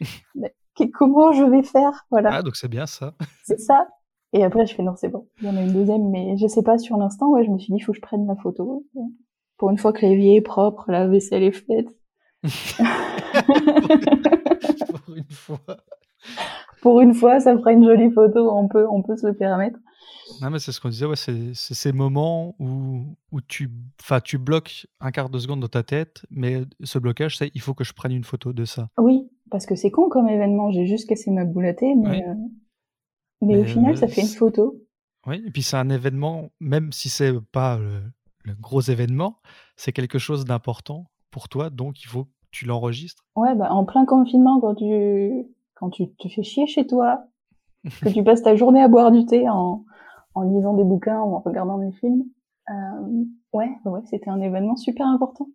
Mais 0.36 0.54
comment 0.94 1.32
je 1.32 1.42
vais 1.42 1.64
faire? 1.64 2.06
Voilà, 2.10 2.30
Ah, 2.34 2.42
donc 2.42 2.54
c'est 2.56 2.68
bien 2.68 2.86
ça. 2.86 3.14
c'est 3.42 3.58
ça. 3.58 3.88
Et 4.32 4.44
après, 4.44 4.64
je 4.66 4.74
fais 4.74 4.82
non, 4.84 4.94
c'est 4.96 5.08
bon. 5.08 5.26
Il 5.40 5.46
y 5.48 5.50
en 5.50 5.56
a 5.56 5.60
une 5.60 5.72
deuxième, 5.72 6.08
mais 6.10 6.36
je 6.36 6.46
sais 6.46 6.62
pas, 6.62 6.78
sur 6.78 6.96
l'instant, 6.98 7.30
ouais, 7.30 7.44
je 7.44 7.50
me 7.50 7.58
suis 7.58 7.72
dit, 7.72 7.78
il 7.78 7.82
faut 7.82 7.92
que 7.92 7.96
je 7.96 8.02
prenne 8.02 8.26
la 8.26 8.36
photo. 8.36 8.84
Pour 9.56 9.70
une 9.70 9.78
fois 9.78 9.92
que 9.92 10.02
l'évier 10.06 10.36
est 10.36 10.40
propre, 10.42 10.84
la 10.90 11.08
vaisselle 11.08 11.42
est 11.42 11.50
faite. 11.52 11.88
pour 14.88 15.14
une 15.16 15.24
fois. 15.30 15.58
Pour 16.80 17.00
une 17.00 17.14
fois, 17.14 17.40
ça 17.40 17.56
fera 17.58 17.72
une 17.72 17.84
jolie 17.84 18.10
photo, 18.12 18.50
on 18.52 18.68
peut, 18.68 18.86
on 18.88 19.02
peut 19.02 19.16
se 19.16 19.26
le 19.26 19.34
permettre. 19.34 19.78
Non, 20.40 20.50
mais 20.50 20.58
c'est 20.58 20.72
ce 20.72 20.80
qu'on 20.80 20.90
disait, 20.90 21.06
ouais, 21.06 21.16
c'est 21.16 21.54
ces 21.54 21.92
moments 21.92 22.54
où, 22.58 23.16
où 23.32 23.40
tu, 23.40 23.70
tu 24.24 24.38
bloques 24.38 24.86
un 25.00 25.10
quart 25.10 25.30
de 25.30 25.38
seconde 25.38 25.60
dans 25.60 25.68
ta 25.68 25.82
tête, 25.82 26.24
mais 26.30 26.62
ce 26.84 26.98
blocage, 26.98 27.36
c'est 27.38 27.50
il 27.54 27.60
faut 27.60 27.74
que 27.74 27.84
je 27.84 27.92
prenne 27.92 28.12
une 28.12 28.24
photo 28.24 28.52
de 28.52 28.64
ça. 28.64 28.88
Oui, 28.98 29.28
parce 29.50 29.66
que 29.66 29.74
c'est 29.74 29.90
con 29.90 30.08
comme 30.08 30.28
événement, 30.28 30.70
j'ai 30.70 30.86
juste 30.86 31.08
cassé 31.08 31.30
ma 31.30 31.44
boule 31.44 31.66
à 31.66 31.74
thé, 31.74 31.94
mais, 31.94 32.08
Oui. 32.08 32.22
euh, 32.22 32.34
mais, 33.42 33.58
au 33.58 33.64
final, 33.64 33.94
euh, 33.94 33.96
ça 33.96 34.06
fait 34.06 34.20
une 34.20 34.28
photo. 34.28 34.76
Oui, 35.26 35.42
et 35.44 35.50
puis 35.50 35.62
c'est 35.62 35.76
un 35.76 35.90
événement, 35.90 36.50
même 36.60 36.92
si 36.92 37.08
c'est 37.08 37.32
pas 37.52 37.78
le, 37.78 38.02
le 38.44 38.54
gros 38.54 38.80
événement, 38.80 39.40
c'est 39.76 39.92
quelque 39.92 40.18
chose 40.18 40.44
d'important 40.44 41.10
pour 41.30 41.48
toi, 41.48 41.70
donc 41.70 42.02
il 42.02 42.06
faut 42.06 42.24
que 42.24 42.30
tu 42.50 42.64
l'enregistres. 42.64 43.24
Ouais, 43.34 43.54
bah, 43.54 43.72
en 43.72 43.84
plein 43.84 44.06
confinement, 44.06 44.60
quand 44.60 44.76
tu, 44.76 45.44
quand 45.78 45.90
tu 45.90 46.12
te 46.14 46.28
fais 46.28 46.42
chier 46.42 46.66
chez 46.66 46.86
toi, 46.86 47.24
que 48.02 48.08
tu 48.08 48.24
passes 48.24 48.42
ta 48.42 48.56
journée 48.56 48.82
à 48.82 48.88
boire 48.88 49.10
du 49.10 49.24
thé 49.24 49.48
en, 49.48 49.84
en 50.34 50.42
lisant 50.42 50.74
des 50.74 50.84
bouquins 50.84 51.20
ou 51.20 51.34
en 51.34 51.40
regardant 51.40 51.78
des 51.78 51.92
films, 51.92 52.24
euh, 52.70 53.24
ouais, 53.52 53.70
ouais, 53.84 54.00
c'était 54.10 54.30
un 54.30 54.40
événement 54.40 54.76
super 54.76 55.06
important. 55.06 55.48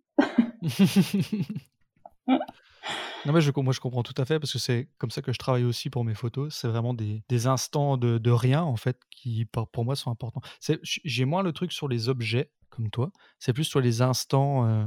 Non, 3.26 3.32
mais 3.32 3.40
je, 3.40 3.50
moi 3.56 3.72
je 3.72 3.80
comprends 3.80 4.02
tout 4.02 4.20
à 4.20 4.26
fait 4.26 4.38
parce 4.38 4.52
que 4.52 4.58
c'est 4.58 4.90
comme 4.98 5.10
ça 5.10 5.22
que 5.22 5.32
je 5.32 5.38
travaille 5.38 5.64
aussi 5.64 5.88
pour 5.88 6.04
mes 6.04 6.14
photos. 6.14 6.54
C'est 6.54 6.68
vraiment 6.68 6.92
des, 6.92 7.24
des 7.30 7.46
instants 7.46 7.96
de, 7.96 8.18
de 8.18 8.30
rien 8.30 8.62
en 8.62 8.76
fait 8.76 9.00
qui 9.10 9.46
pour 9.46 9.84
moi 9.84 9.96
sont 9.96 10.10
importants. 10.10 10.42
J'ai 10.82 11.24
moins 11.24 11.42
le 11.42 11.52
truc 11.52 11.72
sur 11.72 11.88
les 11.88 12.10
objets 12.10 12.50
comme 12.68 12.90
toi, 12.90 13.10
c'est 13.38 13.52
plus 13.52 13.64
sur 13.64 13.80
les 13.80 14.02
instants, 14.02 14.66
euh, 14.66 14.84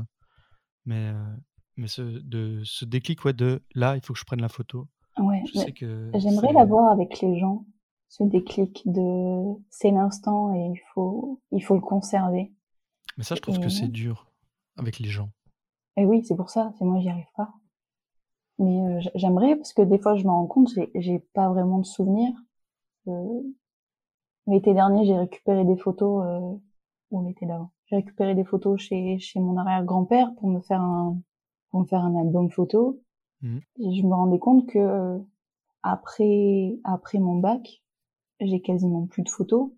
mais, 0.86 1.08
euh, 1.08 1.36
mais 1.78 1.88
ce, 1.88 2.02
de, 2.02 2.62
ce 2.66 2.84
déclic 2.86 3.24
ouais, 3.26 3.34
de 3.34 3.64
là 3.74 3.96
il 3.96 4.06
faut 4.06 4.14
que 4.14 4.20
je 4.20 4.26
prenne 4.26 4.42
la 4.42 4.50
photo. 4.50 4.88
Ouais, 5.48 5.54
Je 5.54 5.60
mais 5.60 5.66
sais 5.66 5.72
que 5.72 6.12
j'aimerais 6.16 6.54
l'avoir 6.54 6.92
avec 6.92 7.22
les 7.22 7.40
gens, 7.40 7.66
ce 8.10 8.24
déclic 8.24 8.84
de 8.86 9.54
c'est 9.70 9.92
l'instant 9.92 10.54
et 10.54 10.72
il 10.74 10.82
faut, 10.94 11.42
il 11.52 11.64
faut 11.64 11.76
le 11.76 11.82
conserver. 11.82 12.52
Mais 13.18 13.24
ça 13.24 13.36
je 13.36 13.42
trouve 13.42 13.60
que 13.60 13.70
c'est 13.70 13.88
dur 13.88 14.28
avec 14.78 15.00
les 15.00 15.10
gens. 15.10 15.30
Et 15.98 16.06
oui, 16.06 16.24
c'est 16.24 16.36
pour 16.36 16.50
ça, 16.50 16.72
c'est 16.78 16.86
moi 16.86 17.00
j'y 17.00 17.10
arrive 17.10 17.32
pas. 17.36 17.54
Mais 18.60 18.80
euh, 18.82 19.00
j'aimerais 19.16 19.56
parce 19.56 19.74
que 19.74 19.82
des 19.82 20.00
fois 20.00 20.16
je 20.16 20.24
me 20.24 20.30
rends 20.30 20.48
compte, 20.48 20.70
j'ai 20.74 20.92
j'ai 20.96 21.20
pas 21.34 21.50
vraiment 21.50 21.80
de 21.80 21.86
souvenirs. 21.86 22.34
Euh, 23.08 23.42
l'été 24.48 24.74
dernier, 24.74 25.06
j'ai 25.06 25.18
récupéré 25.18 25.66
des 25.66 25.78
photos 25.78 26.26
euh, 26.26 26.58
ou 27.12 27.28
l'été 27.28 27.46
d'avant. 27.46 27.72
J'ai 27.86 27.98
récupéré 27.98 28.36
des 28.36 28.44
photos 28.44 28.80
chez 28.80 29.20
chez 29.20 29.40
mon 29.40 29.58
arrière-grand-père 29.58 30.34
pour 30.36 30.50
me 30.50 30.60
faire 30.62 30.82
un 30.82 31.20
pour 31.70 31.82
me 31.82 31.86
faire 31.86 32.04
un 32.04 32.16
album 32.16 32.50
photo. 32.50 33.02
Mhm. 33.42 33.62
Et 33.80 33.96
je 33.96 34.04
me 34.04 34.14
rendais 34.14 34.40
compte 34.40 34.68
que 34.68 34.80
euh, 34.80 35.20
après 35.92 36.80
après 36.84 37.20
mon 37.20 37.36
bac, 37.40 37.82
j'ai 38.40 38.62
quasiment 38.62 39.06
plus 39.08 39.24
de 39.24 39.30
photos. 39.30 39.72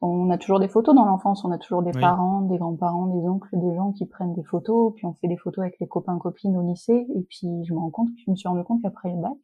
Qu'on 0.00 0.30
a 0.30 0.38
toujours 0.38 0.58
des 0.58 0.66
photos 0.68 0.96
dans 0.96 1.04
l'enfance, 1.04 1.44
on 1.44 1.52
a 1.52 1.58
toujours 1.58 1.82
des 1.82 1.92
Oui. 1.92 2.00
parents, 2.00 2.40
des 2.42 2.58
grands-parents, 2.58 3.06
des 3.06 3.28
oncles, 3.28 3.56
des 3.56 3.74
gens 3.76 3.92
qui 3.92 4.04
prennent 4.04 4.34
des 4.34 4.42
photos, 4.42 4.92
puis 4.96 5.06
on 5.06 5.14
fait 5.14 5.28
des 5.28 5.36
photos 5.36 5.62
avec 5.62 5.78
les 5.78 5.86
copains 5.86 6.18
copines 6.18 6.56
au 6.56 6.62
lycée, 6.62 7.06
et 7.14 7.22
puis 7.22 7.64
je 7.64 7.72
me 7.72 7.78
rends 7.78 7.90
compte, 7.90 8.08
je 8.24 8.28
me 8.28 8.34
suis 8.34 8.48
rendu 8.48 8.64
compte 8.64 8.82
qu'après 8.82 9.10
le 9.10 9.20
bac, 9.20 9.38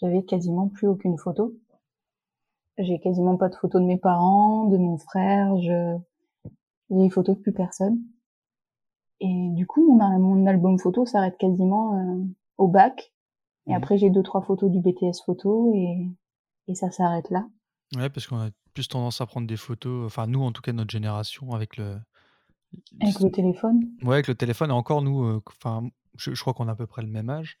j'avais 0.00 0.24
quasiment 0.24 0.68
plus 0.68 0.86
aucune 0.88 1.16
photo. 1.16 1.54
J'ai 2.76 2.98
quasiment 3.00 3.38
pas 3.38 3.48
de 3.48 3.54
photos 3.54 3.80
de 3.80 3.86
mes 3.86 3.96
parents, 3.96 4.66
de 4.66 4.76
mon 4.76 4.98
frère, 4.98 5.56
je, 5.56 5.96
j'ai 6.90 6.96
des 6.96 7.08
photos 7.08 7.36
de 7.36 7.40
plus 7.40 7.52
personne. 7.52 7.98
Et 9.20 9.48
du 9.52 9.66
coup, 9.66 9.90
mon, 9.90 10.18
mon 10.18 10.46
album 10.46 10.78
photo 10.78 11.06
s'arrête 11.06 11.38
quasiment 11.38 11.94
euh, 11.94 12.22
au 12.58 12.68
bac. 12.68 13.14
Et 13.68 13.72
Mhm. 13.72 13.76
après, 13.76 13.98
j'ai 13.98 14.10
deux, 14.10 14.22
trois 14.22 14.42
photos 14.42 14.70
du 14.70 14.80
BTS 14.80 15.22
photo 15.24 15.72
et, 15.74 16.08
et 16.68 16.74
ça 16.74 16.90
s'arrête 16.90 17.30
là. 17.30 17.46
Ouais, 17.94 18.10
parce 18.10 18.26
qu'on 18.26 18.38
a 18.38 18.50
plus 18.74 18.88
tendance 18.88 19.20
à 19.20 19.26
prendre 19.26 19.46
des 19.46 19.56
photos, 19.56 20.06
enfin 20.06 20.26
nous 20.26 20.42
en 20.42 20.52
tout 20.52 20.60
cas 20.62 20.72
notre 20.72 20.90
génération 20.90 21.52
avec 21.52 21.76
le 21.76 21.98
Avec 23.00 23.20
le 23.20 23.30
téléphone. 23.30 23.88
Ouais, 24.02 24.14
avec 24.14 24.28
le 24.28 24.34
téléphone, 24.34 24.70
et 24.70 24.72
encore 24.74 25.02
nous, 25.02 25.24
euh, 25.24 25.40
enfin, 25.46 25.88
je, 26.16 26.34
je 26.34 26.40
crois 26.40 26.52
qu'on 26.52 26.68
a 26.68 26.72
à 26.72 26.76
peu 26.76 26.86
près 26.86 27.02
le 27.02 27.08
même 27.08 27.30
âge, 27.30 27.56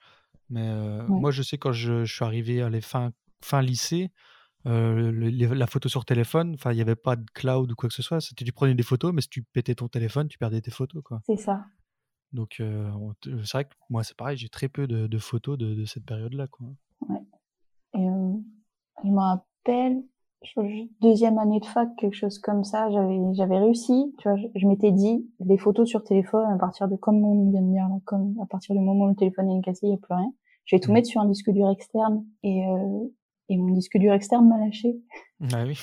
mais 0.50 0.62
euh, 0.66 1.08
Ouais. 1.08 1.20
moi 1.20 1.30
je 1.30 1.42
sais 1.42 1.58
quand 1.58 1.72
je, 1.72 2.04
je 2.04 2.14
suis 2.14 2.24
arrivé 2.24 2.62
à 2.62 2.68
les 2.70 2.80
fin, 2.82 3.12
fin 3.42 3.62
lycée, 3.62 4.10
euh, 4.66 5.12
le- 5.12 5.28
les- 5.30 5.48
la 5.48 5.66
photo 5.68 5.88
sur 5.88 6.04
téléphone, 6.06 6.54
enfin 6.54 6.72
il 6.72 6.76
n'y 6.76 6.82
avait 6.82 6.96
pas 6.96 7.16
de 7.16 7.26
cloud 7.34 7.72
ou 7.72 7.76
quoi 7.76 7.88
que 7.90 7.94
ce 7.96 8.02
soit, 8.02 8.20
c'était 8.20 8.44
tu 8.44 8.52
prenais 8.52 8.74
des 8.74 8.82
photos, 8.84 9.12
mais 9.14 9.22
si 9.22 9.28
tu 9.30 9.42
pétais 9.44 9.74
ton 9.76 9.88
téléphone, 9.88 10.28
tu 10.28 10.38
perdais 10.38 10.60
tes 10.62 10.72
photos, 10.72 11.02
quoi. 11.04 11.22
C'est 11.26 11.36
ça. 11.36 11.66
Donc 12.32 12.56
euh, 12.60 12.90
c'est 13.44 13.52
vrai 13.52 13.64
que 13.64 13.74
moi 13.88 14.02
c'est 14.04 14.16
pareil, 14.16 14.36
j'ai 14.36 14.48
très 14.48 14.68
peu 14.68 14.86
de, 14.86 15.06
de 15.06 15.18
photos 15.18 15.56
de, 15.58 15.74
de 15.74 15.84
cette 15.84 16.04
période-là, 16.04 16.46
quoi. 16.48 16.66
Et 17.94 18.08
euh, 18.08 18.32
je 19.04 19.08
me 19.10 19.18
rappelle, 19.18 20.02
deuxième 21.00 21.38
année 21.38 21.60
de 21.60 21.64
fac, 21.64 21.88
quelque 21.96 22.14
chose 22.14 22.38
comme 22.38 22.62
ça, 22.64 22.90
j'avais 22.90 23.18
j'avais 23.34 23.58
réussi. 23.58 24.14
Tu 24.18 24.28
vois, 24.28 24.36
je, 24.36 24.46
je 24.54 24.66
m'étais 24.66 24.92
dit, 24.92 25.28
les 25.40 25.56
photos 25.58 25.88
sur 25.88 26.04
téléphone, 26.04 26.46
à 26.52 26.58
partir 26.58 26.88
de 26.88 26.96
comme 26.96 27.24
on 27.24 27.50
vient 27.50 27.62
de 27.62 27.70
dire, 27.72 27.88
là, 27.88 27.96
comme 28.04 28.34
à 28.42 28.46
partir 28.46 28.74
du 28.74 28.80
moment 28.80 29.06
où 29.06 29.08
le 29.08 29.14
téléphone 29.16 29.50
est 29.50 29.62
cassé, 29.62 29.86
il 29.86 29.90
n'y 29.90 29.94
a 29.94 29.98
plus 29.98 30.14
rien. 30.14 30.32
Je 30.66 30.76
vais 30.76 30.80
tout 30.80 30.90
Mhm. 30.90 30.94
mettre 30.94 31.08
sur 31.08 31.20
un 31.20 31.26
disque 31.28 31.50
dur 31.50 31.70
externe 31.70 32.24
et 32.42 32.66
euh, 32.66 33.04
et 33.48 33.56
mon 33.56 33.72
disque 33.74 33.96
dur 33.98 34.12
externe 34.12 34.48
m'a 34.48 34.58
lâché. 34.58 34.96
Ah 35.52 35.64
oui. 35.66 35.78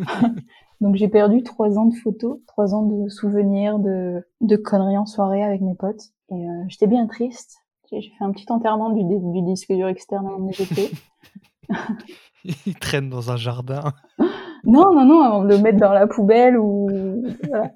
Donc 0.80 0.96
j'ai 0.96 1.08
perdu 1.08 1.42
trois 1.42 1.78
ans 1.78 1.86
de 1.86 1.94
photos, 1.94 2.38
trois 2.46 2.74
ans 2.74 2.82
de 2.82 3.08
souvenirs, 3.08 3.78
de, 3.78 4.26
de 4.40 4.56
conneries 4.56 4.98
en 4.98 5.06
soirée 5.06 5.42
avec 5.42 5.60
mes 5.62 5.74
potes. 5.74 6.12
Et 6.30 6.34
euh, 6.34 6.64
j'étais 6.68 6.86
bien 6.86 7.06
triste. 7.06 7.56
J'ai 7.90 8.00
fait 8.02 8.24
un 8.24 8.32
petit 8.32 8.46
enterrement 8.50 8.90
du, 8.90 9.04
di- 9.04 9.20
du 9.32 9.42
disque 9.42 9.72
dur 9.72 9.88
externe 9.88 10.26
avant 10.26 10.46
que 10.48 10.54
j'étais. 10.54 10.90
Il 12.66 12.74
traîne 12.74 13.08
dans 13.10 13.30
un 13.30 13.36
jardin. 13.36 13.92
Non, 14.68 14.92
non, 14.92 15.04
non, 15.04 15.20
avant 15.22 15.44
de 15.44 15.48
le 15.48 15.58
mettre 15.58 15.78
dans 15.78 15.92
la 15.92 16.08
poubelle 16.08 16.58
ou... 16.58 17.22
Voilà. 17.48 17.72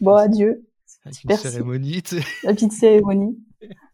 Bon, 0.00 0.14
adieu. 0.14 0.64
Une 1.04 1.12
Merci. 1.24 1.48
cérémonie. 1.48 2.00
La 2.44 2.52
petite 2.52 2.70
cérémonie. 2.70 3.36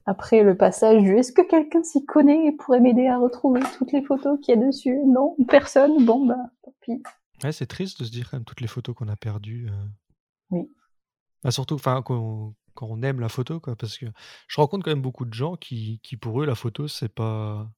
Après 0.06 0.42
le 0.44 0.56
passage 0.56 1.02
du 1.02 1.18
est-ce 1.18 1.32
que 1.32 1.42
quelqu'un 1.42 1.82
s'y 1.82 2.04
connaît 2.06 2.46
et 2.46 2.52
pourrait 2.52 2.80
m'aider 2.80 3.08
à 3.08 3.18
retrouver 3.18 3.60
toutes 3.76 3.92
les 3.92 4.02
photos 4.02 4.38
qu'il 4.40 4.54
y 4.54 4.62
a 4.62 4.64
dessus? 4.66 4.98
Non, 5.04 5.36
personne. 5.48 6.04
Bon, 6.04 6.24
bah, 6.24 6.36
tant 6.62 6.74
pis. 6.80 7.02
Ouais, 7.42 7.52
c'est 7.52 7.66
triste 7.66 8.00
de 8.00 8.04
se 8.04 8.10
dire 8.10 8.30
quand 8.30 8.36
même 8.36 8.44
toutes 8.44 8.60
les 8.60 8.68
photos 8.68 8.94
qu'on 8.94 9.08
a 9.08 9.16
perdues. 9.16 9.68
euh. 9.68 9.84
Oui. 10.50 10.70
Bah, 11.42 11.50
surtout, 11.50 11.76
quand, 11.76 12.02
on- 12.10 12.54
quand 12.74 12.86
on 12.88 13.02
aime 13.02 13.20
la 13.20 13.28
photo, 13.28 13.58
quoi, 13.60 13.74
parce 13.76 13.98
que 13.98 14.06
je 14.48 14.60
rencontre 14.60 14.84
quand 14.84 14.90
même 14.92 15.02
beaucoup 15.02 15.24
de 15.24 15.34
gens 15.34 15.56
qui, 15.56 15.98
qui 16.02 16.16
pour 16.16 16.40
eux, 16.40 16.46
la 16.46 16.54
photo, 16.54 16.88
c'est 16.88 17.08
pas, 17.08 17.68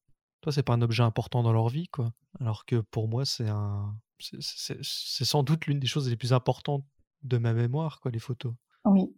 toi, 0.43 0.53
c'est 0.53 0.63
pas 0.63 0.75
un 0.75 0.83
objet 0.83 1.03
important 1.03 1.43
dans 1.43 1.53
leur 1.53 1.69
vie, 1.69 1.89
quoi. 1.89 2.13
Alors 2.41 2.67
que 2.67 2.77
pour 2.77 3.09
moi, 3.09 3.25
c'est 3.25 3.49
un, 3.49 3.95
c'est- 4.19 4.83
sans 4.83 5.43
doute 5.43 5.67
l'une 5.67 5.81
des 5.81 5.87
choses 5.87 6.09
les 6.11 6.17
plus 6.17 6.33
importantes 6.33 6.85
de 7.23 7.39
ma 7.39 7.53
mémoire, 7.53 8.01
quoi, 8.01 8.11
les 8.11 8.19
photos. 8.19 8.53
Oui. 8.85 9.15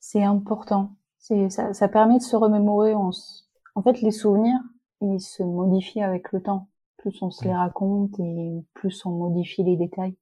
C'est 0.00 0.22
important. 0.22 0.96
C'est 1.26 1.48
ça, 1.48 1.72
ça 1.72 1.88
permet 1.88 2.18
de 2.18 2.22
se 2.22 2.36
remémorer. 2.36 2.94
On 2.94 3.08
s- 3.08 3.48
En 3.74 3.82
fait, 3.82 4.02
les 4.02 4.10
souvenirs, 4.10 4.60
ils 5.00 5.20
se 5.22 5.42
modifient 5.42 6.02
avec 6.02 6.32
le 6.32 6.42
temps. 6.42 6.68
Plus 6.98 7.22
on 7.22 7.30
se 7.30 7.44
les 7.44 7.54
raconte 7.54 8.18
et 8.20 8.62
plus 8.74 9.04
on 9.06 9.10
modifie 9.10 9.64
les 9.64 9.76
détails. 9.76 10.16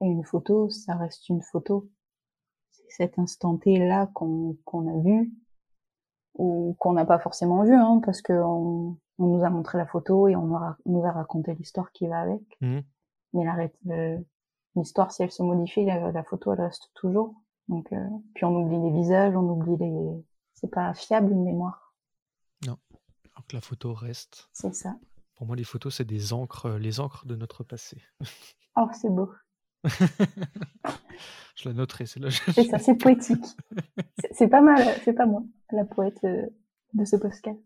Et 0.00 0.06
une 0.06 0.24
photo, 0.24 0.68
ça 0.70 0.96
reste 0.96 1.28
une 1.28 1.40
photo. 1.40 1.88
C'est 2.70 2.90
cet 2.90 3.18
instant 3.20 3.56
T 3.58 3.78
là 3.78 4.08
qu'on 4.12 4.56
qu'on 4.64 4.88
a 4.88 4.98
vu 5.02 5.32
ou 6.34 6.74
qu'on 6.80 6.94
n'a 6.94 7.04
pas 7.04 7.20
forcément 7.20 7.62
vu, 7.62 7.74
hein, 7.74 8.00
parce 8.04 8.22
que 8.22 8.32
on, 8.32 8.96
on 9.18 9.26
nous 9.26 9.44
a 9.44 9.50
montré 9.50 9.78
la 9.78 9.86
photo 9.86 10.26
et 10.26 10.34
on 10.34 10.46
nous 10.46 10.56
a, 10.56 10.76
nous 10.86 11.04
a 11.04 11.12
raconté 11.12 11.54
l'histoire 11.54 11.92
qui 11.92 12.08
va 12.08 12.20
avec. 12.22 12.42
Mhm. 12.60 12.82
Mais 13.34 13.44
l'histoire, 14.74 15.12
si 15.12 15.22
elle 15.22 15.30
se 15.30 15.42
modifie, 15.44 15.84
la, 15.84 16.10
la 16.10 16.24
photo, 16.24 16.52
elle 16.54 16.62
reste 16.62 16.90
toujours. 16.94 17.34
Donc, 17.72 17.90
euh, 17.92 18.06
puis 18.34 18.44
on 18.44 18.54
oublie 18.54 18.78
les 18.78 19.00
visages, 19.00 19.34
on 19.34 19.48
oublie 19.48 19.76
les. 19.78 20.24
C'est 20.52 20.70
pas 20.70 20.92
fiable 20.94 21.32
une 21.32 21.42
mémoire. 21.42 21.94
Alors 23.34 23.46
que 23.48 23.56
la 23.56 23.62
photo 23.62 23.94
reste. 23.94 24.50
C'est 24.52 24.74
ça. 24.74 24.94
Pour 25.36 25.46
moi, 25.46 25.56
les 25.56 25.64
photos, 25.64 25.96
c'est 25.96 26.04
des 26.04 26.34
encres, 26.34 26.66
euh, 26.66 26.78
les 26.78 27.00
encres 27.00 27.24
de 27.26 27.34
notre 27.34 27.64
passé. 27.64 28.00
Oh, 28.76 28.88
c'est 28.98 29.10
beau. 29.10 29.30
Je 31.56 31.68
la 31.68 31.74
noterai, 31.74 32.06
c'est 32.06 32.20
là. 32.20 32.30
C'est 32.30 32.64
ça, 32.64 32.78
c'est 32.78 32.94
poétique. 32.94 33.44
C'est- 34.32 34.48
pas 34.48 34.62
mal. 34.62 34.82
C'est 35.04 35.12
pas 35.12 35.26
moi, 35.26 35.42
la 35.70 35.84
poète 35.84 36.18
euh, 36.24 36.46
de 36.94 37.04
ce 37.04 37.16
podcast. 37.16 37.58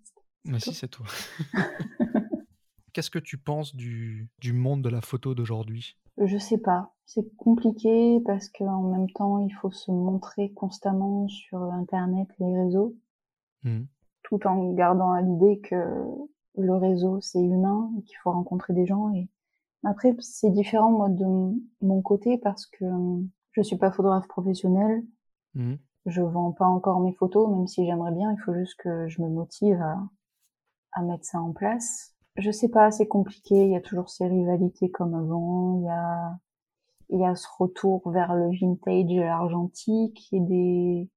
Mais 0.45 0.59
si, 0.59 0.75
c'est 0.75 0.88
toi. 0.88 1.07
Qu'est-ce 2.92 3.11
que 3.11 3.21
tu 3.21 3.38
penses 3.38 3.77
du, 3.77 4.29
du 4.40 4.53
monde 4.53 4.83
de 4.83 4.88
la 4.88 5.01
photo 5.01 5.37
d'aujourd'hui? 5.37 5.97
Je 6.18 6.38
sais 6.38 6.59
pas. 6.59 6.92
C'est 7.05 7.37
compliqué 7.37 8.20
parce 8.24 8.48
que 8.48 8.64
en 8.64 8.83
même 8.83 9.11
temps, 9.11 9.38
il 9.38 9.50
faut 9.52 9.70
se 9.70 9.90
montrer 9.90 10.50
constamment 10.52 11.29
sur 11.29 11.62
Internet, 11.62 12.29
les 12.38 12.57
réseaux, 12.57 12.94
Mhm. 13.64 13.87
tout 14.22 14.46
en 14.46 14.72
gardant 14.72 15.12
à 15.12 15.22
l'idée 15.22 15.61
que 15.61 15.76
le 16.57 16.74
réseau 16.74 17.20
c'est 17.20 17.42
humain 17.42 17.90
qu'il 18.07 18.16
faut 18.18 18.33
rencontrer 18.33 18.74
des 18.74 18.87
gens. 18.87 19.12
Et 19.14 19.29
après, 19.85 20.16
c'est 20.20 20.50
différent 20.50 20.90
moi 20.90 21.09
de 21.11 21.26
mon 21.83 22.02
côté 22.02 22.38
parce 22.38 22.66
que 22.66 22.85
euh, 22.85 23.22
je 23.52 23.62
suis 23.62 23.76
pas 23.79 23.92
photographe 23.92 24.29
professionnel. 24.29 25.05
Mhm. 25.55 25.79
Je 26.07 26.22
vends 26.22 26.52
pas 26.52 26.66
encore 26.66 27.00
mes 27.00 27.12
photos, 27.14 27.50
même 27.50 27.66
si 27.66 27.85
j'aimerais 27.87 28.12
bien. 28.12 28.33
Il 28.33 28.38
faut 28.40 28.55
juste 28.55 28.76
que 28.81 29.09
je 29.09 29.22
me 29.22 29.29
motive 29.29 29.81
à, 29.83 29.98
à 30.92 31.02
mettre 31.02 31.24
ça 31.24 31.40
en 31.40 31.52
place. 31.52 32.15
Je 32.37 32.51
sais 32.51 32.68
pas, 32.68 32.90
c'est 32.90 33.07
compliqué. 33.09 33.55
Il 33.64 33.70
y 33.70 33.77
a 33.77 33.81
toujours 33.81 34.11
ces 34.11 34.27
rivalités 34.27 34.90
comme 34.90 35.14
avant. 35.14 35.79
Il 35.81 35.85
y 35.85 35.88
a, 35.88 36.38
il 37.11 37.20
y 37.20 37.25
a 37.25 37.35
ce 37.35 37.46
retour 37.59 38.09
vers 38.11 38.35
le 38.35 38.51
vintage 38.51 39.11
et 39.11 39.20
l'argentique 39.20 40.29
et 40.33 40.40
des 40.40 41.09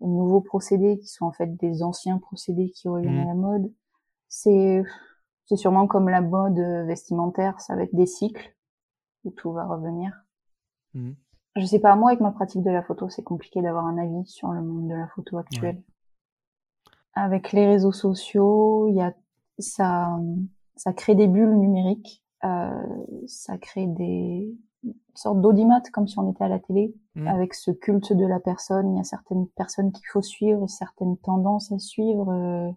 nouveaux 0.00 0.40
procédés 0.40 0.98
qui 0.98 1.08
sont 1.08 1.26
en 1.26 1.32
fait 1.32 1.56
des 1.56 1.82
anciens 1.82 2.18
procédés 2.18 2.70
qui 2.70 2.88
reviennent 2.88 3.14
Mhm. 3.16 3.22
à 3.22 3.26
la 3.26 3.34
mode. 3.34 3.72
C'est, 4.28 4.82
c'est 5.46 5.56
sûrement 5.56 5.86
comme 5.88 6.08
la 6.08 6.20
mode 6.20 6.58
vestimentaire. 6.86 7.60
Ça 7.60 7.74
va 7.74 7.82
être 7.82 7.94
des 7.94 8.06
cycles 8.06 8.54
où 9.24 9.30
tout 9.30 9.52
va 9.52 9.66
revenir. 9.66 10.12
Mhm. 10.94 11.16
Je 11.56 11.64
sais 11.66 11.80
pas, 11.80 11.96
moi 11.96 12.10
avec 12.10 12.20
ma 12.20 12.30
pratique 12.30 12.62
de 12.62 12.70
la 12.70 12.82
photo, 12.84 13.08
c'est 13.08 13.24
compliqué 13.24 13.60
d'avoir 13.60 13.86
un 13.86 13.98
avis 13.98 14.24
sur 14.26 14.52
le 14.52 14.62
monde 14.62 14.88
de 14.88 14.94
la 14.94 15.08
photo 15.08 15.38
actuel. 15.38 15.82
Avec 17.14 17.50
les 17.52 17.66
réseaux 17.66 17.90
sociaux, 17.90 18.86
il 18.88 18.94
y 18.94 19.00
a 19.02 19.12
ça, 19.58 20.18
ça 20.76 20.92
crée 20.92 21.14
des 21.14 21.26
bulles 21.26 21.56
numériques, 21.56 22.24
euh, 22.44 22.84
ça 23.26 23.58
crée 23.58 23.86
des 23.86 24.54
sortes 25.14 25.40
d'audimat 25.40 25.82
comme 25.92 26.06
si 26.06 26.18
on 26.18 26.30
était 26.30 26.44
à 26.44 26.48
la 26.48 26.58
télé. 26.58 26.94
Mhm. 27.14 27.28
Avec 27.28 27.54
ce 27.54 27.70
culte 27.70 28.12
de 28.12 28.26
la 28.26 28.40
personne, 28.40 28.94
il 28.94 28.98
y 28.98 29.00
a 29.00 29.04
certaines 29.04 29.46
personnes 29.48 29.92
qu'il 29.92 30.06
faut 30.06 30.22
suivre, 30.22 30.68
certaines 30.68 31.16
tendances 31.18 31.72
à 31.72 31.78
suivre. 31.78 32.30
euh, 32.30 32.70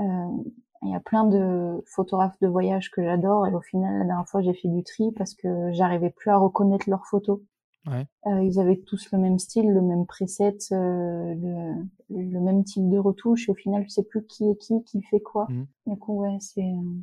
euh, 0.00 0.42
il 0.82 0.90
y 0.90 0.94
a 0.94 1.00
plein 1.00 1.24
de 1.24 1.82
photographes 1.86 2.38
de 2.40 2.46
voyage 2.46 2.90
que 2.90 3.02
j'adore 3.02 3.46
et 3.46 3.54
au 3.54 3.60
final 3.60 3.98
la 3.98 4.04
dernière 4.04 4.28
fois 4.28 4.42
j'ai 4.42 4.54
fait 4.54 4.68
du 4.68 4.84
tri 4.84 5.10
parce 5.12 5.34
que 5.34 5.72
j'arrivais 5.72 6.10
plus 6.10 6.30
à 6.30 6.36
reconnaître 6.36 6.88
leurs 6.88 7.06
photos. 7.06 7.40
Ouais. 7.88 8.06
Euh, 8.26 8.42
ils 8.42 8.60
avaient 8.60 8.76
tous 8.76 9.10
le 9.12 9.18
même 9.18 9.38
style, 9.38 9.68
le 9.72 9.80
même 9.80 10.06
preset, 10.06 10.58
euh, 10.72 11.34
le, 11.34 11.86
le 12.10 12.40
même 12.40 12.64
type 12.64 12.88
de 12.88 12.98
retouche 12.98 13.48
et 13.48 13.52
au 13.52 13.54
final 13.54 13.84
je 13.84 13.88
sais 13.88 14.02
plus 14.02 14.24
qui 14.26 14.48
est 14.50 14.56
qui, 14.56 14.82
qui 14.84 15.02
fait 15.02 15.20
quoi. 15.20 15.46
Du 15.86 15.96
coup 15.96 16.20
ouais 16.22 16.36
c'est 16.40 16.60
euh, 16.62 16.98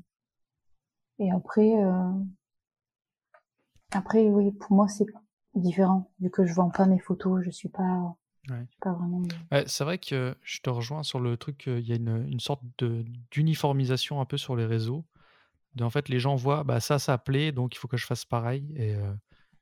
et 1.19 1.31
après 1.31 1.73
euh... 1.83 2.11
après 3.91 4.29
oui 4.29 4.51
pour 4.51 4.73
moi 4.73 4.87
c'est 4.87 5.05
différent 5.55 6.11
vu 6.19 6.29
que 6.29 6.45
je 6.45 6.53
vends 6.53 6.69
pas 6.69 6.85
mes 6.85 6.99
photos, 6.99 7.43
je 7.43 7.49
suis 7.51 7.69
pas 7.69 8.15
Ouais. 8.49 8.67
vraiment 8.85 9.23
Ouais, 9.51 9.63
c'est 9.65 9.83
vrai 9.83 9.97
que 9.97 10.35
je 10.43 10.59
te 10.61 10.69
rejoins 10.69 11.01
sur 11.01 11.19
le 11.19 11.35
truc 11.35 11.57
qu'il 11.57 11.79
y 11.87 11.91
a 11.91 11.95
une, 11.95 12.27
une 12.29 12.39
sorte 12.39 12.61
d'uniformisation 13.31 14.21
un 14.21 14.25
peu 14.25 14.37
sur 14.37 14.55
les 14.55 14.65
réseaux. 14.65 15.03
De, 15.73 15.83
en 15.83 15.89
fait, 15.89 16.09
les 16.09 16.19
gens 16.19 16.35
voient, 16.35 16.63
bah, 16.63 16.79
ça, 16.79 16.99
ça 16.99 17.17
plaît, 17.17 17.51
donc 17.51 17.75
il 17.75 17.79
faut 17.79 17.87
que 17.87 17.97
je 17.97 18.05
fasse 18.05 18.23
pareil. 18.23 18.71
Et, 18.75 18.93
euh, 18.93 19.13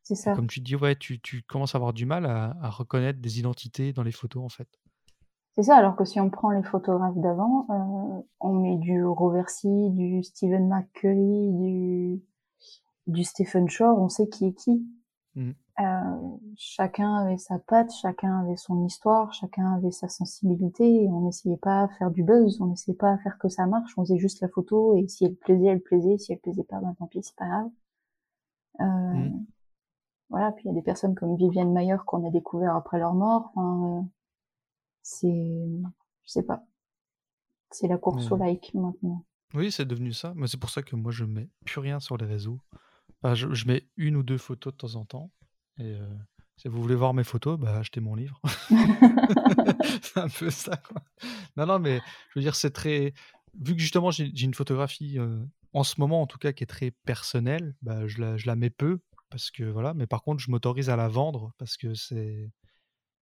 c'est 0.03 0.15
et 0.15 0.15
ça. 0.15 0.33
comme 0.33 0.47
tu 0.47 0.59
dis, 0.61 0.75
ouais, 0.75 0.95
tu, 0.95 1.19
tu 1.19 1.43
commences 1.43 1.75
à 1.75 1.77
avoir 1.77 1.93
du 1.93 2.05
mal 2.05 2.25
à, 2.25 2.55
à 2.61 2.69
reconnaître 2.69 3.19
des 3.19 3.39
identités 3.39 3.93
dans 3.93 4.03
les 4.03 4.11
photos, 4.11 4.43
en 4.43 4.49
fait. 4.49 4.67
C'est 5.55 5.63
ça, 5.63 5.77
alors 5.77 5.95
que 5.95 6.03
si 6.05 6.19
on 6.19 6.29
prend 6.29 6.49
les 6.49 6.63
photographes 6.63 7.17
d'avant, 7.17 7.67
euh, 7.69 8.21
on 8.39 8.53
met 8.53 8.77
du 8.77 9.05
Roversi, 9.05 9.91
du 9.91 10.23
Stephen 10.23 10.67
McCurry, 10.67 11.51
du, 11.53 12.21
du 13.07 13.23
Stephen 13.23 13.69
Shore, 13.69 13.99
on 13.99 14.09
sait 14.09 14.27
qui 14.29 14.47
est 14.47 14.53
qui. 14.53 14.83
Mhm. 15.35 15.53
Euh, 15.79 16.37
chacun 16.55 17.15
avait 17.15 17.37
sa 17.37 17.59
patte, 17.59 17.91
chacun 17.93 18.41
avait 18.41 18.57
son 18.57 18.85
histoire, 18.85 19.31
chacun 19.33 19.73
avait 19.73 19.91
sa 19.91 20.07
sensibilité, 20.07 21.03
et 21.03 21.07
on 21.09 21.21
n'essayait 21.21 21.57
pas 21.57 21.83
à 21.83 21.87
faire 21.99 22.11
du 22.11 22.23
buzz, 22.23 22.59
on 22.61 22.67
n'essayait 22.67 22.97
pas 22.97 23.11
à 23.11 23.17
faire 23.19 23.37
que 23.37 23.49
ça 23.49 23.65
marche, 23.67 23.91
on 23.97 24.03
faisait 24.03 24.19
juste 24.19 24.41
la 24.41 24.49
photo, 24.49 24.95
et 24.97 25.07
si 25.07 25.25
elle 25.25 25.35
plaisait, 25.35 25.67
elle 25.67 25.81
plaisait, 25.81 26.17
si 26.17 26.31
elle 26.33 26.39
plaisait 26.39 26.63
pas, 26.63 26.79
ben 26.79 26.95
tant 26.97 27.07
pis, 27.07 27.21
c'est 27.23 27.35
pas 27.35 27.47
grave. 27.47 27.69
Euh, 28.81 28.85
Mhm. 28.85 29.45
Voilà, 30.33 30.51
puis 30.51 30.63
il 30.65 30.69
y 30.69 30.71
a 30.71 30.73
des 30.73 30.81
personnes 30.81 31.13
comme 31.13 31.37
Vivienne 31.37 31.71
Mayer 31.71 31.97
qu'on 32.07 32.27
a 32.27 32.31
découvert 32.31 32.75
après 32.75 32.97
leur 32.97 33.13
mort, 33.13 33.51
enfin, 33.53 33.99
euh, 33.99 34.01
c'est, 35.03 35.27
je 35.27 36.27
sais 36.27 36.41
pas. 36.41 36.63
C'est 37.69 37.87
la 37.87 37.99
course 37.99 38.31
au 38.31 38.37
like 38.37 38.73
maintenant. 38.73 39.23
Oui, 39.53 39.71
c'est 39.71 39.85
devenu 39.85 40.11
ça. 40.11 40.33
Mais 40.35 40.47
c'est 40.47 40.57
pour 40.57 40.71
ça 40.71 40.81
que 40.81 40.95
moi, 40.95 41.11
je 41.11 41.23
mets 41.23 41.49
plus 41.65 41.79
rien 41.79 41.99
sur 41.99 42.17
les 42.17 42.25
réseaux. 42.25 42.59
Enfin, 43.21 43.35
je, 43.35 43.53
je 43.53 43.67
mets 43.67 43.87
une 43.95 44.15
ou 44.15 44.23
deux 44.23 44.39
photos 44.39 44.73
de 44.73 44.77
temps 44.77 44.95
en 44.95 45.05
temps. 45.05 45.31
Et 45.77 45.93
euh, 45.93 46.17
si 46.57 46.67
vous 46.67 46.81
voulez 46.81 46.95
voir 46.95 47.13
mes 47.13 47.23
photos, 47.23 47.59
bah, 47.59 47.77
achetez 47.77 47.99
mon 47.99 48.15
livre. 48.15 48.41
c'est 50.01 50.17
un 50.17 50.29
peu 50.29 50.49
ça, 50.49 50.77
quoi. 50.77 51.03
Non, 51.57 51.67
non, 51.67 51.77
mais 51.77 51.99
je 52.29 52.39
veux 52.39 52.41
dire, 52.41 52.55
c'est 52.55 52.71
très. 52.71 53.13
Vu 53.61 53.75
que 53.75 53.81
justement, 53.81 54.09
j'ai 54.09 54.31
j'ai 54.33 54.45
une 54.47 54.55
photographie, 54.55 55.19
euh, 55.19 55.45
en 55.73 55.83
ce 55.83 56.01
moment 56.01 56.23
en 56.23 56.27
tout 56.27 56.39
cas, 56.39 56.53
qui 56.53 56.63
est 56.63 56.67
très 56.67 56.89
personnelle, 56.89 57.75
bah, 57.83 58.07
je, 58.07 58.19
la, 58.19 58.37
je 58.37 58.47
la 58.47 58.55
mets 58.55 58.71
peu. 58.71 58.99
Parce 59.33 59.49
que 59.49 59.63
voilà, 59.63 59.95
mais 59.95 60.05
par 60.05 60.21
contre, 60.21 60.43
je 60.43 60.51
m'autorise 60.51 60.91
à 60.91 60.95
la 60.95 61.07
vendre 61.07 61.53
parce 61.57 61.75
que 61.75 61.95
c'est. 61.95 62.51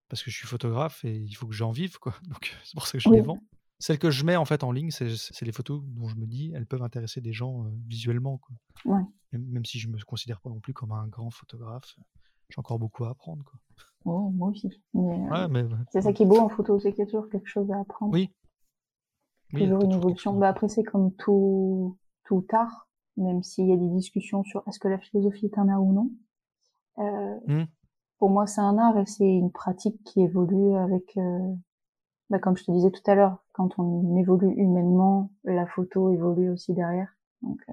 Parce 0.09 0.25
que 0.25 0.31
je 0.33 0.37
suis 0.37 0.49
photographe 0.49 1.05
et 1.05 1.17
il 1.17 1.35
faut 1.35 1.47
que 1.47 1.55
j'en 1.55 1.71
vive, 1.71 2.01
quoi. 2.01 2.17
Donc, 2.29 2.53
c'est 2.65 2.75
pour 2.75 2.85
ça 2.89 2.95
que 2.95 2.99
je 2.99 3.09
les 3.11 3.21
vends. 3.21 3.39
Celles 3.79 4.01
que 4.01 4.11
je 4.11 4.25
mets 4.25 4.35
en 4.35 4.45
fait 4.45 4.65
en 4.65 4.73
ligne, 4.73 4.91
c'est 4.91 5.43
les 5.43 5.53
photos 5.53 5.81
dont 5.85 6.09
je 6.09 6.17
me 6.17 6.27
dis, 6.27 6.51
elles 6.53 6.67
peuvent 6.67 6.83
intéresser 6.83 7.21
des 7.21 7.33
gens 7.33 7.65
euh, 7.65 7.71
visuellement, 7.87 8.39
quoi. 8.39 8.57
Ouais. 8.87 9.03
Même, 9.31 9.65
si 9.65 9.79
je 9.79 9.87
me 9.89 9.97
considère 10.05 10.41
pas 10.41 10.51
non 10.51 10.59
plus 10.59 10.75
comme 10.75 10.91
un 10.91 11.07
grand 11.07 11.31
photographe, 11.31 11.95
j'ai 12.49 12.59
encore 12.59 12.81
beaucoup 12.81 13.05
à 13.05 13.11
apprendre, 13.11 13.45
quoi. 13.45 13.61
Oh, 14.05 14.31
moi 14.31 14.49
aussi. 14.49 14.69
Mais, 14.95 15.03
euh, 15.03 15.31
Ouais, 15.31 15.49
mais 15.49 15.63
ouais. 15.63 15.79
c'est 15.93 16.03
ça 16.03 16.13
qui 16.13 16.25
est 16.25 16.27
beau 16.27 16.41
en 16.41 16.49
photo, 16.49 16.81
c'est 16.81 16.91
qu'il 16.91 16.99
y 16.99 17.03
a 17.03 17.07
toujours 17.07 17.29
quelque 17.29 17.47
chose 17.47 17.71
à 17.71 17.79
apprendre. 17.79 18.13
Oui. 18.13 18.31
Toujours 19.53 19.85
une 19.85 19.93
évolution. 19.93 20.37
Bah 20.37 20.49
après, 20.49 20.69
c'est 20.69 20.83
comme 20.83 21.15
tout, 21.15 21.97
tout 22.25 22.45
art, 22.53 22.89
même 23.21 23.43
s'il 23.43 23.69
y 23.69 23.73
a 23.73 23.77
des 23.77 23.89
discussions 23.89 24.43
sur 24.45 24.63
est-ce 24.67 24.79
que 24.79 24.89
la 24.89 24.99
philosophie 24.99 25.47
est 25.47 25.59
un 25.59 25.69
art 25.69 25.83
ou 25.83 25.93
non. 25.93 26.11
Euh, 26.99 27.39
Hmm. 27.47 27.65
Pour 28.19 28.29
moi, 28.31 28.47
c'est 28.47 28.61
un 28.61 28.77
art 28.77 28.99
et 28.99 29.07
c'est 29.07 29.25
une 29.25 29.51
pratique 29.51 30.03
qui 30.05 30.21
évolue 30.21 30.75
avec, 30.77 31.17
euh, 31.17 31.39
bah, 32.29 32.39
comme 32.39 32.55
je 32.57 32.65
te 32.65 32.71
disais 32.71 32.91
tout 32.91 33.01
à 33.11 33.15
l'heure, 33.15 33.39
quand 33.53 33.79
on 33.79 34.17
évolue 34.19 34.53
humainement, 34.59 35.33
la 35.45 35.67
photo 35.67 36.13
évolue 36.13 36.51
aussi 36.51 36.75
derrière. 36.75 37.09
Donc, 37.43 37.59
euh, 37.71 37.73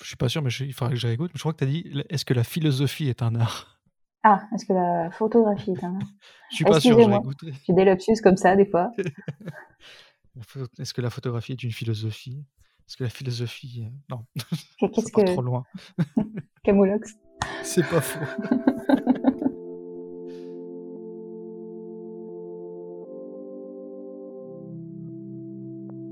Je 0.00 0.06
suis 0.06 0.16
pas 0.16 0.30
sûr, 0.30 0.40
mais 0.42 0.48
je- 0.48 0.64
il 0.64 0.72
faudrait 0.72 0.94
que 0.94 1.00
je 1.00 1.06
réécoute. 1.06 1.30
Je 1.34 1.38
crois 1.40 1.52
que 1.52 1.58
tu 1.58 1.64
as 1.64 1.66
dit, 1.66 1.92
est-ce 2.08 2.24
que 2.24 2.32
la 2.32 2.42
philosophie 2.44 3.08
est 3.08 3.22
un 3.22 3.34
art? 3.34 3.82
Ah, 4.22 4.44
est-ce 4.54 4.64
que 4.64 4.72
la 4.72 5.10
photographie 5.10 5.72
est 5.72 5.84
un 5.84 5.96
art? 5.96 6.08
Je 6.50 6.56
suis 6.56 6.64
pas 6.64 6.80
sûr, 6.80 6.98
je 7.00 7.08
réécouterai. 7.08 7.52
J'ai 7.66 7.72
des 7.74 7.84
lapsus 7.84 8.20
comme 8.22 8.36
ça, 8.36 8.56
des 8.56 8.66
fois. 8.66 8.90
Est-ce 10.78 10.94
que 10.94 11.00
la 11.02 11.10
photographie 11.10 11.52
est 11.52 11.62
une 11.62 11.72
philosophie? 11.72 12.44
Est-ce 12.92 12.98
que 12.98 13.04
la 13.04 13.08
philosophie... 13.10 13.86
euh, 13.86 13.90
Non, 14.10 14.26
c'est 14.78 15.12
pas 15.14 15.24
que... 15.24 15.32
trop 15.32 15.40
loin. 15.40 15.64
Camoulox 16.62 17.14
C'est 17.62 17.88
pas 17.88 18.02
faux. 18.02 18.20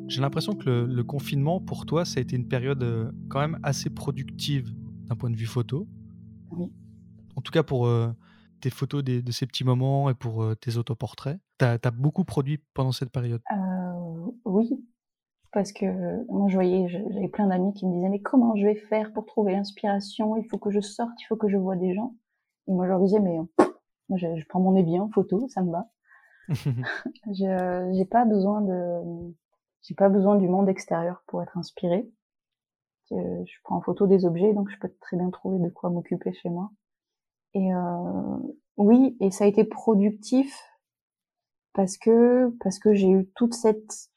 J'ai 0.09 0.23
l'impression 0.23 0.55
que 0.55 0.71
le, 0.71 0.87
le 0.87 1.05
confinement, 1.05 1.61
pour 1.61 1.85
toi, 1.85 2.07
ça 2.07 2.17
a 2.17 2.23
été 2.23 2.35
une 2.35 2.49
période 2.49 2.83
euh, 2.83 3.13
quand 3.29 3.41
même 3.41 3.59
assez 3.63 3.91
productive 3.91 4.75
d'un 5.05 5.17
point 5.17 5.29
de 5.29 5.37
vue 5.37 5.45
photo. 5.45 5.87
Oui. 6.51 6.73
En 7.37 7.43
tout 7.43 7.53
cas, 7.53 7.63
pour, 7.63 7.89
euh, 7.89 8.11
tes 8.61 8.71
photos 8.71 9.03
des- 9.03 9.23
de 9.23 9.33
ces 9.33 9.47
petits 9.47 9.65
moments 9.65 10.09
et 10.11 10.15
pour 10.15 10.43
euh, 10.43 10.55
tes 10.55 10.77
autoportraits 10.77 11.39
Tu 11.59 11.65
as, 11.65 11.79
beaucoup 11.91 12.25
produit 12.25 12.59
pendant 12.75 12.93
cette 12.93 13.11
période? 13.11 13.43
Euh, 13.53 14.31
oui, 14.45 14.71
parce 15.53 15.73
que 15.73 15.87
moi 16.31 16.49
je 16.49 16.55
voyais, 16.55 16.89
j'avais 16.89 17.29
plein 17.29 17.49
d'amis 17.49 17.73
qui 17.75 17.87
me 17.87 17.95
disaient 17.95 18.09
mais 18.09 18.21
comment 18.21 18.55
je 18.57 18.65
vais 18.67 18.77
faire 18.77 19.13
pour 19.13 19.27
trouver 19.27 19.53
l'inspiration? 19.53 20.37
Il 20.37 20.45
faut 20.49 20.59
que 20.59 20.71
je 20.71 20.81
sorte, 20.81 21.13
il 21.21 21.25
faut 21.27 21.37
que 21.37 21.49
je 21.49 21.57
vois 21.57 21.77
des 21.77 21.95
gens. 21.95 22.15
Et 22.69 22.73
moi 22.73 22.87
je 22.87 22.91
leur 22.91 23.01
disais 23.01 23.21
mais 23.21 23.39
euh, 23.39 23.65
je, 24.17 24.37
je 24.37 24.47
prends 24.49 24.61
mon 24.61 24.73
nez 24.73 24.83
bien 24.83 25.03
en 25.03 25.11
photo, 25.11 25.49
ça 25.49 25.63
me 25.63 25.73
va. 25.73 25.89
Je 27.33 27.93
j'ai 27.97 28.05
pas 28.05 28.25
besoin 28.25 28.61
de 28.61 29.33
j'ai 29.83 29.95
pas 29.95 30.09
besoin 30.09 30.37
du 30.37 30.49
monde 30.49 30.69
extérieur 30.69 31.23
pour 31.29 31.43
être 31.43 31.57
inspirée. 31.57 32.11
Je, 33.11 33.17
je 33.17 33.55
prends 33.63 33.77
en 33.77 33.81
photo 33.81 34.07
des 34.09 34.25
objets 34.25 34.53
donc 34.53 34.69
je 34.71 34.79
peux 34.79 34.93
très 35.01 35.17
bien 35.17 35.31
trouver 35.31 35.59
de 35.59 35.69
quoi 35.69 35.91
m'occuper 35.91 36.33
chez 36.33 36.49
moi. 36.49 36.71
Et 37.55 37.73
euh, 37.75 38.37
oui, 38.77 39.17
et 39.21 39.31
ça 39.31 39.45
a 39.45 39.47
été 39.47 39.65
productif 39.65 40.53
parce 41.73 41.97
que 41.97 42.51
parce 42.61 42.79
que 42.79 42.95
j'ai 42.95 43.09
eu 43.09 43.27
toute 43.35 43.55
cette 43.55 44.11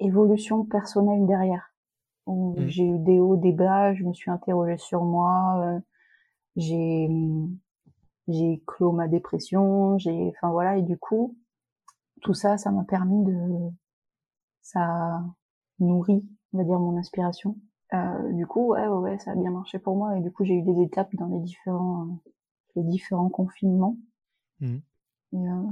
évolution 0.00 0.64
personnelle 0.64 1.26
derrière. 1.26 1.72
Où 2.26 2.54
Mhm. 2.58 2.68
J'ai 2.68 2.84
eu 2.86 2.98
des 2.98 3.20
hauts, 3.20 3.36
des 3.36 3.52
bas, 3.52 3.94
je 3.94 4.04
me 4.04 4.12
suis 4.14 4.30
interrogée 4.30 4.78
sur 4.78 5.02
moi, 5.04 5.60
euh, 5.64 5.80
j'ai 6.56 7.08
j'ai 8.28 8.62
clos 8.66 8.92
ma 8.92 9.08
dépression, 9.08 9.98
j'ai 9.98 10.28
enfin 10.36 10.50
voilà 10.50 10.76
et 10.76 10.82
du 10.82 10.98
coup 10.98 11.36
tout 12.22 12.34
ça 12.34 12.58
ça 12.58 12.70
m'a 12.70 12.84
permis 12.84 13.24
de 13.24 13.70
ça 14.62 15.22
nourrit 15.78 16.24
on 16.52 16.58
va 16.58 16.64
dire 16.64 16.78
mon 16.80 16.96
inspiration. 16.98 17.56
Euh, 17.94 18.32
du 18.34 18.46
coup 18.46 18.72
ouais 18.72 18.86
ouais 18.86 18.98
ouais 18.98 19.18
ça 19.18 19.32
a 19.32 19.34
bien 19.34 19.50
marché 19.50 19.78
pour 19.78 19.96
moi 19.96 20.16
et 20.18 20.20
du 20.20 20.30
coup 20.30 20.44
j'ai 20.44 20.54
eu 20.54 20.62
des 20.62 20.82
étapes 20.82 21.14
dans 21.16 21.26
les 21.28 21.40
différents 21.40 22.02
euh, 22.06 22.30
les 22.76 22.82
différents 22.84 23.30
confinements. 23.30 23.96
Et, 25.32 25.36
euh, 25.36 25.62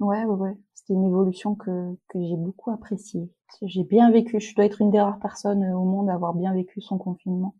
ouais, 0.00 0.24
ouais, 0.24 0.34
ouais. 0.34 0.56
C'était 0.74 0.94
une 0.94 1.04
évolution 1.04 1.54
que, 1.54 1.94
que 2.08 2.22
j'ai 2.22 2.36
beaucoup 2.36 2.70
appréciée. 2.70 3.30
J'ai 3.62 3.84
bien 3.84 4.10
vécu. 4.10 4.40
Je 4.40 4.54
dois 4.54 4.64
être 4.64 4.80
une 4.80 4.90
des 4.90 5.00
rares 5.00 5.18
personnes 5.20 5.62
euh, 5.62 5.76
au 5.76 5.84
monde 5.84 6.08
à 6.10 6.14
avoir 6.14 6.34
bien 6.34 6.52
vécu 6.54 6.80
son 6.80 6.98
confinement. 6.98 7.54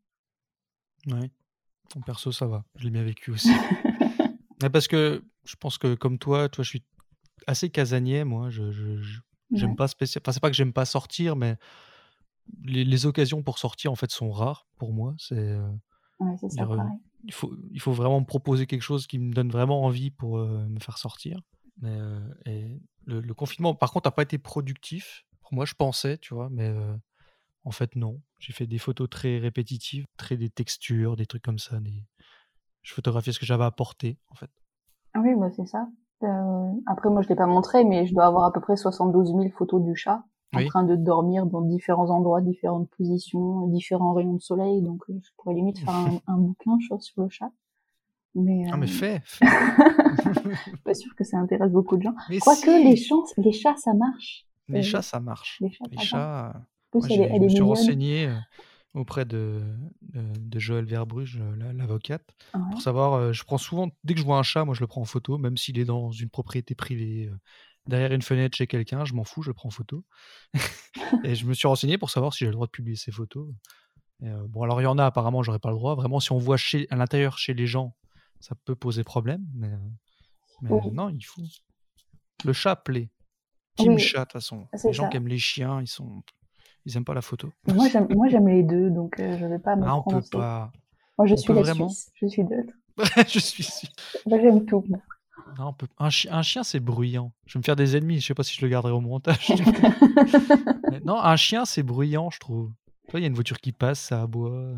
Ouais. 1.07 1.31
En 1.97 2.01
perso, 2.01 2.33
ça 2.33 2.47
va. 2.47 2.65
Je 2.77 2.85
l'ai 2.85 2.91
bien 2.91 3.05
vécu 3.05 3.31
aussi. 3.31 3.51
Ouais, 4.61 4.71
parce 4.71 4.89
que 4.89 5.23
je 5.45 5.55
pense 5.55 5.79
que 5.79 5.95
comme 5.95 6.19
toi, 6.19 6.49
toi, 6.49 6.65
je 6.65 6.69
suis 6.71 6.83
assez 7.47 7.71
casanier, 7.71 8.25
moi. 8.25 8.51
Je, 8.51 8.73
je- 8.73 9.01
je- 9.01 9.21
j'aime 9.53 9.71
Ouais. 9.71 9.77
pas 9.77 9.87
spécial. 9.87 10.21
Enfin, 10.25 10.33
c'est 10.33 10.41
pas 10.41 10.51
que 10.51 10.57
j'aime 10.57 10.73
pas 10.73 10.85
sortir, 10.85 11.37
mais 11.37 11.57
les, 12.65 12.85
les 12.85 13.07
occasions 13.07 13.43
pour 13.45 13.59
sortir, 13.59 13.93
en 13.93 13.95
fait, 13.95 14.11
sont 14.11 14.33
rares 14.33 14.67
pour 14.77 14.93
moi. 14.93 15.15
C'est, 15.17 15.39
euh, 15.39 15.71
Ouais, 16.19 16.35
c'est 16.41 16.49
ça, 16.49 16.67
dire, 16.67 16.87
il 17.23 17.33
faut, 17.33 17.55
il 17.71 17.81
faut 17.81 17.93
vraiment 17.93 18.19
me 18.19 18.27
proposer 18.27 18.67
quelque 18.67 18.83
chose 18.83 19.07
qui 19.07 19.21
me 19.21 19.33
donne 19.33 19.51
vraiment 19.51 19.85
envie 19.85 20.11
pour 20.11 20.39
euh, 20.39 20.67
me 20.69 20.81
faire 20.81 20.99
sortir. 20.99 21.41
Mais 21.81 21.91
euh, 21.91 22.21
et 22.47 22.81
le, 23.05 23.21
le 23.21 23.35
confinement, 23.35 23.75
par 23.75 23.93
contre, 23.93 24.09
n'a 24.09 24.13
pas 24.13 24.23
été 24.23 24.39
productif. 24.39 25.25
Pour 25.43 25.55
moi, 25.55 25.65
je 25.65 25.75
pensais, 25.75 26.19
tu 26.19 26.35
vois, 26.35 26.49
mais 26.51 26.69
euh, 26.69 26.97
en 27.65 27.71
fait, 27.73 27.97
non. 27.97 28.21
J'ai 28.39 28.53
fait 28.53 28.67
des 28.67 28.79
photos 28.79 29.09
très 29.11 29.39
répétitives, 29.39 30.07
très 30.17 30.37
des 30.37 30.51
textures, 30.51 31.17
des 31.17 31.27
trucs 31.27 31.43
comme 31.43 31.59
ça. 31.59 31.81
Des... 31.81 32.05
Je 32.83 32.95
photographiais 32.95 33.33
ce 33.33 33.41
que 33.41 33.47
j'avais 33.47 33.65
apporté, 33.65 34.19
en 34.31 34.35
fait. 34.35 34.51
Ah 35.15 35.21
oui, 35.21 35.35
bah, 35.37 35.51
c'est 35.51 35.67
ça. 35.67 35.89
Euh, 36.23 36.73
après, 36.87 37.11
moi, 37.11 37.23
je 37.23 37.29
l'ai 37.29 37.37
pas 37.37 37.47
montré, 37.47 37.85
mais 37.85 38.07
je 38.07 38.15
dois 38.15 38.27
avoir 38.27 38.45
à 38.45 38.53
peu 38.53 38.61
près 38.61 38.77
72 38.77 39.29
000 39.35 39.51
photos 39.51 39.83
du 39.83 39.95
chat 39.97 40.25
en 40.55 40.59
Oui. 40.59 40.67
train 40.67 40.83
de 40.85 40.97
dormir 40.97 41.47
dans 41.47 41.61
différents 41.61 42.11
endroits, 42.11 42.41
différentes 42.41 42.89
positions, 42.91 43.67
différents 43.69 44.15
rayons 44.15 44.35
de 44.35 44.41
soleil. 44.41 44.83
Donc, 44.83 45.03
je 45.09 45.31
pourrais 45.37 45.55
limite 45.55 45.79
faire 45.79 45.95
un, 45.95 46.21
un 46.27 46.39
bouquin 46.39 46.79
sur 47.01 47.23
le 47.23 47.29
chat. 47.29 47.51
Mais, 48.35 48.65
Ah, 48.71 48.77
mais 48.77 48.87
euh, 48.87 48.89
fais, 48.89 49.23
fais. 49.25 49.47
pas 50.85 50.95
sûr 50.95 51.15
que 51.17 51.25
ça 51.25 51.39
intéresse 51.39 51.73
beaucoup 51.73 51.97
de 51.97 52.03
gens. 52.03 52.15
Mais 52.29 52.39
Quoique, 52.39 52.61
si. 52.61 52.85
les 52.85 52.97
chats, 52.97 53.15
les 53.37 53.53
chats, 53.53 53.77
ça 53.77 53.95
marche. 53.95 54.45
Les 54.69 54.81
Euh, 54.81 54.83
chats, 54.83 55.03
ça 55.03 55.19
marche. 55.21 55.59
Les 55.61 55.71
chats, 55.71 55.85
Les 55.91 55.99
chats, 55.99 56.53
plus, 56.91 57.01
moi, 57.01 57.09
elle, 57.11 57.39
je 57.39 57.45
me 57.45 57.49
suis 57.49 57.61
renseigné 57.63 58.27
euh, 58.27 58.35
auprès 58.95 59.25
de, 59.25 59.63
de, 60.03 60.23
de 60.39 60.59
Joël 60.59 60.85
Verbruge, 60.85 61.39
euh, 61.41 61.57
la- 61.57 61.73
l'avocate, 61.73 62.25
Ouais. 62.55 62.61
pour 62.71 62.83
savoir. 62.83 63.33
je 63.33 63.45
prends 63.45 63.59
souvent, 63.59 63.89
dès 64.05 64.15
que 64.15 64.21
je 64.21 64.25
vois 64.25 64.39
un 64.39 64.43
chat, 64.43 64.65
moi 64.65 64.75
je 64.75 64.81
le 64.81 64.87
prends 64.87 65.01
en 65.01 65.07
photo, 65.07 65.39
même 65.39 65.57
s'il 65.57 65.79
est 65.79 65.85
dans 65.85 66.11
une 66.13 66.29
propriété 66.31 66.75
privée, 66.75 67.31
derrière 67.87 68.13
une 68.13 68.23
fenêtre 68.23 68.57
chez 68.57 68.67
quelqu'un, 68.67 69.05
je 69.07 69.15
m'en 69.15 69.25
fous, 69.25 69.43
je 69.43 69.49
le 69.51 69.55
prends 69.55 69.69
en 69.69 69.73
photo. 69.73 70.05
et 71.25 71.35
je 71.35 71.47
me 71.47 71.55
suis 71.55 71.67
renseigné 71.67 71.97
pour 71.99 72.11
savoir 72.11 72.33
si 72.35 72.41
j'ai 72.41 72.47
le 72.47 72.53
droit 72.53 72.67
de 72.67 72.71
publier 72.71 72.97
ces 72.97 73.11
photos. 73.13 73.49
Et, 74.23 74.29
euh, 74.29 74.47
bon, 74.49 74.63
alors 74.63 74.81
il 74.81 74.85
y 74.85 74.87
en 74.89 74.99
a, 74.99 75.05
apparemment, 75.07 75.43
j'aurais 75.43 75.59
pas 75.61 75.71
le 75.71 75.77
droit. 75.77 75.95
Vraiment, 75.95 76.21
si 76.21 76.33
on 76.33 76.39
voit 76.39 76.57
chez, 76.57 76.87
à 76.91 76.97
l'intérieur 76.97 77.39
chez 77.39 77.55
les 77.55 77.67
gens, 77.67 77.95
ça 78.41 78.55
peut 78.65 78.75
poser 78.77 79.05
problème, 79.05 79.45
mais, 79.55 79.69
euh, 79.69 79.79
mais 80.63 80.71
Oui. 80.71 80.91
non, 80.93 81.09
il 81.11 81.23
faut. 81.23 81.43
Le 82.45 82.53
chat 82.53 82.77
plaît. 82.77 83.11
Team 83.77 83.95
Oui, 83.95 84.01
chat, 84.01 84.21
de 84.21 84.25
toute 84.25 84.33
façon. 84.33 84.67
c'est 84.75 84.89
Les 84.89 84.93
gens 84.93 85.05
ça. 85.05 85.09
qui 85.11 85.17
aiment 85.17 85.29
les 85.29 85.39
chiens, 85.39 85.81
ils 85.81 85.87
sont. 85.89 86.23
Ils 86.85 86.97
aiment 86.97 87.05
pas 87.05 87.15
la 87.15 87.21
photo. 87.23 87.53
Moi, 87.67 87.89
j'aime, 87.89 88.49
les 88.49 88.63
deux, 88.63 88.91
donc 88.91 89.19
euh, 89.21 89.37
je 89.39 89.45
vais 89.47 89.59
pas 89.59 89.77
me 89.77 89.85
Ah, 89.87 89.97
on 89.97 90.03
peut 90.03 90.23
pas. 90.31 90.73
Moi, 91.19 91.27
je 91.27 91.35
on 91.35 91.37
suis 91.37 91.53
la 91.53 91.61
vraiment 91.63 91.89
Suisse. 91.89 92.11
Je 92.15 92.27
suis 92.27 92.45
neutre. 92.45 92.73
Je 93.29 93.39
suis. 93.39 93.69
Moi, 94.27 94.41
j'aime 94.41 94.65
tout. 94.65 94.85
moi. 94.89 94.99
Non, 95.59 95.73
peut- 95.73 95.87
un, 95.99 96.11
chi- 96.11 96.29
un 96.31 96.43
chien, 96.43 96.65
c'est 96.65 96.81
bruyant. 96.81 97.33
Je 97.47 97.55
vais 97.55 97.59
me 97.61 97.65
faire 97.65 97.77
des 97.77 97.97
ennemis. 97.97 98.21
Je 98.21 98.27
sais 98.27 98.35
pas 98.35 98.43
si 98.43 98.55
je 98.57 98.61
le 98.65 98.69
garderai 98.69 98.93
au 98.93 99.01
montage. 99.01 99.53
Non, 101.05 101.21
un 101.21 101.37
chien, 101.37 101.65
c'est 101.65 101.83
bruyant, 101.83 102.31
je 102.31 102.39
trouve. 102.41 102.73
Tu 103.07 103.11
vois, 103.13 103.21
il 103.21 103.23
y 103.23 103.27
a 103.27 103.29
une 103.29 103.35
voiture 103.35 103.59
qui 103.61 103.73
passe, 103.73 104.01
ça 104.01 104.23
aboie, 104.23 104.51
euh, 104.51 104.77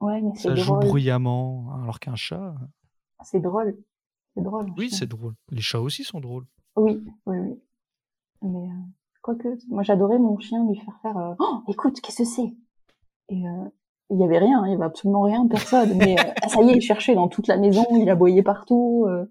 ouais, 0.00 0.20
mais 0.20 0.30
c'est 0.34 0.48
ça 0.48 0.54
joue 0.54 0.72
drôle. 0.74 0.84
bruyamment. 0.86 1.72
Alors 1.82 2.00
qu'un 2.00 2.16
chat, 2.16 2.48
euh, 2.50 2.66
C'est 3.24 3.40
drôle. 3.40 3.76
C'est 4.34 4.42
drôle. 4.42 4.66
oui, 4.76 4.90
c'est 4.90 5.06
drôle. 5.08 5.34
Les 5.50 5.60
chats 5.60 5.80
aussi 5.80 6.04
sont 6.04 6.20
drôles. 6.20 6.46
Oui, 6.76 7.02
oui, 7.26 7.38
oui. 7.38 7.60
Mais 8.42 8.68
euh, 8.68 8.74
quoique, 9.22 9.48
moi, 9.68 9.82
j'adorais 9.82 10.18
mon 10.18 10.38
chien 10.38 10.64
lui 10.68 10.76
faire 10.78 10.96
faire. 11.02 11.16
euh, 11.16 11.34
Oh, 11.40 11.62
écoute, 11.68 12.00
qu'est-ce 12.00 12.18
que 12.18 12.28
c'est? 12.28 12.54
Et 13.30 13.46
euh, 13.48 13.64
il 14.10 14.18
y 14.20 14.24
avait 14.24 14.38
rien, 14.38 14.64
il 14.66 14.70
y 14.70 14.74
avait 14.74 14.84
absolument 14.84 15.22
rien, 15.22 15.46
personne. 15.48 15.96
Mais 15.98 16.18
euh, 16.18 16.32
ah, 16.42 16.48
ça 16.48 16.62
y 16.62 16.70
est, 16.70 16.76
il 16.76 16.80
cherchait 16.80 17.14
dans 17.16 17.28
toute 17.28 17.48
la 17.48 17.56
maison, 17.56 17.84
il 17.92 18.08
aboyait 18.08 18.42
partout, 18.44 19.06
euh, 19.08 19.26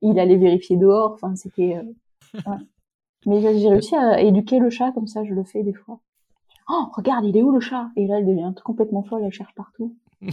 il 0.00 0.18
allait 0.18 0.36
vérifier 0.36 0.76
dehors. 0.76 1.12
Enfin, 1.12 1.36
c'était. 1.36 1.76
euh, 1.76 2.40
ouais. 2.50 2.56
Mais 3.26 3.40
j'ai 3.40 3.68
réussi 3.68 3.94
à 3.96 4.20
éduquer 4.22 4.58
le 4.60 4.70
chat 4.70 4.92
comme 4.92 5.06
ça, 5.08 5.24
je 5.24 5.34
le 5.34 5.44
fais 5.44 5.62
des 5.62 5.74
fois. 5.74 6.00
Oh, 6.68 6.86
regarde, 6.94 7.24
il 7.24 7.36
est 7.36 7.42
où 7.42 7.50
le 7.50 7.60
chat? 7.60 7.90
Et 7.96 8.06
là, 8.06 8.18
elle 8.18 8.26
devient 8.26 8.52
complètement 8.64 9.02
folle, 9.02 9.22
elle 9.24 9.32
cherche 9.32 9.54
partout. 9.54 9.96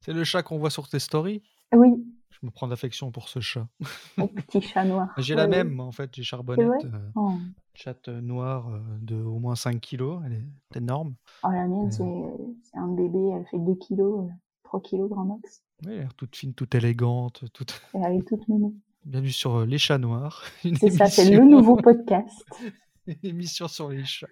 C'est 0.00 0.12
le 0.12 0.24
chat 0.24 0.42
qu'on 0.42 0.58
voit 0.58 0.70
sur 0.70 0.88
tes 0.88 0.98
stories? 0.98 1.42
Oui, 1.72 2.04
Je 2.30 2.38
me 2.42 2.50
prends 2.50 2.66
d'affection 2.66 3.10
pour 3.12 3.28
ce 3.28 3.40
chat. 3.40 3.66
le 4.18 4.26
petit 4.26 4.60
chat 4.60 4.84
noir. 4.84 5.08
J'ai 5.18 5.34
Ouais, 5.34 5.40
la 5.40 5.46
même, 5.46 5.78
en 5.80 5.92
fait. 5.92 6.10
J'ai 6.14 6.22
Charbonnette, 6.24 6.84
euh, 6.84 7.10
Oh, 7.14 7.32
chatte 7.74 8.08
euh, 8.08 8.20
noire 8.20 8.68
euh, 8.68 8.80
de 9.00 9.16
au 9.16 9.38
moins 9.38 9.54
5 9.54 9.80
kilos. 9.80 10.20
Elle 10.26 10.32
est 10.34 10.76
énorme. 10.76 11.14
Oh, 11.44 11.50
la 11.50 11.66
mienne, 11.66 11.90
Euh. 12.00 12.36
c'est 12.62 12.78
un 12.78 12.88
bébé, 12.88 13.18
elle 13.36 13.46
fait 13.46 13.58
2 13.58 13.74
kilos, 13.76 14.26
euh, 14.28 14.32
3 14.64 14.80
kilos 14.82 15.08
grand 15.08 15.24
max. 15.24 15.62
Oui, 15.86 15.92
elle 15.92 15.98
a 15.98 16.00
l'air 16.02 16.14
toute 16.14 16.36
fine, 16.36 16.52
toute 16.52 16.74
élégante. 16.74 17.44
Toute... 17.54 17.80
Elle 17.94 18.16
est 18.16 18.28
toute 18.28 18.46
mignonne. 18.48 18.74
Bienvenue 19.04 19.30
sur 19.32 19.54
euh, 19.60 19.66
Les 19.66 19.78
Chats 19.78 19.98
Noirs. 19.98 20.42
C'est 20.80 20.90
ça, 20.90 21.06
c'est 21.06 21.30
le 21.30 21.44
nouveau 21.44 21.76
podcast. 21.76 22.44
Une 23.06 23.16
émission 23.22 23.66
sur 23.66 23.88
les 23.88 24.04
chats. 24.04 24.28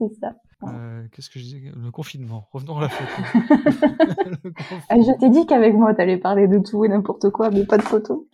C'est 0.00 0.14
ça. 0.20 0.34
Euh, 0.64 1.06
Qu'est-ce 1.12 1.30
que 1.30 1.38
je 1.38 1.44
disais? 1.44 1.72
Le 1.76 1.90
confinement. 1.90 2.48
Revenons 2.52 2.78
à 2.78 2.82
la 2.82 2.88
photo. 2.88 3.22
Je 4.90 5.18
t'ai 5.20 5.30
dit 5.30 5.46
qu'avec 5.46 5.74
moi, 5.74 5.94
t'allais 5.94 6.16
parler 6.18 6.48
de 6.48 6.58
tout 6.58 6.84
et 6.84 6.88
n'importe 6.88 7.30
quoi, 7.30 7.50
mais 7.50 7.64
pas 7.64 7.76
de 7.78 7.82
photos. 7.82 8.24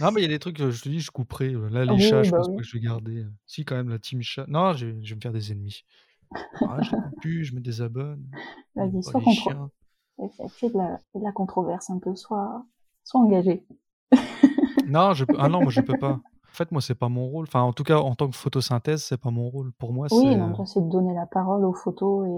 Non, 0.00 0.10
mais 0.12 0.20
il 0.20 0.22
y 0.22 0.26
a 0.26 0.28
des 0.28 0.38
trucs, 0.38 0.60
euh, 0.60 0.70
je 0.70 0.82
te 0.82 0.88
dis, 0.88 1.00
je 1.00 1.10
couperai. 1.10 1.54
euh, 1.54 1.68
Là, 1.70 1.84
les 1.84 1.92
Oui, 1.92 2.00
chats, 2.00 2.22
je 2.22 2.30
bah 2.30 2.38
pense 2.38 2.48
oui. 2.48 2.56
pas 2.56 2.62
que 2.62 2.68
je 2.68 2.72
vais 2.76 2.80
garder. 2.84 3.26
Si, 3.46 3.64
quand 3.64 3.74
même, 3.76 3.88
la 3.88 3.98
team 3.98 4.22
chat. 4.22 4.44
Non, 4.48 4.72
je, 4.74 4.86
je 5.02 5.10
vais 5.10 5.16
me 5.16 5.20
faire 5.20 5.32
des 5.32 5.52
ennemis. 5.52 5.84
Ah, 6.60 6.78
je 6.82 6.90
coupe 6.90 7.20
plus, 7.20 7.44
je 7.44 7.54
me 7.54 7.60
désabonne. 7.60 8.22
Sois 8.74 8.86
les 9.20 9.24
contre. 9.24 9.30
chiens. 9.30 9.70
Fais 10.50 10.68
de 10.68 10.76
la, 10.76 10.98
de 11.14 11.22
la 11.24 11.32
controverse 11.32 11.88
un 11.90 11.98
peu, 11.98 12.14
sois, 12.16 12.66
sois 13.04 13.20
engagé. 13.20 13.64
Non, 14.86 15.14
je. 15.14 15.24
Ah 15.38 15.48
non, 15.48 15.62
moi, 15.62 15.70
je 15.70 15.80
peux 15.80 15.96
pas. 15.98 16.20
Fait, 16.58 16.72
moi, 16.72 16.82
c'est 16.82 16.96
pas 16.96 17.08
mon 17.08 17.26
rôle. 17.28 17.44
Enfin, 17.44 17.60
en 17.62 17.72
tout 17.72 17.84
cas, 17.84 17.98
en 17.98 18.14
tant 18.16 18.28
que 18.28 18.34
photosynthèse, 18.36 19.04
c'est 19.04 19.16
pas 19.16 19.30
mon 19.30 19.48
rôle. 19.48 19.70
Pour 19.74 19.92
moi, 19.92 20.08
Oui, 20.10 20.34
c'est. 20.34 20.54
toi, 20.54 20.66
c'est 20.66 20.80
de 20.80 20.88
donner 20.90 21.14
la 21.14 21.24
parole 21.26 21.64
aux 21.64 21.72
photos 21.72 22.26
et 22.26 22.30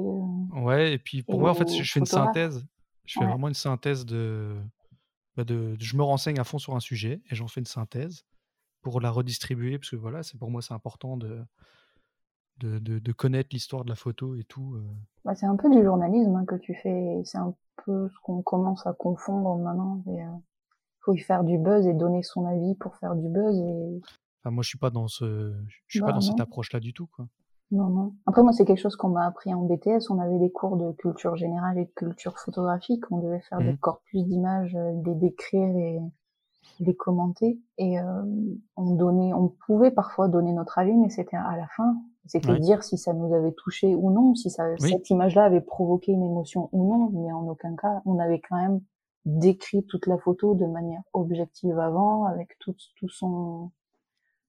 euh, 0.58 0.60
Ouais, 0.62 0.92
et 0.92 0.98
puis 0.98 1.22
pour 1.22 1.36
Et 1.36 1.38
moi, 1.38 1.50
en 1.50 1.54
fait, 1.54 1.72
je 1.72 1.90
fais 1.90 2.00
une 2.00 2.06
synthèse. 2.06 2.66
Je 3.06 3.14
fais 3.14 3.24
Ouais. 3.24 3.30
vraiment 3.30 3.48
une 3.48 3.54
synthèse 3.54 4.04
de... 4.04 4.54
bah, 5.36 5.44
de. 5.44 5.74
Je 5.80 5.96
me 5.96 6.02
renseigne 6.02 6.38
à 6.38 6.44
fond 6.44 6.58
sur 6.58 6.76
un 6.76 6.80
sujet 6.80 7.22
et 7.30 7.34
j'en 7.34 7.48
fais 7.48 7.60
une 7.60 7.66
synthèse 7.66 8.24
pour 8.82 9.00
la 9.00 9.10
redistribuer 9.10 9.78
parce 9.78 9.90
que 9.90 9.96
voilà, 9.96 10.22
c'est 10.22 10.38
pour 10.38 10.50
moi, 10.50 10.60
c'est 10.62 10.74
important 10.74 11.16
de... 11.16 11.40
De, 12.58 12.78
de, 12.78 12.98
de 12.98 13.12
connaître 13.12 13.48
l'histoire 13.52 13.84
de 13.84 13.88
la 13.88 13.96
photo 13.96 14.34
et 14.34 14.44
tout. 14.44 14.74
euh. 14.74 14.82
bah, 15.24 15.34
c'est 15.34 15.46
un 15.46 15.56
peu 15.56 15.70
du 15.70 15.82
journalisme 15.82 16.34
hein, 16.36 16.44
que 16.44 16.56
tu 16.56 16.74
fais. 16.74 17.22
C'est 17.24 17.38
un 17.38 17.54
peu 17.86 18.06
ce 18.10 18.14
qu'on 18.22 18.42
commence 18.42 18.86
à 18.86 18.92
confondre 18.92 19.56
maintenant. 19.56 20.02
Il 20.06 20.12
faut 21.00 21.14
y 21.14 21.18
faire 21.18 21.44
du 21.44 21.58
buzz 21.58 21.86
et 21.86 21.94
donner 21.94 22.22
son 22.22 22.46
avis 22.46 22.74
pour 22.76 22.96
faire 22.96 23.14
du 23.16 23.28
buzz. 23.28 23.58
Et 23.58 24.00
Enfin, 24.42 24.50
moi, 24.54 24.62
je 24.62 24.68
suis 24.68 24.78
pas 24.78 24.90
dans 24.90 25.06
ce, 25.08 25.52
je 25.66 25.98
suis 25.98 26.00
pas 26.00 26.12
dans 26.12 26.20
cette 26.20 26.40
approche-là 26.40 26.80
du 26.80 26.92
tout, 26.94 27.06
quoi. 27.14 27.26
Non, 27.72 27.88
non. 27.88 28.14
Après, 28.26 28.42
moi, 28.42 28.52
c'est 28.52 28.64
quelque 28.64 28.80
chose 28.80 28.96
qu'on 28.96 29.10
m'a 29.10 29.26
appris 29.26 29.54
en 29.54 29.62
BTS. 29.62 30.10
On 30.10 30.18
avait 30.18 30.38
des 30.38 30.50
cours 30.50 30.76
de 30.76 30.90
culture 30.92 31.36
générale 31.36 31.78
et 31.78 31.84
de 31.84 31.90
culture 31.94 32.36
photographique. 32.38 33.04
On 33.12 33.18
devait 33.18 33.40
faire 33.42 33.58
des 33.58 33.72
Mhm. 33.72 33.78
corpus 33.78 34.24
d'images, 34.24 34.74
euh, 34.74 34.92
les 35.04 35.14
décrire 35.14 35.76
et 35.76 36.00
les 36.80 36.96
commenter. 36.96 37.60
Et 37.78 38.00
euh, 38.00 38.22
on 38.76 38.94
donnait, 38.96 39.32
on 39.34 39.48
pouvait 39.66 39.90
parfois 39.92 40.26
donner 40.28 40.52
notre 40.52 40.78
avis, 40.78 40.96
mais 40.96 41.10
c'était 41.10 41.36
à 41.36 41.56
la 41.56 41.68
fin. 41.76 41.94
C'était 42.26 42.58
dire 42.58 42.82
si 42.82 42.96
ça 42.98 43.12
nous 43.12 43.32
avait 43.34 43.52
touché 43.52 43.94
ou 43.94 44.10
non, 44.10 44.34
si 44.34 44.50
ça, 44.50 44.64
Oui. 44.80 44.90
cette 44.90 45.10
image-là 45.10 45.44
avait 45.44 45.60
provoqué 45.60 46.12
une 46.12 46.22
émotion 46.24 46.68
ou 46.72 46.88
non. 46.88 47.10
Mais 47.12 47.30
en 47.32 47.46
aucun 47.46 47.76
cas, 47.76 48.00
on 48.04 48.18
avait 48.18 48.40
quand 48.40 48.56
même 48.56 48.80
décrit 49.24 49.84
toute 49.84 50.06
la 50.06 50.18
photo 50.18 50.54
de 50.54 50.66
manière 50.66 51.02
objective 51.12 51.78
avant, 51.78 52.24
avec 52.24 52.58
tout, 52.58 52.74
tout 52.96 53.08
son, 53.08 53.70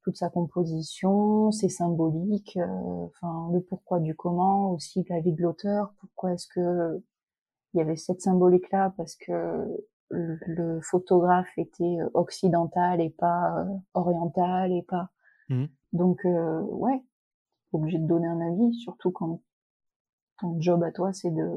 toute 0.03 0.17
sa 0.17 0.29
composition, 0.29 1.51
ses 1.51 1.69
symboliques, 1.69 2.57
euh, 2.57 3.05
enfin 3.05 3.49
le 3.53 3.61
pourquoi 3.61 3.99
du 3.99 4.15
comment, 4.15 4.71
aussi 4.71 5.05
la 5.09 5.19
vie 5.19 5.33
de 5.33 5.41
l'auteur. 5.41 5.93
Pourquoi 5.99 6.33
est-ce 6.33 6.47
que 6.47 7.01
il 7.73 7.77
y 7.77 7.81
avait 7.81 7.95
cette 7.95 8.21
symbolique 8.21 8.69
là 8.71 8.93
parce 8.97 9.15
que 9.15 9.31
le, 10.09 10.37
le 10.45 10.81
photographe 10.81 11.57
était 11.57 11.83
euh, 11.99 12.09
occidental 12.13 13.01
et 13.01 13.09
pas 13.09 13.59
euh, 13.59 13.77
oriental 13.93 14.71
et 14.71 14.83
pas. 14.83 15.09
Mhm. 15.49 15.69
Donc 15.93 16.25
euh, 16.25 16.61
ouais, 16.61 17.01
obligé 17.71 17.97
de 17.97 18.07
donner 18.07 18.27
un 18.27 18.41
avis, 18.41 18.73
surtout 18.75 19.11
quand 19.11 19.41
ton 20.39 20.59
job 20.59 20.83
à 20.83 20.91
toi 20.91 21.13
c'est 21.13 21.31
de 21.31 21.47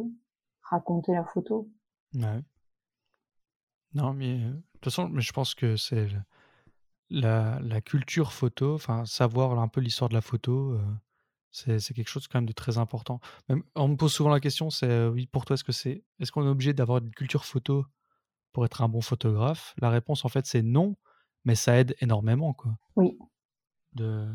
raconter 0.63 1.13
la 1.13 1.25
photo. 1.25 1.69
Ouais. 2.15 2.43
Non, 3.95 4.13
mais 4.13 4.41
euh, 4.43 4.51
de 4.51 4.63
toute 4.75 4.85
façon, 4.85 5.09
mais 5.09 5.23
je 5.23 5.33
pense 5.33 5.55
que 5.55 5.77
c'est 5.77 6.09
le- 6.09 6.23
la, 7.11 7.61
la 7.61 7.81
culture 7.81 8.33
photo, 8.33 8.75
enfin, 8.75 9.05
savoir 9.05 9.59
un 9.59 9.69
peu 9.69 9.81
l'histoire 9.81 10.09
de 10.09 10.15
la 10.15 10.21
photo, 10.21 10.73
euh, 10.73 10.85
c'est 11.51 11.79
c'est 11.79 11.95
quelque 11.95 12.09
chose 12.09 12.27
quand 12.27 12.39
même 12.39 12.47
de 12.49 12.53
très 12.53 12.79
important. 12.79 13.21
Même, 13.49 13.63
on 13.75 13.89
me 13.89 13.97
pose 13.97 14.13
souvent 14.13 14.31
la 14.31 14.41
question, 14.41 14.71
c'est 14.71 14.89
euh, 14.91 15.11
oui, 15.11 15.27
pour 15.27 15.45
toi, 15.45 15.55
est-ce 15.55 15.65
que 15.65 15.73
c'est, 15.73 16.05
est-ce 16.19 16.33
qu'on 16.33 16.45
est 16.45 16.49
obligé 16.51 16.73
d'avoir 16.73 16.99
une 16.99 17.11
culture 17.11 17.45
photo 17.45 17.85
pour 18.53 18.65
être 18.65 18.83
un 18.83 18.89
bon 18.89 19.01
photographe? 19.01 19.75
La 19.79 19.91
réponse, 19.91 20.25
en 20.25 20.29
fait, 20.29 20.47
c'est 20.47 20.63
non, 20.63 20.97
mais 21.45 21.55
ça 21.55 21.77
aide 21.79 21.95
énormément, 22.01 22.53
quoi. 22.55 22.77
Oui. 22.97 23.17
De... 23.93 24.27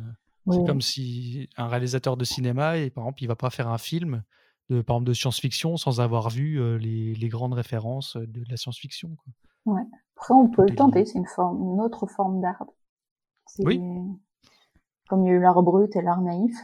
C'est 0.51 0.57
oui. 0.61 0.65
comme 0.65 0.81
si 0.81 1.49
un 1.57 1.67
réalisateur 1.67 2.17
de 2.17 2.23
cinéma, 2.23 2.77
et, 2.77 2.89
par 2.89 3.03
exemple, 3.03 3.23
il 3.23 3.27
va 3.27 3.35
pas 3.35 3.49
faire 3.49 3.67
un 3.67 3.77
film 3.77 4.23
de, 4.69 4.81
par 4.81 4.95
exemple, 4.95 5.09
de 5.09 5.13
science-fiction 5.13 5.77
sans 5.77 5.99
avoir 5.99 6.29
vu 6.29 6.61
euh, 6.61 6.77
les, 6.77 7.13
les 7.13 7.27
grandes 7.27 7.53
références 7.53 8.15
euh, 8.15 8.25
de 8.25 8.43
la 8.49 8.57
science-fiction. 8.57 9.15
quoi. 9.15 9.33
Ouais. 9.73 9.85
Après, 10.15 10.33
on 10.33 10.47
peut 10.49 10.63
le 10.63 10.75
tenter, 10.75 11.05
c'est 11.05 11.17
une 11.19 11.27
forme, 11.27 11.61
une 11.73 11.81
autre 11.81 12.07
forme 12.07 12.41
d'art. 12.41 12.65
Oui. 13.59 13.81
comme 15.09 15.23
il 15.25 15.27
y 15.29 15.31
a 15.31 15.33
eu 15.35 15.39
l'art 15.41 15.61
brut 15.63 15.95
et 15.95 16.01
l'art 16.01 16.21
naïf. 16.21 16.55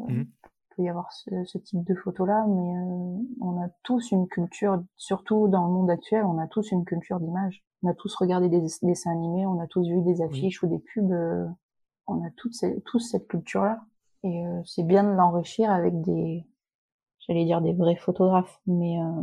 euh, 0.00 0.04
Mhm. 0.08 0.26
Il 0.72 0.76
peut 0.76 0.82
y 0.82 0.88
avoir 0.88 1.12
ce, 1.12 1.44
ce 1.44 1.58
type 1.58 1.84
de 1.84 1.94
photos-là, 1.94 2.46
mais 2.48 2.76
euh, 2.76 3.16
on 3.40 3.62
a 3.62 3.68
tous 3.84 4.10
une 4.10 4.26
culture, 4.26 4.82
surtout 4.96 5.46
dans 5.48 5.66
le 5.66 5.72
monde 5.72 5.90
actuel, 5.90 6.24
on 6.24 6.38
a 6.38 6.48
tous 6.48 6.72
une 6.72 6.84
culture 6.84 7.20
d'image. 7.20 7.64
On 7.84 7.88
a 7.90 7.94
tous 7.94 8.14
regardé 8.16 8.48
des 8.48 8.60
dessins 8.60 9.10
animés, 9.12 9.46
on 9.46 9.60
a 9.60 9.66
tous 9.68 9.86
vu 9.88 10.02
des 10.02 10.20
affiches 10.22 10.62
ou 10.62 10.66
des 10.66 10.78
pubs. 10.80 11.12
euh, 11.12 11.46
on 12.08 12.24
a 12.24 12.30
toutes 12.36 12.54
ces- 12.54 12.80
tous 12.82 12.98
cette 13.00 13.28
culture-là. 13.28 13.84
Et 14.24 14.46
euh, 14.46 14.60
c'est 14.64 14.82
bien 14.84 15.04
de 15.04 15.10
l'enrichir 15.10 15.70
avec 15.70 16.00
des, 16.02 16.44
j'allais 17.20 17.44
dire 17.44 17.60
des 17.62 17.72
vrais 17.74 17.96
photographes, 17.96 18.60
mais 18.66 19.00
euh, 19.00 19.22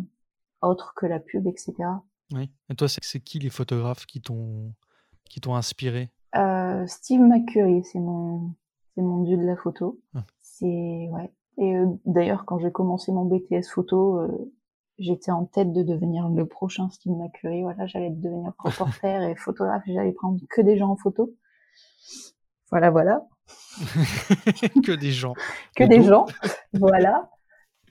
autres 0.61 0.93
que 0.95 1.05
la 1.05 1.19
pub, 1.19 1.47
etc. 1.47 2.01
Oui. 2.33 2.49
Et 2.69 2.75
toi, 2.75 2.87
c'est 2.87 3.19
qui 3.19 3.39
les 3.39 3.49
photographes 3.49 4.05
qui 4.05 4.21
t'ont 4.21 4.73
qui 5.29 5.39
t'ont 5.41 5.55
inspiré? 5.55 6.09
Euh, 6.35 6.85
Steve 6.87 7.21
McCurry, 7.21 7.83
c'est 7.83 7.99
mon, 7.99 8.53
c'est 8.95 9.01
mon 9.01 9.23
dieu 9.23 9.37
de 9.37 9.43
la 9.45 9.55
photo. 9.55 9.99
Ah. 10.15 10.23
C'est, 10.41 10.65
ouais. 11.11 11.31
Et 11.57 11.75
euh, 11.75 11.85
d'ailleurs, 12.05 12.45
quand 12.45 12.57
j'ai 12.59 12.71
commencé 12.71 13.11
mon 13.11 13.25
BTS 13.25 13.67
photo, 13.73 14.19
euh, 14.19 14.53
j'étais 14.97 15.31
en 15.31 15.45
tête 15.45 15.71
de 15.73 15.83
devenir 15.83 16.27
le 16.29 16.45
prochain 16.45 16.89
Steve 16.89 17.13
McCurry. 17.13 17.61
Voilà, 17.63 17.85
j'allais 17.87 18.09
devenir 18.09 18.53
reporter 18.59 19.21
et 19.23 19.35
photographe 19.35 19.83
et 19.87 19.93
j'allais 19.93 20.11
prendre 20.13 20.39
que 20.49 20.61
des 20.61 20.77
gens 20.77 20.89
en 20.89 20.97
photo. 20.97 21.33
Voilà, 22.71 22.89
voilà. 22.91 23.25
que 24.83 24.95
des 24.95 25.11
gens. 25.11 25.33
Que 25.75 25.83
Et 25.83 25.87
des 25.87 25.97
donc- 25.99 26.07
gens. 26.07 26.25
Voilà. 26.73 27.29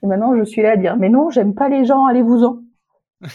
Et 0.03 0.07
maintenant, 0.07 0.35
je 0.35 0.43
suis 0.43 0.61
là 0.61 0.71
à 0.71 0.77
dire, 0.77 0.97
mais 0.97 1.09
non, 1.09 1.29
j'aime 1.29 1.53
pas 1.53 1.69
les 1.69 1.85
gens, 1.85 2.05
allez-vous-en. 2.05 2.59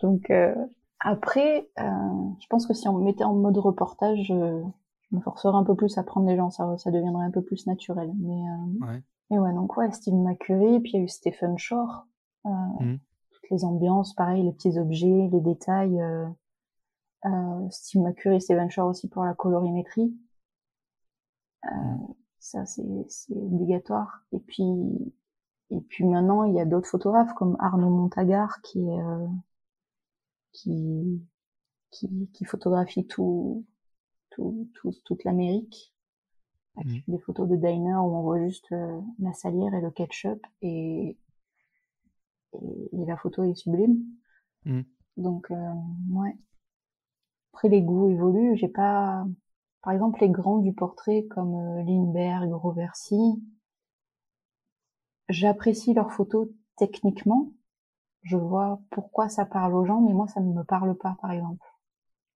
Donc, 0.00 0.30
euh, 0.30 0.54
après, 1.00 1.68
euh, 1.78 2.30
je 2.40 2.46
pense 2.48 2.66
que 2.66 2.74
si 2.74 2.88
on 2.88 2.94
me 2.98 3.04
mettait 3.04 3.24
en 3.24 3.34
mode 3.34 3.58
reportage, 3.58 4.30
euh, 4.30 4.62
je 5.10 5.16
me 5.16 5.20
forcerais 5.20 5.56
un 5.56 5.64
peu 5.64 5.74
plus 5.74 5.96
à 5.98 6.02
prendre 6.02 6.26
les 6.26 6.36
gens, 6.36 6.50
ça, 6.50 6.76
ça 6.78 6.90
deviendrait 6.90 7.26
un 7.26 7.30
peu 7.30 7.42
plus 7.42 7.66
naturel. 7.66 8.12
Mais, 8.16 8.32
euh, 8.32 8.86
Ouais. 8.86 9.02
mais 9.30 9.38
ouais, 9.38 9.52
donc 9.52 9.76
ouais, 9.76 9.90
Steve 9.92 10.14
McCurry, 10.14 10.80
puis 10.80 10.92
il 10.94 10.96
y 10.96 11.00
a 11.00 11.04
eu 11.04 11.08
Stephen 11.08 11.58
Shore, 11.58 12.06
euh, 12.46 12.50
Mhm. 12.80 12.98
toutes 13.30 13.50
les 13.50 13.64
ambiances, 13.64 14.14
pareil, 14.14 14.42
les 14.42 14.52
petits 14.52 14.78
objets, 14.78 15.28
les 15.30 15.40
détails. 15.40 16.00
Euh, 16.00 16.26
euh, 17.26 17.68
Steve 17.70 18.02
McCurry, 18.02 18.40
Stephen 18.40 18.70
Shore 18.70 18.88
aussi 18.88 19.08
pour 19.08 19.24
la 19.24 19.34
colorimétrie. 19.34 20.14
Euh, 21.64 21.68
ça, 22.38 22.66
c'est 22.66 22.84
obligatoire. 23.34 24.20
Et 24.32 24.38
puis, 24.38 25.14
et 25.70 25.80
puis 25.80 26.04
maintenant, 26.04 26.44
il 26.44 26.54
y 26.54 26.60
a 26.60 26.66
d'autres 26.66 26.88
photographes 26.88 27.32
comme 27.34 27.56
Arnaud 27.60 27.88
Montagar 27.88 28.60
qui 28.60 28.80
est 28.86 29.00
euh, 29.00 29.26
qui, 30.54 31.20
qui 31.90 32.30
qui 32.32 32.44
photographie 32.46 33.06
tout, 33.06 33.66
tout, 34.30 34.70
tout 34.74 34.92
toute 35.04 35.24
l'Amérique. 35.24 35.92
Fait 36.76 37.04
Des 37.06 37.18
photos 37.18 37.48
de 37.48 37.54
diner 37.54 37.94
où 37.94 38.16
on 38.16 38.22
voit 38.22 38.44
juste 38.44 38.72
euh, 38.72 39.00
la 39.20 39.32
salière 39.32 39.74
et 39.74 39.80
le 39.80 39.92
ketchup 39.92 40.44
et, 40.60 41.16
et, 42.52 42.88
et 42.92 43.04
la 43.06 43.16
photo 43.16 43.44
est 43.44 43.54
sublime. 43.54 44.02
Mhm. 44.64 44.84
Donc 45.16 45.50
euh, 45.52 45.72
ouais. 46.10 46.36
Après 47.52 47.68
les 47.68 47.82
goûts 47.82 48.10
évoluent. 48.10 48.56
J'ai 48.56 48.68
pas, 48.68 49.24
par 49.82 49.92
exemple 49.92 50.20
les 50.20 50.30
grands 50.30 50.58
du 50.58 50.72
portrait 50.72 51.26
comme 51.30 51.54
euh, 51.54 51.82
Lindbergh, 51.84 52.52
Roversi. 52.52 53.40
J'apprécie 55.28 55.94
leurs 55.94 56.12
photos 56.12 56.48
techniquement. 56.76 57.52
Je 58.24 58.36
vois 58.36 58.80
pourquoi 58.90 59.28
ça 59.28 59.44
parle 59.44 59.74
aux 59.74 59.84
gens, 59.84 60.00
mais 60.00 60.12
moi 60.12 60.26
ça 60.28 60.40
ne 60.40 60.52
me 60.52 60.64
parle 60.64 60.96
pas, 60.96 61.16
par 61.20 61.30
exemple. 61.30 61.64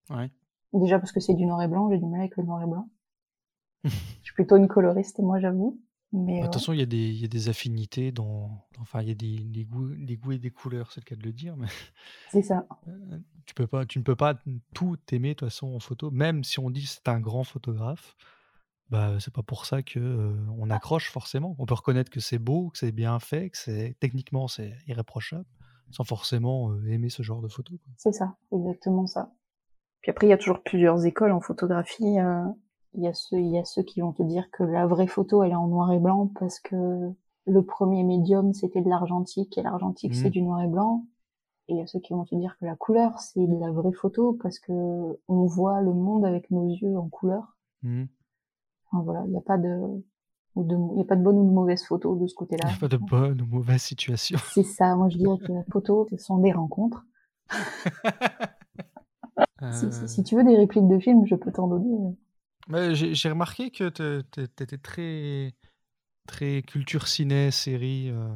Ouais. 0.09 0.31
Déjà 0.73 0.99
parce 0.99 1.11
que 1.11 1.19
c'est 1.19 1.33
du 1.33 1.45
noir 1.45 1.61
et 1.61 1.67
blanc, 1.67 1.89
j'ai 1.89 1.97
du 1.97 2.05
mal 2.05 2.21
avec 2.21 2.37
le 2.37 2.43
noir 2.43 2.61
et 2.61 2.67
blanc. 2.67 2.87
je 3.83 3.89
suis 4.23 4.33
plutôt 4.33 4.57
une 4.57 4.67
coloriste, 4.67 5.19
moi 5.19 5.39
j'avoue. 5.39 5.79
Mais 6.11 6.41
ouais. 6.41 6.47
façon, 6.51 6.73
il 6.73 6.79
y, 6.79 6.83
a 6.83 6.87
des- 6.87 7.09
il 7.09 7.21
y 7.21 7.25
a 7.25 7.27
des 7.27 7.49
affinités 7.49 8.11
dans. 8.11 8.65
Enfin, 8.79 9.01
il 9.01 9.09
y 9.09 9.11
a 9.11 9.15
des, 9.15 9.37
des 9.37 9.65
goûts, 9.65 9.93
des 9.95 10.17
goûts 10.17 10.31
et 10.31 10.39
des 10.39 10.49
couleurs, 10.49 10.91
c'est 10.91 11.01
le 11.01 11.05
cas 11.05 11.15
de 11.15 11.23
le 11.23 11.31
dire, 11.33 11.55
mais 11.55 11.67
c'est 12.31 12.41
ça. 12.41 12.67
euh, 12.87 13.19
tu, 13.45 13.53
peux 13.53 13.67
pas, 13.67 13.85
tu 13.85 13.99
ne 13.99 14.03
peux 14.03 14.15
pas 14.15 14.35
tout 14.73 14.97
aimer 15.11 15.29
de 15.29 15.33
toute 15.35 15.49
façon 15.49 15.67
en 15.75 15.79
photo, 15.79 16.11
même 16.11 16.43
si 16.43 16.59
on 16.59 16.69
dit 16.69 16.83
que 16.83 16.89
c'est 16.89 17.07
un 17.07 17.19
grand 17.19 17.43
photographe. 17.43 18.15
Bah, 18.89 19.17
c'est 19.19 19.33
pas 19.33 19.43
pour 19.43 19.65
ça 19.67 19.83
que 19.83 19.99
euh, 19.99 20.35
on 20.57 20.71
accroche 20.71 21.11
forcément. 21.11 21.55
On 21.59 21.67
peut 21.67 21.75
reconnaître 21.75 22.09
que 22.09 22.19
c'est 22.19 22.39
beau, 22.39 22.69
que 22.71 22.79
c'est 22.79 22.91
bien 22.91 23.19
fait, 23.19 23.51
que 23.51 23.57
c'est 23.57 23.95
techniquement 23.99 24.47
c'est 24.47 24.75
irréprochable, 24.87 25.45
sans 25.91 26.03
forcément 26.03 26.71
euh, 26.71 26.85
aimer 26.87 27.09
ce 27.09 27.23
genre 27.23 27.41
de 27.41 27.47
photo. 27.47 27.73
C'est 27.97 28.11
ça, 28.13 28.35
exactement 28.51 29.07
ça. 29.07 29.31
Puis 30.01 30.11
après, 30.11 30.27
il 30.27 30.29
y 30.29 30.33
a 30.33 30.37
toujours 30.37 30.61
plusieurs 30.63 31.05
écoles 31.05 31.31
en 31.31 31.41
photographie. 31.41 32.19
euh, 32.19 32.45
Il 32.93 33.03
y 33.03 33.07
a 33.07 33.13
ceux, 33.13 33.37
il 33.39 33.49
y 33.51 33.57
a 33.57 33.65
ceux 33.65 33.83
qui 33.83 34.01
vont 34.01 34.13
te 34.13 34.23
dire 34.23 34.49
que 34.51 34.63
la 34.63 34.87
vraie 34.87 35.07
photo, 35.07 35.43
elle 35.43 35.51
est 35.51 35.55
en 35.55 35.67
noir 35.67 35.91
et 35.91 35.99
blanc 35.99 36.31
parce 36.39 36.59
que 36.59 37.11
le 37.45 37.65
premier 37.65 38.03
médium, 38.03 38.53
c'était 38.53 38.81
de 38.81 38.89
l'argentique 38.89 39.57
et 39.57 39.61
l'argentique, 39.61 40.13
Mhm. 40.13 40.17
c'est 40.23 40.29
du 40.29 40.41
noir 40.41 40.61
et 40.61 40.67
blanc. 40.67 41.05
Et 41.67 41.73
il 41.73 41.77
y 41.77 41.81
a 41.81 41.87
ceux 41.87 41.99
qui 41.99 42.13
vont 42.13 42.25
te 42.25 42.33
dire 42.35 42.57
que 42.59 42.65
la 42.65 42.75
couleur, 42.75 43.19
c'est 43.19 43.45
de 43.45 43.59
la 43.59 43.71
vraie 43.71 43.91
photo 43.91 44.37
parce 44.41 44.57
que 44.59 44.71
on 45.27 45.45
voit 45.45 45.81
le 45.81 45.93
monde 45.93 46.25
avec 46.25 46.49
nos 46.49 46.67
yeux 46.67 46.97
en 46.97 47.09
couleur. 47.09 47.57
Mhm. 47.83 48.07
Enfin, 48.91 49.03
voilà, 49.03 49.23
il 49.25 49.31
n'y 49.31 49.37
a 49.37 49.41
pas 49.41 49.57
de, 49.59 50.03
ou 50.55 50.63
de, 50.63 50.75
il 50.95 50.99
y 50.99 51.01
a 51.01 51.05
pas 51.05 51.15
de 51.15 51.23
bonne 51.23 51.37
ou 51.39 51.47
de 51.47 51.53
mauvaise 51.53 51.83
photo 51.85 52.15
de 52.15 52.27
ce 52.27 52.35
Il 52.35 52.35
côté-là. 52.35 52.65
n'y 52.67 52.71
a 52.73 52.77
pas 52.77 52.87
de 52.87 52.97
bonne 52.97 53.41
ou 53.41 53.45
mauvaise 53.45 53.81
situation. 53.81 54.39
C'est 54.43 54.63
ça. 54.65 54.95
Moi, 54.97 55.07
je 55.07 55.17
dirais 55.17 55.37
que 55.39 55.53
la 55.53 55.63
photo, 55.71 56.05
ce 56.11 56.17
sont 56.17 56.39
des 56.39 56.51
rencontres. 56.51 57.05
Si, 59.71 59.91
Euh, 59.91 59.91
si, 59.91 60.07
si 60.07 60.23
tu 60.23 60.35
veux 60.35 60.43
des 60.43 60.55
répliques 60.55 60.87
de 60.87 60.99
films, 60.99 61.25
je 61.25 61.33
peux 61.35 61.51
t'en 61.51 61.67
donner. 61.67 61.91
euh. 62.71 62.93
j'ai 62.93 63.29
remarqué 63.29 63.71
que 63.71 63.89
tu 63.89 64.41
étais 64.41 64.77
très, 64.77 65.53
très 66.27 66.63
culture 66.63 67.07
ciné, 67.07 67.51
série. 67.51 68.09
euh, 68.09 68.29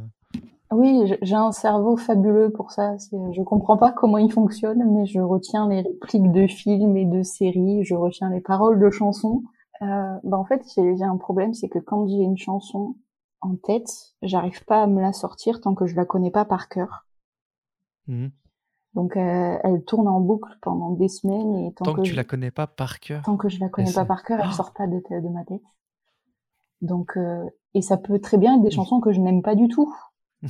Oui, 0.71 1.07
j- 1.07 1.17
j'ai 1.21 1.35
un 1.35 1.51
cerveau 1.51 1.97
fabuleux 1.97 2.51
pour 2.51 2.71
ça. 2.71 2.95
Je 3.11 3.41
comprends 3.43 3.77
pas 3.77 3.91
comment 3.91 4.17
il 4.17 4.31
fonctionne, 4.31 4.83
mais 4.91 5.05
je 5.05 5.19
retiens 5.19 5.69
les 5.69 5.81
répliques 5.81 6.31
de 6.31 6.47
films 6.47 6.97
et 6.97 7.05
de 7.05 7.21
séries, 7.23 7.83
je 7.83 7.95
retiens 7.95 8.29
les 8.29 8.41
paroles 8.41 8.79
de 8.79 8.89
chansons. 8.89 9.43
Euh, 9.83 10.19
bah 10.23 10.37
en 10.37 10.45
fait, 10.45 10.63
j'ai 10.75 11.03
un 11.03 11.17
problème, 11.17 11.53
c'est 11.53 11.69
que 11.69 11.79
quand 11.79 12.07
j'ai 12.07 12.23
une 12.23 12.37
chanson 12.37 12.95
en 13.41 13.55
tête, 13.55 14.15
j'arrive 14.21 14.63
pas 14.65 14.83
à 14.83 14.87
me 14.87 15.01
la 15.01 15.13
sortir 15.13 15.59
tant 15.61 15.75
que 15.75 15.85
je 15.85 15.95
la 15.95 16.05
connais 16.05 16.31
pas 16.31 16.45
par 16.45 16.69
cœur. 16.69 17.05
mhm. 18.07 18.31
Donc 18.93 19.17
euh, 19.17 19.57
elle 19.63 19.83
tourne 19.83 20.07
en 20.07 20.19
boucle 20.19 20.55
pendant 20.61 20.91
des 20.91 21.07
semaines 21.07 21.55
et 21.55 21.73
tant, 21.73 21.85
Tant 21.85 21.93
que 21.93 22.01
que, 22.01 22.05
tu 22.05 22.11
je, 22.11 22.15
la 22.15 22.23
connais 22.23 22.51
pas 22.51 22.67
par 22.67 22.99
cœur. 22.99 23.23
tant 23.23 23.37
que 23.37 23.49
je 23.49 23.59
la 23.59 23.67
connais 23.67 23.91
pas 23.91 24.05
par 24.05 24.23
cœur, 24.23 24.39
elle 24.39 24.49
Oh 24.51 24.53
sort 24.53 24.71
pas 24.73 24.85
de, 24.85 25.01
de 25.09 25.29
ma 25.29 25.43
tête. 25.43 25.63
Donc, 26.81 27.17
euh, 27.17 27.43
et 27.73 27.81
ça 27.81 27.97
peut 27.97 28.19
très 28.19 28.37
bien 28.37 28.55
être 28.55 28.61
des 28.61 28.69
chansons 28.69 28.99
que 28.99 29.11
je 29.11 29.19
n'aime 29.19 29.41
pas 29.41 29.55
du 29.55 29.67
tout. 29.67 29.91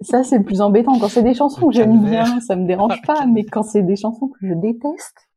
ça, 0.00 0.24
c'est 0.24 0.38
le 0.38 0.44
plus 0.44 0.60
embêtant. 0.60 0.98
Quand 0.98 1.08
c'est 1.08 1.22
des 1.22 1.34
chansons 1.34 1.68
que 1.68 1.74
j'aime 1.74 2.02
bien, 2.04 2.40
ça 2.40 2.56
me 2.56 2.66
dérange 2.66 3.02
pas. 3.02 3.26
Mais 3.26 3.44
quand 3.44 3.62
c'est 3.62 3.82
des 3.82 3.96
chansons 3.96 4.28
que 4.28 4.46
je 4.46 4.54
déteste, 4.54 5.27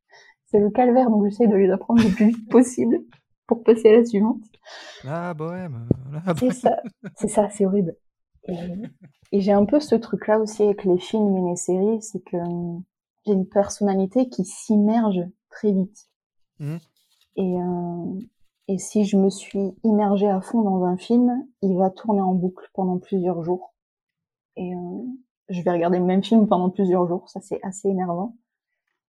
c'est 0.51 0.59
le 0.59 0.69
calvaire. 0.69 1.09
Donc, 1.09 1.25
j'essaie 1.25 1.47
de 1.47 1.55
les 1.55 1.71
apprendre 1.71 2.03
le 2.03 2.09
plus 2.13 2.27
vite 2.27 2.49
possible 2.49 2.99
pour 3.47 3.63
passer 3.63 3.89
à 3.89 3.97
la 3.97 4.05
suivante. 4.05 4.41
La 5.03 5.33
bohème. 5.33 5.87
C'est 6.37 6.51
ça, 6.51 6.81
c'est 7.15 7.27
ça, 7.27 7.49
c'est 7.49 7.65
horrible. 7.65 7.95
Et, 8.47 8.55
et 9.31 9.41
j'ai 9.41 9.51
un 9.51 9.65
peu 9.65 9.79
ce 9.79 9.95
truc-là 9.95 10.39
aussi 10.39 10.63
avec 10.63 10.83
les 10.83 10.97
films 10.97 11.35
et 11.37 11.49
les 11.49 11.55
séries, 11.55 12.01
c'est 12.01 12.23
que 12.23 12.37
hum, 12.37 12.83
j'ai 13.25 13.33
une 13.33 13.47
personnalité 13.47 14.29
qui 14.29 14.45
s'immerge 14.45 15.21
très 15.49 15.71
vite. 15.71 16.09
Mmh. 16.59 16.77
Et, 17.37 17.57
euh, 17.57 18.19
et 18.67 18.77
si 18.77 19.05
je 19.05 19.17
me 19.17 19.29
suis 19.29 19.73
immergée 19.83 20.29
à 20.29 20.41
fond 20.41 20.61
dans 20.61 20.83
un 20.83 20.97
film, 20.97 21.45
il 21.61 21.75
va 21.77 21.89
tourner 21.89 22.21
en 22.21 22.33
boucle 22.33 22.69
pendant 22.73 22.97
plusieurs 22.99 23.43
jours. 23.43 23.73
Et 24.57 24.73
euh, 24.73 25.01
je 25.49 25.61
vais 25.61 25.71
regarder 25.71 25.99
le 25.99 26.05
même 26.05 26.23
film 26.23 26.47
pendant 26.47 26.69
plusieurs 26.69 27.07
jours, 27.07 27.29
ça 27.29 27.39
c'est 27.41 27.59
assez 27.63 27.89
énervant. 27.89 28.35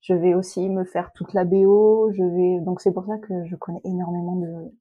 Je 0.03 0.15
vais 0.15 0.35
aussi 0.35 0.69
me 0.69 0.85
faire 0.85 1.13
toute 1.13 1.33
la 1.33 1.45
BO, 1.45 2.11
je 2.13 2.23
vais 2.23 2.61
donc 2.61 2.81
c'est 2.81 2.93
pour 2.93 3.07
ça 3.07 3.19
que 3.19 3.45
je 3.47 3.57
connais 3.57 3.81
énormément 3.85 4.37
de, 4.37 4.75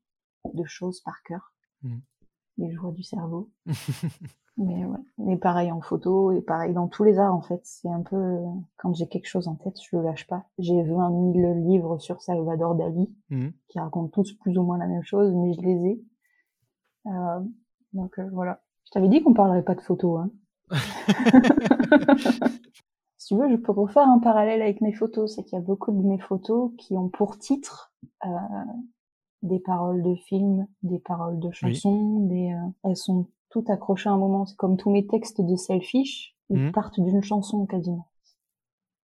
de 0.53 0.63
choses 0.65 0.99
par 1.01 1.21
cœur. 1.23 1.53
Mm. 1.83 1.97
Les 2.57 2.71
joies 2.71 2.91
du 2.91 3.03
cerveau. 3.03 3.49
Mais 4.57 4.83
ouais, 4.85 5.31
et 5.33 5.37
pareil 5.37 5.71
en 5.71 5.79
photo, 5.79 6.31
et 6.33 6.41
pareil 6.41 6.73
dans 6.73 6.87
tous 6.87 7.03
les 7.03 7.17
arts 7.19 7.33
en 7.33 7.41
fait. 7.41 7.61
C'est 7.63 7.87
un 7.89 8.01
peu 8.01 8.37
quand 8.77 8.93
j'ai 8.93 9.07
quelque 9.07 9.27
chose 9.27 9.47
en 9.47 9.55
tête, 9.55 9.75
je 9.81 9.95
le 9.95 10.03
lâche 10.03 10.27
pas. 10.27 10.45
J'ai 10.59 10.83
20 10.83 11.33
000 11.33 11.53
livres 11.67 11.97
sur 11.99 12.21
Salvador 12.21 12.75
Dali 12.75 13.15
Mm. 13.29 13.49
qui 13.69 13.79
racontent 13.79 14.09
tous 14.09 14.33
plus 14.33 14.57
ou 14.57 14.63
moins 14.63 14.77
la 14.77 14.87
même 14.87 15.03
chose, 15.03 15.33
mais 15.33 15.53
je 15.53 15.61
les 15.61 15.85
ai. 15.87 16.03
Euh, 17.07 17.39
donc 17.93 18.19
euh, 18.19 18.29
voilà. 18.33 18.61
Je 18.85 18.91
t'avais 18.91 19.07
dit 19.07 19.23
qu'on 19.23 19.33
parlerait 19.33 19.63
pas 19.63 19.75
de 19.75 19.81
photos. 19.81 20.19
Hein. 20.19 20.31
si 23.21 23.27
tu 23.27 23.35
veux, 23.35 23.51
je 23.51 23.55
peux 23.55 23.71
refaire 23.71 24.07
un 24.09 24.17
parallèle 24.17 24.63
avec 24.63 24.81
mes 24.81 24.93
photos. 24.93 25.35
C'est 25.35 25.43
qu'il 25.43 25.53
y 25.53 25.61
a 25.61 25.63
beaucoup 25.63 25.91
de 25.91 26.01
mes 26.01 26.17
photos 26.17 26.71
qui 26.79 26.97
ont 26.97 27.07
pour 27.07 27.37
titre 27.37 27.93
euh, 28.25 28.29
des 29.43 29.59
paroles 29.59 30.01
de 30.01 30.15
films, 30.15 30.65
des 30.81 30.97
paroles 30.97 31.39
de 31.39 31.51
chansons, 31.51 32.21
des, 32.21 32.51
euh, 32.51 32.69
elles 32.83 32.97
sont 32.97 33.27
toutes 33.51 33.69
accrochées 33.69 34.09
à 34.09 34.13
un 34.13 34.17
moment. 34.17 34.47
C'est 34.47 34.57
comme 34.57 34.75
tous 34.75 34.89
mes 34.89 35.05
textes 35.05 35.39
de 35.39 35.55
selfish, 35.55 36.35
ils 36.49 36.57
Mhm. 36.57 36.71
partent 36.71 36.99
d'une 36.99 37.21
chanson 37.21 37.67
quasiment. 37.67 38.07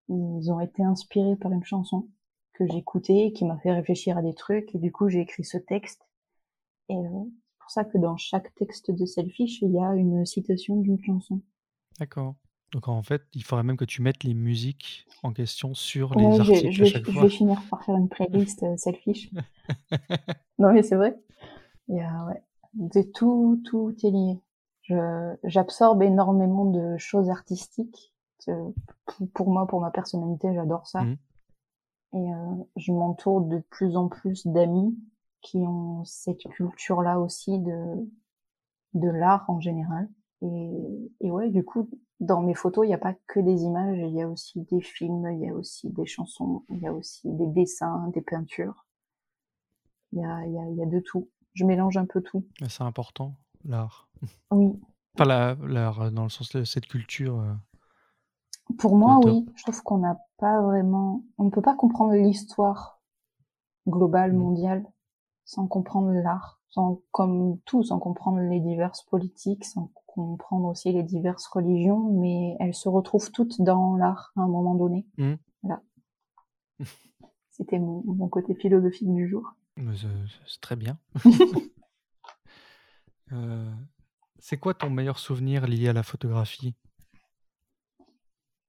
Ils 0.08 0.50
ont 0.50 0.58
été 0.58 0.82
inspirés 0.82 1.36
par 1.36 1.52
une 1.52 1.62
chanson 1.62 2.08
que 2.54 2.66
j'écoutais, 2.66 3.30
qui 3.36 3.44
m'a 3.44 3.58
fait 3.58 3.70
réfléchir 3.70 4.18
à 4.18 4.22
des 4.22 4.34
trucs, 4.34 4.74
et 4.74 4.78
du 4.78 4.90
coup 4.90 5.08
j'ai 5.08 5.20
écrit 5.20 5.44
ce 5.44 5.58
texte. 5.58 6.08
Et 6.88 6.96
euh, 6.96 7.00
c'est 7.04 7.58
pour 7.60 7.70
ça 7.70 7.84
que 7.84 7.98
dans 7.98 8.16
chaque 8.16 8.52
texte 8.56 8.90
de 8.90 9.06
selfish, 9.06 9.62
il 9.62 9.70
y 9.70 9.78
a 9.78 9.94
une 9.94 10.26
citation 10.26 10.74
d'une 10.74 11.00
chanson. 11.00 11.40
D'accord. 12.00 12.34
Donc 12.72 12.88
en 12.88 13.02
fait, 13.02 13.22
il 13.34 13.42
faudrait 13.44 13.62
même 13.64 13.76
que 13.76 13.84
tu 13.84 14.02
mettes 14.02 14.24
les 14.24 14.34
musiques 14.34 15.06
en 15.22 15.32
question 15.32 15.74
sur 15.74 16.14
les 16.14 16.26
Ouais, 16.26 16.40
je, 16.42 16.52
articles 16.52 16.70
je 16.72 16.82
à 16.82 16.84
vais, 16.84 16.90
chaque 16.90 17.06
je 17.08 17.10
fois. 17.10 17.22
vais 17.22 17.28
finir 17.30 17.62
par 17.70 17.82
faire 17.84 17.96
une 17.96 18.08
playlist 18.08 18.62
euh, 18.62 18.76
selfish. 18.76 19.30
non 20.58 20.72
mais 20.72 20.82
c'est 20.82 20.96
vrai. 20.96 21.18
Il 21.88 21.96
y 21.96 22.00
a, 22.00 22.26
ouais, 22.26 22.42
de 22.74 23.02
tout, 23.02 23.62
tout 23.64 23.94
est 24.04 24.10
lié. 24.10 24.38
Je, 24.82 25.34
j'absorbe 25.44 26.02
énormément 26.02 26.64
de 26.66 26.96
choses 26.98 27.30
artistiques. 27.30 28.14
Pour, 29.34 29.50
moi, 29.50 29.66
pour 29.66 29.80
ma 29.80 29.90
personnalité, 29.90 30.54
j'adore 30.54 30.86
ça. 30.86 31.02
Mhm. 31.02 31.16
Et 32.14 32.32
euh, 32.32 32.64
je 32.76 32.92
m'entoure 32.92 33.42
de 33.42 33.58
plus 33.70 33.96
en 33.96 34.08
plus 34.08 34.46
d'amis 34.46 34.96
qui 35.42 35.58
ont 35.58 36.04
cette 36.04 36.42
culture-là 36.50 37.20
aussi 37.20 37.58
de, 37.58 38.08
de 38.94 39.08
l'art 39.08 39.44
en 39.48 39.60
général. 39.60 40.08
Et, 40.42 40.70
et 41.20 41.30
ouais, 41.30 41.50
du 41.50 41.64
coup, 41.64 41.88
dans 42.20 42.42
mes 42.42 42.54
photos, 42.54 42.84
il 42.86 42.88
n'y 42.88 42.94
a 42.94 42.98
pas 42.98 43.14
que 43.26 43.40
des 43.40 43.62
images, 43.64 43.98
il 43.98 44.14
y 44.14 44.22
a 44.22 44.28
aussi 44.28 44.60
des 44.70 44.80
films, 44.80 45.28
il 45.32 45.40
y 45.40 45.48
a 45.48 45.54
aussi 45.54 45.90
des 45.90 46.06
chansons, 46.06 46.64
il 46.70 46.78
y 46.78 46.86
a 46.86 46.92
aussi 46.92 47.28
des 47.32 47.46
dessins, 47.48 48.08
des 48.14 48.22
peintures. 48.22 48.86
Il 50.12 50.18
y 50.20 50.24
a, 50.24 50.46
y 50.46 50.58
a, 50.58 50.68
y 50.70 50.82
a 50.82 50.86
de 50.86 51.00
tout. 51.00 51.30
Je 51.54 51.64
mélange 51.64 51.96
un 51.96 52.04
peu 52.04 52.20
tout. 52.20 52.44
C'est 52.68 52.82
important, 52.84 53.34
l'art. 53.64 54.08
Oui. 54.50 54.78
Enfin, 55.14 55.26
la- 55.28 55.54
l'art 55.66 56.00
euh, 56.00 56.10
dans 56.10 56.22
le 56.24 56.28
sens 56.30 56.50
de 56.52 56.64
cette 56.64 56.86
culture. 56.86 57.38
euh, 57.40 57.52
Pour 58.78 58.96
moi, 58.96 59.18
oui. 59.18 59.46
Je 59.56 59.62
trouve 59.64 59.82
qu'on 59.82 59.98
n'a 59.98 60.18
pas 60.38 60.62
vraiment, 60.62 61.22
on 61.36 61.44
ne 61.44 61.50
peut 61.50 61.60
pas 61.60 61.74
comprendre 61.74 62.14
l'histoire 62.14 62.98
globale, 63.88 64.32
Mhm. 64.32 64.38
mondiale, 64.38 64.84
sans 65.48 65.66
comprendre 65.66 66.10
l'art, 66.12 66.60
sans, 66.68 67.00
comme 67.10 67.58
tout, 67.64 67.82
sans 67.82 67.98
comprendre 67.98 68.38
les 68.38 68.60
diverses 68.60 69.02
politiques, 69.04 69.64
sans 69.64 69.90
comprendre 70.06 70.66
aussi 70.66 70.92
les 70.92 71.02
diverses 71.02 71.46
religions, 71.46 72.10
mais 72.12 72.54
elles 72.60 72.74
se 72.74 72.90
retrouvent 72.90 73.32
toutes 73.32 73.62
dans 73.62 73.96
l'art 73.96 74.30
à 74.36 74.42
un 74.42 74.46
moment 74.46 74.74
donné. 74.74 75.06
Voilà. 75.62 75.80
C'était 77.50 77.78
mon, 77.78 78.02
mon 78.04 78.28
côté 78.28 78.54
philosophique 78.54 79.10
du 79.14 79.26
jour. 79.26 79.54
c'est 79.96 80.60
très 80.60 80.76
bien. 80.76 80.98
Euh, 83.30 83.70
c'est 84.38 84.56
quoi 84.56 84.72
ton 84.72 84.88
meilleur 84.88 85.18
souvenir 85.18 85.66
lié 85.66 85.88
à 85.88 85.92
la 85.92 86.02
photographie? 86.02 86.74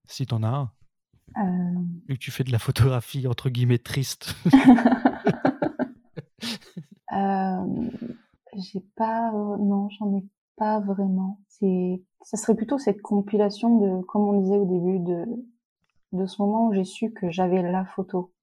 Si 0.05 0.25
t'en 0.27 0.43
as 0.43 0.49
un, 0.49 0.71
Euh, 1.38 1.80
vu 2.09 2.15
que 2.15 2.19
tu 2.19 2.30
fais 2.30 2.43
de 2.43 2.51
la 2.51 2.59
photographie 2.59 3.25
entre 3.25 3.49
guillemets 3.49 3.77
triste. 3.77 4.36
Euh, 7.12 7.89
j'ai 8.55 8.82
pas, 8.95 9.32
euh, 9.34 9.57
non, 9.57 9.89
j'en 9.89 10.16
ai 10.18 10.24
pas 10.55 10.80
vraiment. 10.80 11.39
C'est, 11.47 12.03
ça 12.22 12.38
serait 12.38 12.55
plutôt 12.55 12.78
cette 12.78 13.01
compilation 13.01 13.78
de, 13.78 14.01
comme 14.03 14.24
on 14.24 14.41
disait 14.41 14.57
au 14.57 14.66
début, 14.66 14.99
de, 14.99 15.26
de 16.14 16.26
ce 16.26 16.41
moment 16.41 16.68
où 16.68 16.74
j'ai 16.74 16.84
su 16.84 17.12
que 17.12 17.30
j'avais 17.30 17.62
la 17.62 17.86
photo. 17.86 18.34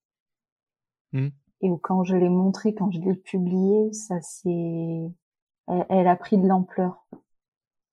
Hmm. 1.12 1.28
Et 1.62 1.70
où 1.70 1.78
quand 1.78 2.04
je 2.04 2.16
l'ai 2.16 2.28
montrée, 2.28 2.74
quand 2.74 2.90
je 2.90 3.00
l'ai 3.00 3.14
publiée, 3.14 3.92
ça 3.92 4.20
c'est, 4.20 5.10
elle, 5.68 5.86
elle 5.88 6.08
a 6.08 6.16
pris 6.16 6.38
de 6.38 6.46
l'ampleur. 6.46 7.06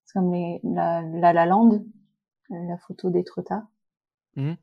C'est 0.04 0.18
comme 0.18 0.32
les, 0.32 0.60
la, 0.62 1.02
la 1.02 1.32
La 1.32 1.46
Land, 1.46 1.84
la 2.50 2.78
photo 2.78 3.10
d'Étretat, 3.10 3.66
Hmm. 4.36 4.54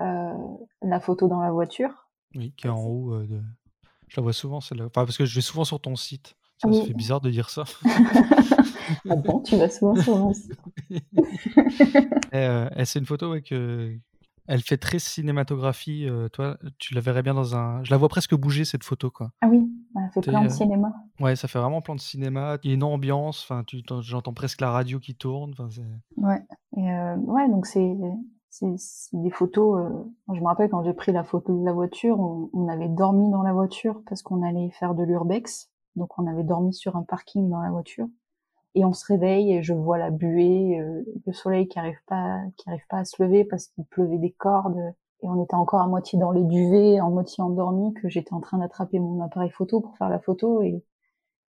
euh, 0.00 0.56
la 0.82 0.98
photo 0.98 1.28
dans 1.28 1.40
la 1.40 1.52
voiture. 1.52 2.10
Oui, 2.34 2.52
qui 2.56 2.66
est 2.66 2.70
en 2.70 2.82
haut 2.84 3.14
euh, 3.14 3.26
de. 3.28 3.40
Je 4.08 4.16
la 4.16 4.22
vois 4.22 4.32
souvent, 4.32 4.60
celle-là. 4.60 4.84
Enfin, 4.86 5.04
parce 5.04 5.16
que 5.18 5.24
je 5.24 5.34
vais 5.34 5.40
souvent 5.40 5.64
sur 5.64 5.80
ton 5.80 5.96
site. 5.96 6.36
Ça 6.58 6.68
Oui. 6.68 6.86
fait 6.86 6.94
bizarre 6.94 7.20
de 7.20 7.30
dire 7.30 7.50
ça. 7.50 7.64
ah 9.10 9.16
bon, 9.16 9.40
tu 9.40 9.56
vas 9.56 9.68
souvent 9.68 9.96
sur 9.96 10.16
mon 10.16 10.32
site. 10.32 10.58
Et, 12.32 12.36
euh, 12.36 12.68
et 12.76 12.84
c'est 12.84 12.98
une 12.98 13.06
photo 13.06 13.30
ouais, 13.30 13.42
que- 13.42 13.96
Elle 14.46 14.60
fait 14.60 14.76
très 14.76 14.98
cinématographie. 14.98 16.06
euh, 16.08 16.28
toi, 16.28 16.58
tu 16.78 16.92
la 16.94 17.00
verrais 17.00 17.22
bien 17.22 17.34
dans 17.34 17.56
un. 17.56 17.82
Je 17.84 17.90
la 17.90 17.96
vois 17.96 18.08
presque 18.08 18.34
bouger 18.34 18.64
cette 18.64 18.84
photo, 18.84 19.10
quoi. 19.10 19.30
Ah 19.40 19.46
oui, 19.48 19.66
elle 19.96 20.10
fait 20.12 20.20
plein 20.20 20.42
de 20.42 20.46
euh, 20.46 20.50
cinéma. 20.50 20.92
Ouais, 21.20 21.34
ça 21.36 21.48
fait 21.48 21.58
vraiment 21.58 21.80
plan 21.80 21.94
de 21.94 22.00
cinéma. 22.00 22.58
Il 22.62 22.68
y 22.68 22.72
a 22.72 22.74
une 22.74 22.82
ambiance. 22.82 23.42
Enfin, 23.48 23.64
j'entends 24.00 24.34
presque 24.34 24.60
la 24.60 24.70
radio 24.70 24.98
qui 25.00 25.14
tourne. 25.14 25.54
Ouais. 26.18 26.42
Et 26.76 26.90
euh, 26.90 27.16
ouais, 27.16 27.48
donc 27.48 27.66
c'est 27.66 27.94
c'est 28.76 29.16
des 29.16 29.30
photos. 29.30 29.80
euh, 29.80 30.34
je 30.34 30.40
me 30.40 30.46
rappelle 30.46 30.70
quand 30.70 30.84
j'ai 30.84 30.92
pris 30.92 31.12
la 31.12 31.24
photo 31.24 31.58
de 31.58 31.64
la 31.64 31.72
voiture, 31.72 32.20
on, 32.20 32.50
on 32.52 32.68
avait 32.68 32.88
dormi 32.88 33.30
dans 33.30 33.42
la 33.42 33.52
voiture 33.52 34.00
parce 34.08 34.22
qu'on 34.22 34.42
allait 34.42 34.70
faire 34.70 34.94
de 34.94 35.02
l'urbex. 35.02 35.70
Donc 35.96 36.18
on 36.18 36.26
avait 36.26 36.44
dormi 36.44 36.72
sur 36.72 36.96
un 36.96 37.02
parking 37.02 37.48
dans 37.48 37.60
la 37.60 37.70
voiture. 37.70 38.06
Et 38.76 38.84
on 38.84 38.92
se 38.92 39.06
réveille 39.06 39.52
et 39.52 39.62
je 39.62 39.72
vois 39.72 39.98
la 39.98 40.10
buée, 40.10 40.78
euh, 40.80 41.04
le 41.26 41.32
soleil 41.32 41.68
qui 41.68 41.78
arrive 41.78 41.98
pas 42.06 42.40
qui 42.56 42.68
arrive 42.68 42.86
pas 42.88 42.98
à 42.98 43.04
se 43.04 43.22
lever 43.22 43.44
parce 43.44 43.68
qu'il 43.68 43.84
pleuvait 43.84 44.18
des 44.18 44.32
cordes. 44.32 44.94
Et 45.22 45.28
on 45.28 45.42
était 45.42 45.54
encore 45.54 45.80
à 45.80 45.86
moitié 45.88 46.18
dans 46.18 46.32
les 46.32 46.44
duvets, 46.44 47.00
en 47.00 47.10
moitié 47.10 47.42
endormi, 47.42 47.94
que 47.94 48.08
j'étais 48.08 48.34
en 48.34 48.40
train 48.40 48.58
d'attraper 48.58 48.98
mon 48.98 49.22
appareil 49.22 49.50
photo 49.50 49.80
pour 49.80 49.96
faire 49.96 50.08
la 50.10 50.18
photo 50.18 50.62
et 50.62 50.84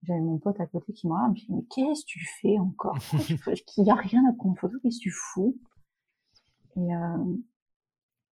j'avais 0.03 0.21
mon 0.21 0.37
pote 0.37 0.59
à 0.59 0.67
côté 0.67 0.93
qui 0.93 1.07
me 1.07 1.13
regarde, 1.13 1.31
me 1.31 1.35
dit, 1.35 1.47
mais 1.49 1.63
qu'est-ce 1.73 2.01
que 2.01 2.07
tu 2.07 2.25
fais 2.41 2.59
encore? 2.59 2.97
Il 3.77 3.85
y 3.85 3.89
a 3.89 3.95
rien 3.95 4.21
à 4.29 4.33
prendre 4.33 4.53
en 4.53 4.55
photo, 4.55 4.77
qu'est-ce 4.83 4.99
que 4.99 5.03
tu 5.03 5.11
fous? 5.11 5.57
Et, 6.75 6.95
euh, 6.95 7.35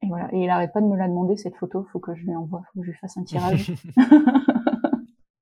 et 0.01 0.07
voilà. 0.07 0.33
Et 0.33 0.43
il 0.43 0.49
arrête 0.49 0.73
pas 0.73 0.81
de 0.81 0.87
me 0.87 0.97
la 0.97 1.07
demander, 1.07 1.37
cette 1.37 1.55
photo, 1.55 1.83
faut 1.91 1.99
que 1.99 2.15
je 2.15 2.23
lui 2.23 2.35
envoie, 2.35 2.63
faut 2.73 2.79
que 2.79 2.85
je 2.85 2.91
lui 2.91 2.97
fasse 2.97 3.17
un 3.17 3.23
tirage. 3.23 3.73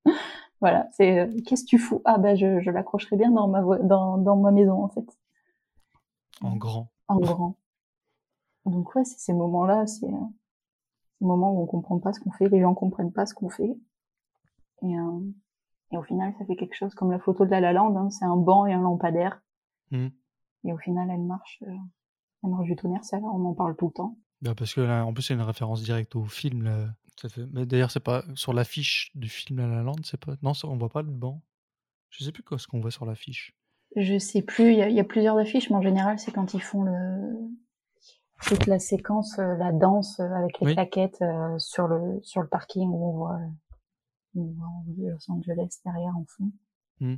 voilà. 0.61 0.87
C'est, 0.91 1.19
euh, 1.19 1.41
qu'est-ce 1.45 1.63
que 1.63 1.69
tu 1.69 1.79
fous? 1.79 2.01
Ah, 2.05 2.17
bah, 2.17 2.35
je, 2.35 2.59
je 2.61 2.71
l'accrocherai 2.71 3.15
bien 3.15 3.31
dans 3.31 3.47
ma, 3.47 3.61
dans, 3.79 4.17
dans 4.17 4.35
ma 4.35 4.51
maison, 4.51 4.83
en 4.83 4.89
fait. 4.89 5.05
en 6.41 6.55
grand. 6.55 6.89
En 7.07 7.19
grand. 7.19 7.55
Donc, 8.65 8.93
ouais, 8.95 9.05
c'est 9.05 9.19
ces 9.19 9.33
moments-là, 9.33 9.87
c'est, 9.87 10.05
euh, 10.05 10.27
ces 11.19 11.25
moments 11.25 11.53
où 11.53 11.61
on 11.61 11.65
comprend 11.65 11.99
pas 11.99 12.13
ce 12.13 12.19
qu'on 12.19 12.31
fait, 12.31 12.49
les 12.49 12.61
gens 12.61 12.73
comprennent 12.73 13.11
pas 13.11 13.25
ce 13.25 13.33
qu'on 13.33 13.49
fait. 13.49 13.77
Et, 14.81 14.97
euh, 14.97 15.19
et 15.91 15.97
au 15.97 16.03
final, 16.03 16.33
ça 16.37 16.45
fait 16.45 16.55
quelque 16.55 16.75
chose 16.75 16.93
comme 16.93 17.11
la 17.11 17.19
photo 17.19 17.45
de 17.45 17.51
la 17.51 17.59
La 17.59 17.73
Land, 17.73 17.95
hein, 17.95 18.09
c'est 18.09 18.25
un 18.25 18.35
banc 18.35 18.65
et 18.65 18.73
un 18.73 18.81
lampadaire. 18.81 19.41
Hmm. 19.91 20.09
Et 20.65 20.73
au 20.73 20.77
final, 20.77 21.09
elle 21.09 21.21
marche, 21.21 21.63
du 22.63 22.75
tonnerre, 22.75 23.03
ça, 23.03 23.17
on 23.17 23.45
en 23.45 23.53
parle 23.53 23.75
tout 23.75 23.87
le 23.87 23.93
temps. 23.93 24.17
Bah, 24.41 24.55
parce 24.55 24.73
que 24.73 24.81
là, 24.81 25.05
en 25.05 25.13
plus, 25.13 25.23
c'est 25.23 25.33
une 25.33 25.41
référence 25.41 25.81
directe 25.83 26.15
au 26.15 26.25
film 26.25 26.63
là, 26.63 26.87
fait. 27.27 27.45
Mais 27.51 27.65
d'ailleurs, 27.65 27.91
c'est 27.91 27.99
pas 27.99 28.23
sur 28.35 28.53
l'affiche 28.53 29.11
du 29.15 29.27
film 29.27 29.59
La 29.59 29.67
La 29.67 29.83
Land, 29.83 29.95
c'est 30.03 30.23
pas. 30.23 30.33
Non, 30.41 30.53
on 30.63 30.77
voit 30.77 30.89
pas 30.89 31.01
le 31.01 31.11
banc. 31.11 31.41
Je 32.09 32.23
sais 32.23 32.31
plus 32.31 32.43
quoi 32.43 32.57
ce 32.57 32.67
qu'on 32.67 32.79
voit 32.79 32.91
sur 32.91 33.05
l'affiche. 33.05 33.55
Je 33.95 34.17
sais 34.17 34.41
plus, 34.41 34.71
il 34.71 34.77
y, 34.77 34.81
a- 34.81 34.89
il 34.89 34.95
y 34.95 34.99
a 34.99 35.03
plusieurs 35.03 35.37
affiches, 35.37 35.69
mais 35.69 35.75
en 35.75 35.81
général, 35.81 36.19
c'est 36.19 36.31
quand 36.31 36.53
ils 36.53 36.61
font 36.61 36.83
le 36.83 37.49
toute 38.47 38.67
la 38.67 38.79
séquence, 38.79 39.37
euh, 39.39 39.57
la 39.57 39.73
danse 39.73 40.19
euh, 40.21 40.31
avec 40.33 40.59
les 40.61 40.67
Oui. 40.67 40.73
claquettes 40.73 41.21
euh, 41.21 41.59
sur 41.59 41.87
le 41.87 42.19
sur 42.23 42.41
le 42.41 42.47
parking 42.47 42.87
où 42.89 43.05
on 43.09 43.11
voit, 43.17 43.39
on 44.35 44.43
voit 44.45 44.69
Los 44.97 45.29
Angeles 45.29 45.79
derrière 45.83 46.15
en 46.15 46.23
fond. 46.25 46.51
Hmm. 47.01 47.15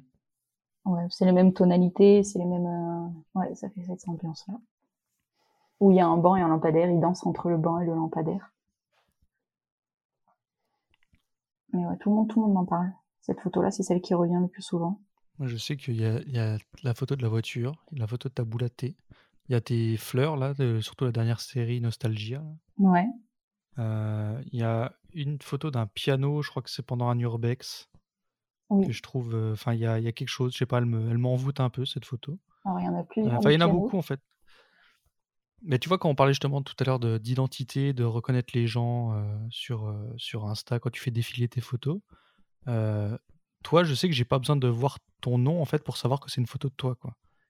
Ouais, 0.85 1.05
c'est 1.09 1.25
les 1.25 1.31
mêmes 1.31 1.53
tonalités, 1.53 2.23
c'est 2.23 2.39
les 2.39 2.45
mêmes. 2.45 3.13
Ouais, 3.35 3.53
ça 3.53 3.69
fait 3.69 3.83
cette 3.85 4.07
ambiance-là. 4.07 4.55
Où 5.81 5.91
il 5.91 5.97
y 5.97 5.99
a 5.99 6.07
un 6.07 6.15
banc 6.17 6.35
et 6.37 6.41
un 6.41 6.47
lampadaire, 6.47 6.89
ils 6.89 6.99
dansent 7.01 7.25
entre 7.25 7.49
le 7.49 7.57
banc 7.57 7.79
et 7.79 7.85
le 7.85 7.93
lampadaire. 7.95 8.51
Mais 11.73 11.85
ouais, 11.85 11.97
tout 11.97 12.09
le 12.09 12.15
monde, 12.15 12.29
tout 12.29 12.39
le 12.39 12.45
monde 12.45 12.53
m'en 12.55 12.65
parle. 12.65 12.91
Cette 13.21 13.39
photo-là, 13.41 13.71
c'est 13.71 13.83
celle 13.83 13.99
qui 14.01 14.13
revient 14.13 14.37
le 14.41 14.47
plus 14.47 14.61
souvent. 14.61 15.01
Moi, 15.39 15.47
je 15.47 15.57
sais 15.57 15.77
qu'il 15.77 15.95
y 15.95 16.03
y 16.31 16.39
a 16.39 16.57
la 16.83 16.93
photo 16.93 17.15
de 17.15 17.21
la 17.23 17.29
voiture, 17.29 17.83
la 17.91 18.05
photo 18.07 18.29
de 18.29 18.33
ta 18.33 18.43
boule 18.43 18.63
à 18.63 18.69
thé. 18.69 18.95
Il 19.49 19.53
y 19.53 19.55
a 19.55 19.61
tes 19.61 19.97
fleurs, 19.97 20.37
là, 20.37 20.53
de- 20.53 20.81
surtout 20.81 21.05
la 21.05 21.11
dernière 21.11 21.39
série 21.39 21.81
Nostalgia. 21.81 22.43
Ouais. 22.77 23.07
Euh, 23.79 24.39
il 24.51 24.59
y 24.59 24.63
a 24.63 24.93
une 25.13 25.41
photo 25.41 25.71
d'un 25.71 25.87
piano, 25.87 26.41
je 26.41 26.49
crois 26.49 26.61
que 26.61 26.69
c'est 26.69 26.85
pendant 26.85 27.09
un 27.09 27.17
urbex, 27.17 27.89
Oui. 28.69 28.85
que 28.87 28.91
je 28.93 29.01
trouve. 29.01 29.33
euh, 29.33 29.53
Enfin, 29.53 29.73
il 29.73 29.79
y 29.79 29.85
a, 29.87 29.97
il 29.97 30.03
y 30.03 30.07
a 30.07 30.11
quelque 30.11 30.27
chose, 30.29 30.53
je 30.53 30.59
sais 30.59 30.65
pas, 30.65 30.77
elle 30.77 30.85
me- 30.85 31.09
elle 31.09 31.17
m'envoûte 31.17 31.59
un 31.59 31.69
peu, 31.69 31.85
cette 31.85 32.05
photo. 32.05 32.37
Alors, 32.65 32.79
il 32.79 32.85
y 32.85 32.89
en 32.89 32.95
a 32.95 32.99
Euh, 32.99 33.03
plusieurs. 33.03 33.33
Enfin, 33.39 33.49
il 33.49 33.53
y 33.59 33.63
en 33.63 33.67
a 33.67 33.67
beaucoup, 33.67 33.97
en 33.97 34.01
fait. 34.03 34.19
Mais 35.63 35.77
tu 35.79 35.87
vois, 35.89 35.97
quand 35.97 36.09
on 36.09 36.15
parlait 36.15 36.33
justement 36.33 36.61
tout 36.61 36.73
à 36.79 36.83
l'heure 36.83 36.99
de- 36.99 37.17
d'identité, 37.17 37.93
de 37.93 38.03
reconnaître 38.03 38.51
les 38.55 38.65
gens 38.67 39.13
euh, 39.13 39.37
sur, 39.49 39.87
euh, 39.87 40.11
sur 40.17 40.45
Insta, 40.47 40.79
quand 40.79 40.89
tu 40.89 41.01
fais 41.01 41.11
défiler 41.11 41.47
tes 41.47 41.61
photos, 41.61 41.99
euh, 42.67 43.17
toi, 43.63 43.83
je 43.83 43.93
sais 43.93 44.07
que 44.07 44.13
j'ai 44.15 44.25
pas 44.25 44.39
besoin 44.39 44.55
de 44.55 44.67
voir 44.67 44.97
ton 45.21 45.37
nom, 45.37 45.61
en 45.61 45.65
fait, 45.65 45.83
pour 45.83 45.97
savoir 45.97 46.19
que 46.19 46.31
c'est 46.31 46.41
une 46.41 46.47
photo 46.47 46.69
de 46.69 46.73
toi. 46.73 46.95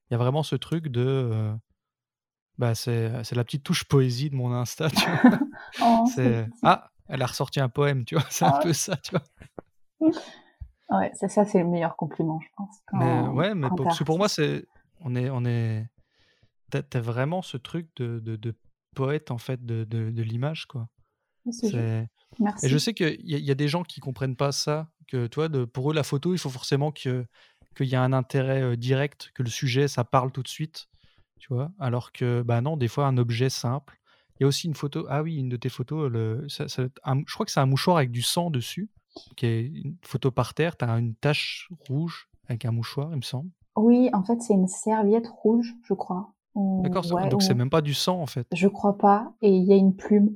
Il 0.09 0.13
y 0.13 0.15
a 0.15 0.17
vraiment 0.17 0.43
ce 0.43 0.57
truc 0.57 0.89
de... 0.89 1.53
bah, 2.57 2.75
c'est 2.75 3.23
c'est 3.23 3.35
la 3.35 3.45
petite 3.45 3.63
touche 3.63 3.85
poésie 3.85 4.29
de 4.29 4.35
mon 4.35 4.51
Insta, 4.53 4.89
tu 4.89 5.05
vois. 5.09 5.39
Oh, 5.81 6.05
C'est... 6.13 6.49
Ah, 6.63 6.89
elle 7.07 7.21
a 7.21 7.25
ressorti 7.27 7.59
un 7.61 7.69
poème, 7.69 8.03
tu 8.03 8.15
vois. 8.15 8.25
C'est 8.29 8.43
un 8.45 8.51
Ah. 8.53 8.59
peu 8.61 8.73
ça, 8.73 8.97
tu 8.97 9.11
vois. 9.11 9.23
Ouais, 10.89 11.09
c'est 11.13 11.29
ça, 11.29 11.45
c'est 11.45 11.59
le 11.59 11.67
meilleur 11.69 11.95
compliment, 11.95 12.39
je 12.41 12.47
pense. 12.57 12.75
Quand, 12.87 12.97
Mais 12.97 13.27
ouais, 13.29 13.55
mais 13.55 13.69
pour- 13.69 13.83
parce 13.83 13.97
que 13.99 14.03
pour 14.03 14.17
moi, 14.17 14.27
c'est... 14.27 14.65
On 14.99 15.15
est... 15.15 15.29
On 15.29 15.45
est... 15.45 15.87
T'as 16.71 16.81
t'as 16.83 17.01
vraiment 17.01 17.41
ce 17.41 17.57
truc 17.57 17.87
de, 17.97 18.19
de, 18.19 18.35
de 18.35 18.55
poète, 18.95 19.31
en 19.31 19.37
fait, 19.37 19.65
de, 19.65 19.85
l'image, 20.21 20.65
quoi. 20.65 20.89
C'est... 21.51 22.07
Merci. 22.39 22.65
Et 22.65 22.69
je 22.69 22.77
sais 22.77 22.93
qu'il 22.93 23.17
y, 23.29 23.35
a- 23.35 23.39
y 23.39 23.51
a 23.51 23.55
des 23.55 23.67
gens 23.67 23.83
qui 23.83 23.99
comprennent 23.99 24.35
pas 24.35 24.51
ça, 24.51 24.89
que 25.07 25.27
toi, 25.27 25.49
de, 25.49 25.65
pour 25.65 25.91
eux, 25.91 25.93
la 25.93 26.03
photo, 26.03 26.33
il 26.33 26.37
faut 26.39 26.49
forcément 26.49 26.91
que- 26.91 27.25
qu'il 27.75 27.87
y 27.87 27.93
ait 27.93 27.97
un 27.97 28.13
intérêt 28.13 28.61
euh, 28.61 28.75
direct, 28.75 29.31
que 29.35 29.43
le 29.43 29.49
sujet, 29.49 29.87
ça 29.87 30.03
parle 30.03 30.31
tout 30.31 30.43
de 30.43 30.47
suite, 30.47 30.87
tu 31.39 31.53
vois? 31.53 31.71
Alors 31.79 32.11
que, 32.11 32.41
bah 32.43 32.61
non, 32.61 32.77
des 32.77 32.87
fois, 32.87 33.07
un 33.07 33.17
objet 33.17 33.49
simple. 33.49 33.99
Il 34.39 34.43
y 34.43 34.45
a 34.45 34.47
aussi 34.47 34.67
une 34.67 34.75
photo, 34.75 35.05
ah 35.09 35.21
oui, 35.23 35.35
une 35.37 35.49
de 35.49 35.57
tes 35.57 35.69
photos, 35.69 36.11
le, 36.11 36.47
ça- 36.49 36.67
ça- 36.67 36.87
un- 37.03 37.21
je 37.27 37.33
crois 37.33 37.45
que 37.45 37.51
c'est 37.51 37.59
un 37.59 37.65
mouchoir 37.65 37.97
avec 37.97 38.11
du 38.11 38.21
sang 38.21 38.49
dessus, 38.49 38.89
qui 39.35 39.45
est 39.45 39.61
une 39.67 39.97
photo 40.03 40.31
par 40.31 40.53
terre, 40.53 40.77
tu 40.77 40.85
as 40.85 40.91
une 40.97 41.15
tache 41.15 41.69
rouge 41.87 42.27
avec 42.47 42.65
un 42.65 42.71
mouchoir, 42.71 43.09
il 43.11 43.17
me 43.17 43.21
semble. 43.21 43.49
Oui, 43.75 44.09
en 44.13 44.23
fait, 44.23 44.41
c'est 44.41 44.53
une 44.53 44.67
serviette 44.67 45.27
rouge, 45.27 45.75
je 45.83 45.93
crois. 45.93 46.33
D'accord, 46.55 47.05
ouais, 47.13 47.29
donc 47.29 47.43
c'est 47.43 47.53
même 47.53 47.69
pas 47.69 47.81
du 47.81 47.93
sang, 47.93 48.21
en 48.21 48.25
fait. 48.27 48.47
Je 48.53 48.67
crois 48.67 48.97
pas. 48.97 49.33
Et 49.41 49.49
il 49.55 49.63
y 49.63 49.73
a 49.73 49.75
une 49.75 49.95
plume. 49.95 50.35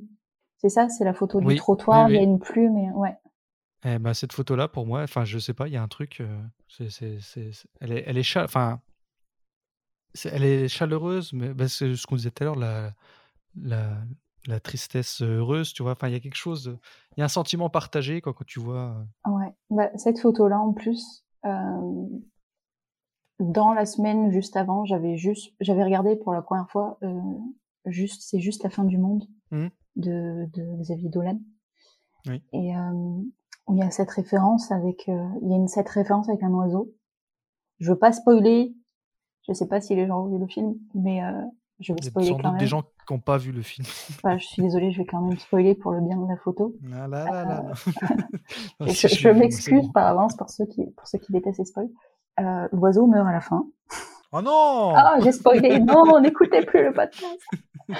C'est 0.58 0.68
ça, 0.70 0.88
c'est 0.88 1.04
la 1.04 1.12
photo 1.12 1.40
du 1.40 1.54
trottoir. 1.56 2.06
oui, 2.06 2.14
Il 2.14 2.16
y 2.16 2.18
a 2.20 2.22
une 2.22 2.38
plume 2.38 2.76
et 2.78 2.90
ouais. 2.92 3.16
Eh 3.84 3.98
ben, 3.98 4.14
cette 4.14 4.32
photo-là, 4.32 4.68
pour 4.68 4.86
moi, 4.86 5.02
enfin, 5.02 5.24
je 5.24 5.38
sais 5.38 5.52
pas, 5.54 5.68
il 5.68 5.74
y 5.74 5.76
a 5.76 5.82
un 5.82 5.88
truc, 5.88 6.20
euh, 6.20 6.42
c'est, 6.68 6.90
c'est, 6.90 7.20
c'est- 7.20 7.52
c'est- 7.52 7.68
elle 7.80 7.92
est, 7.92 8.04
elle 8.06 8.16
est 8.18 8.22
cha- 8.22 8.42
enfin, 8.44 8.80
c'est- 10.14 10.30
elle 10.32 10.44
est 10.44 10.68
chaleureuse, 10.68 11.32
mais 11.32 11.52
bah, 11.54 11.68
c'est 11.68 11.94
ce 11.94 12.06
qu'on 12.06 12.16
disait 12.16 12.30
tout 12.30 12.42
à 12.42 12.46
l'heure, 12.46 12.56
la, 12.56 12.92
la, 13.62 13.98
la 14.46 14.60
tristesse 14.60 15.22
heureuse, 15.22 15.72
tu 15.72 15.82
vois. 15.82 15.92
Enfin, 15.92 16.08
il 16.08 16.12
y 16.12 16.16
a 16.16 16.20
quelque 16.20 16.36
chose, 16.36 16.78
il 17.16 17.20
y 17.20 17.22
a 17.22 17.26
un 17.26 17.28
sentiment 17.28 17.68
partagé 17.70 18.20
quoi, 18.20 18.32
quand 18.32 18.46
tu 18.46 18.60
vois. 18.60 18.96
euh, 19.26 19.30
Ouais. 19.30 19.52
Bah, 19.70 19.90
cette 19.96 20.18
photo-là, 20.20 20.58
en 20.58 20.72
plus, 20.72 21.24
euh, 21.44 22.06
dans 23.38 23.72
la 23.72 23.86
semaine 23.86 24.30
juste 24.30 24.56
avant, 24.56 24.84
j'avais 24.84 25.16
juste, 25.16 25.52
j'avais 25.60 25.84
regardé 25.84 26.16
pour 26.16 26.32
la 26.32 26.42
première 26.42 26.70
fois, 26.70 26.98
euh, 27.02 27.20
juste, 27.86 28.22
c'est 28.22 28.40
juste 28.40 28.62
la 28.64 28.70
fin 28.70 28.84
du 28.84 28.98
monde 28.98 29.24
Mhm. 29.52 29.70
de, 29.96 30.46
de 30.54 30.80
Xavier 30.82 31.08
Dolan. 31.08 31.38
Oui. 32.26 32.42
Et 32.52 32.76
euh, 32.76 33.22
il 33.68 33.76
y 33.76 33.82
a 33.82 33.90
cette 33.90 34.10
référence 34.10 34.72
avec, 34.72 35.08
euh, 35.08 35.28
il 35.42 35.50
y 35.50 35.52
a 35.52 35.56
une 35.56 35.68
cette 35.68 35.88
référence 35.88 36.28
avec 36.28 36.42
un 36.42 36.50
oiseau. 36.52 36.92
Je 37.78 37.90
veux 37.92 37.98
pas 37.98 38.12
spoiler. 38.12 38.74
Je 39.46 39.52
sais 39.52 39.68
pas 39.68 39.80
si 39.80 39.94
les 39.94 40.06
gens 40.08 40.22
ont 40.24 40.28
vu 40.32 40.38
le 40.38 40.46
film, 40.48 40.74
mais 40.94 41.22
euh, 41.22 41.30
je 41.78 41.92
vais 41.92 42.02
spoiler 42.02 42.30
quand 42.30 42.50
même. 42.50 42.58
des 42.58 42.66
gens 42.66 42.82
qui 42.82 43.12
n'ont 43.12 43.20
pas 43.20 43.36
vu 43.36 43.52
le 43.52 43.62
film. 43.62 43.86
Enfin, 44.16 44.38
je 44.38 44.44
suis 44.46 44.62
désolée, 44.62 44.90
je 44.90 44.98
vais 44.98 45.04
quand 45.06 45.20
même 45.20 45.38
spoiler 45.38 45.76
pour 45.76 45.92
le 45.92 46.00
bien 46.00 46.16
de 46.16 46.26
la 46.28 46.36
photo. 46.36 46.74
Ah 46.92 47.06
là 47.06 47.24
là 47.24 47.44
là 47.44 47.62
là. 47.62 47.72
Non, 48.80 48.86
si, 48.88 49.06
je, 49.08 49.28
m'excuse 49.28 49.82
bon. 49.86 49.92
par 49.92 50.06
avance 50.08 50.36
pour 50.36 50.50
ceux 50.50 50.66
qui, 50.66 50.84
pour 50.96 51.06
ceux 51.06 51.18
qui 51.18 51.30
détestent 51.32 51.58
les 51.60 51.64
spoils. 51.66 51.90
Euh, 52.40 52.68
L'oiseau 52.72 53.06
meurt 53.06 53.26
à 53.26 53.32
la 53.32 53.40
fin. 53.40 53.66
Oh 54.32 54.42
non 54.42 54.92
Ah, 54.94 55.18
j'ai 55.22 55.32
spoilé. 55.32 55.78
Non, 55.80 56.20
n'écoutez 56.20 56.64
plus 56.64 56.84
le 56.84 56.92
podcast. 56.92 57.38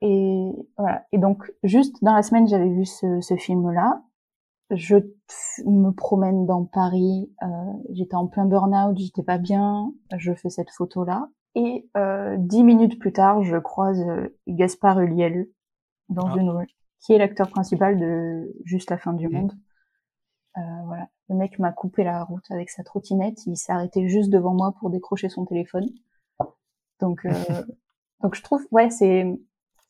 Et 0.00 0.50
voilà. 0.76 1.04
Et 1.12 1.18
donc, 1.18 1.50
juste 1.62 1.96
dans 2.02 2.14
la 2.14 2.22
semaine, 2.22 2.46
j'avais 2.46 2.68
vu 2.68 2.84
ce, 2.84 3.20
ce 3.20 3.34
film-là. 3.36 4.02
Je 4.70 4.96
me 5.66 5.90
promène 5.90 6.44
dans 6.46 6.64
Paris. 6.64 7.32
euh, 7.42 7.46
j'étais 7.90 8.14
en 8.16 8.26
plein 8.26 8.44
burn-out, 8.44 8.96
j'étais 8.98 9.22
pas 9.22 9.38
bien. 9.38 9.92
Je 10.16 10.34
fais 10.34 10.50
cette 10.50 10.70
photo-là. 10.70 11.28
Et 11.54 11.88
euh, 11.96 12.36
dix 12.38 12.62
minutes 12.62 12.98
plus 12.98 13.12
tard, 13.12 13.42
je 13.42 13.56
croise 13.56 14.00
euh, 14.00 14.28
Gaspard 14.46 15.00
Ulliel 15.00 15.48
dans 16.10 16.28
Ah. 16.28 16.36
une 16.38 16.50
rue, 16.50 16.66
qui 17.00 17.14
est 17.14 17.18
l'acteur 17.18 17.48
principal 17.48 17.98
de 17.98 18.54
Juste 18.64 18.90
la 18.90 18.98
fin 18.98 19.14
du 19.14 19.26
Mhm. 19.28 19.32
monde. 19.34 19.52
Voilà. 20.86 21.08
Le 21.28 21.36
mec 21.36 21.58
m'a 21.58 21.72
coupé 21.72 22.04
la 22.04 22.24
route 22.24 22.50
avec 22.50 22.70
sa 22.70 22.82
trottinette. 22.82 23.46
Il 23.46 23.56
s'est 23.56 23.72
arrêté 23.72 24.08
juste 24.08 24.30
devant 24.30 24.54
moi 24.54 24.72
pour 24.78 24.90
décrocher 24.90 25.28
son 25.28 25.44
téléphone. 25.44 25.86
Donc, 27.00 27.24
euh, 27.26 27.30
donc 28.22 28.34
je 28.34 28.42
trouve, 28.42 28.66
ouais, 28.70 28.90
c'est 28.90 29.26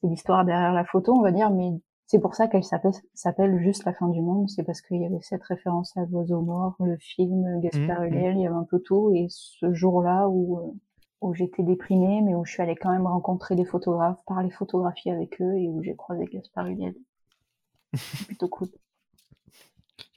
l'histoire 0.03 0.45
derrière 0.45 0.73
la 0.73 0.85
photo, 0.85 1.15
on 1.15 1.23
va 1.23 1.33
dire, 1.33 1.51
mais 1.51 1.71
c'est 2.07 2.19
pour 2.21 2.35
ça 2.35 2.49
qu'elle 2.49 2.65
s'appelle 2.65 3.59
juste 3.59 3.85
la 3.85 3.93
fin 3.93 4.09
du 4.09 4.21
monde. 4.21 4.49
C'est 4.49 4.65
parce 4.65 4.81
qu'il 4.81 5.01
y 5.01 5.07
avait 5.07 5.21
cette 5.21 5.45
référence 5.45 5.97
à 5.97 6.05
l'oiseau 6.07 6.41
mort, 6.41 6.75
le 6.81 6.97
film 6.99 7.61
Gaspard 7.61 8.01
Mhm, 8.01 8.07
Ulliel, 8.07 8.37
il 8.37 8.43
y 8.43 8.47
avait 8.47 8.57
un 8.57 8.67
peu 8.69 8.81
tout. 8.81 9.13
Et 9.15 9.27
ce 9.29 9.73
jour-là 9.73 10.29
où 10.29 10.59
euh, 10.59 10.73
où 11.21 11.35
j'étais 11.35 11.63
déprimée, 11.63 12.23
mais 12.23 12.35
où 12.35 12.45
je 12.45 12.53
suis 12.53 12.63
allée 12.63 12.77
quand 12.77 12.93
même 12.93 13.07
rencontrer 13.07 13.57
des 13.57 13.65
photographes, 13.65 14.23
parler 14.27 14.51
photographie 14.51 15.11
avec 15.11 15.41
eux 15.41 15.57
et 15.57 15.69
où 15.69 15.83
j'ai 15.83 15.97
croisé 15.97 16.25
Gaspard. 16.27 16.69
C'est 17.95 18.27
plutôt 18.27 18.49
cool. 18.49 18.69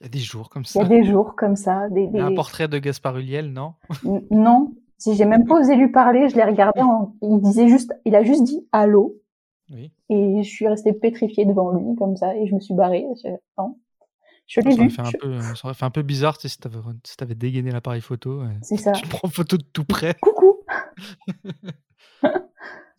Il 0.02 0.06
y 0.06 0.06
a 0.06 0.08
des 0.10 0.18
jours 0.18 0.50
comme 0.50 0.62
Il 0.62 0.66
y 0.66 0.70
ça. 0.70 0.80
a 0.82 0.84
des 0.84 1.04
jours 1.04 1.36
comme 1.36 1.54
ça, 1.56 1.88
des, 1.88 2.10
un 2.18 2.34
portrait 2.34 2.66
de 2.68 2.78
Gaspard 2.78 3.16
Ulliel, 3.18 3.52
non? 3.52 3.74
N- 4.04 4.24
Non, 4.32 4.74
si 4.98 5.14
j'ai 5.14 5.24
même 5.24 5.46
pas 5.46 5.60
osé 5.60 5.76
lui 5.76 5.90
parler, 5.92 6.28
je 6.28 6.34
l'ai 6.36 6.44
regardé, 6.44 6.80
en... 6.82 7.14
il 7.22 7.40
disait 7.40 7.68
juste, 7.68 7.92
il 8.04 8.14
a 8.16 8.24
juste 8.24 8.42
dit 8.42 8.66
allô, 8.72 9.14
Oui. 9.70 9.92
et 10.08 10.42
je 10.42 10.48
suis 10.48 10.66
restée 10.66 10.92
pétrifiée 10.92 11.44
devant 11.44 11.70
lui 11.72 11.94
comme 11.96 12.16
ça, 12.16 12.36
et 12.36 12.46
je 12.48 12.54
me 12.54 12.60
suis 12.60 12.74
barrée. 12.74 13.06
Je, 13.24 13.28
non. 13.58 13.78
je 14.48 14.60
Ça 14.60 14.68
l'ai 14.68 14.74
vu. 14.76 14.90
fait 14.90 15.02
un 15.02 15.12
peu, 15.20 15.40
ça 15.54 15.66
aurait 15.66 15.74
fait 15.74 15.84
un 15.84 15.90
peu 15.90 16.02
bizarre 16.02 16.36
tu 16.36 16.48
sais, 16.48 16.56
si 16.60 16.70
si 17.04 17.16
t'avais 17.16 17.34
dégainé 17.36 17.70
l'appareil 17.70 18.00
photo. 18.00 18.42
et 18.42 18.48
C'est 18.62 18.76
ça. 18.78 18.90
Tu 18.92 19.06
prends 19.08 19.28
photo 19.28 19.56
de 19.56 19.64
tout 19.72 19.84
près. 19.84 20.14
Coucou. 20.20 20.56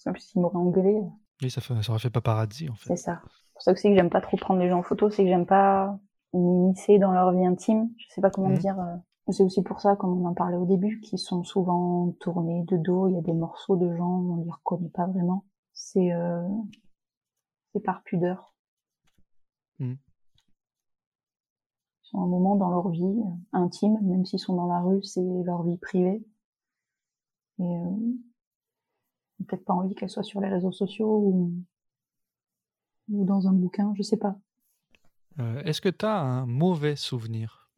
en 0.06 0.12
plus, 0.12 0.32
il 0.36 0.42
m'aurait 0.42 0.58
engueulé. 0.58 0.98
Oui, 1.42 1.50
ça, 1.52 1.62
fait, 1.62 1.74
ça 1.82 1.92
aurait 1.92 2.00
fait 2.00 2.10
paparazzi 2.10 2.70
en 2.70 2.76
fait. 2.76 2.90
C'est 2.90 2.96
ça. 2.98 3.22
C'est 3.24 3.54
pour 3.54 3.62
ça 3.62 3.72
aussi 3.74 3.90
que 3.90 3.96
j'aime 3.96 4.10
pas 4.10 4.22
trop 4.22 4.38
prendre 4.38 4.60
les 4.62 4.70
gens 4.70 4.80
en 4.80 4.84
photo, 4.84 5.10
c'est 5.10 5.24
que 5.24 5.30
j'aime 5.30 5.46
pas 5.46 5.98
m'immiscer 6.34 7.00
dans 7.00 7.12
leur 7.12 7.32
vie 7.32 7.46
intime. 7.46 7.90
Je 7.98 8.06
sais 8.14 8.22
pas 8.22 8.30
comment 8.32 8.50
Mhm. 8.50 8.58
dire. 8.58 8.80
euh, 8.80 8.96
C'est 9.30 9.44
aussi 9.44 9.62
pour 9.64 9.80
ça, 9.80 9.96
comme 9.96 10.22
on 10.22 10.26
en 10.28 10.34
parlait 10.34 10.58
au 10.58 10.66
début, 10.66 11.00
qu'ils 11.00 11.18
sont 11.20 11.44
souvent 11.46 12.12
tournés 12.20 12.64
de 12.64 12.76
dos. 12.78 13.08
Il 13.08 13.16
y 13.16 13.18
a 13.18 13.22
des 13.22 13.32
morceaux 13.34 13.78
de 13.78 13.96
gens, 13.96 14.20
on 14.20 14.44
les 14.44 14.52
reconnaît 14.52 14.90
pas 14.90 15.08
vraiment. 15.08 15.46
C'est 15.74 16.12
euh, 16.14 16.46
c'est 17.74 17.80
par 17.80 18.04
pudeur. 18.04 18.54
Mhm. 19.80 19.98
Ils 22.04 22.10
sont 22.10 22.22
un 22.22 22.28
moment 22.28 22.56
dans 22.56 22.70
leur 22.70 22.90
vie 22.90 23.02
euh, 23.04 23.58
intime, 23.58 23.98
même 24.02 24.26
s'ils 24.26 24.40
sont 24.40 24.56
dans 24.56 24.68
la 24.68 24.82
rue, 24.82 25.02
c'est 25.04 25.24
leur 25.46 25.64
vie 25.64 25.78
privée. 25.78 26.24
Et 27.60 27.64
euh, 27.64 27.96
peut-être 29.48 29.66
pas 29.66 29.74
envie 29.74 29.96
qu'elle 29.96 30.10
soit 30.10 30.24
sur 30.24 30.42
les 30.42 30.50
réseaux 30.50 30.72
sociaux 30.72 31.18
ou, 31.18 31.52
ou 33.10 33.26
dans 33.26 33.48
un 33.48 33.54
bouquin, 33.54 33.94
je 33.96 34.04
sais 34.04 34.18
pas. 34.18 34.36
Euh, 35.40 35.62
Est-ce 35.64 35.82
que 35.82 35.90
tu 35.90 36.06
as 36.06 36.20
un 36.20 36.46
mauvais 36.46 36.96
souvenir 36.96 37.70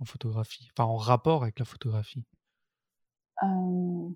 en 0.00 0.04
photographie? 0.04 0.68
Enfin, 0.72 0.88
en 0.88 0.96
rapport 0.96 1.42
avec 1.42 1.58
la 1.58 1.64
photographie? 1.64 2.24
Euh, 3.42 4.08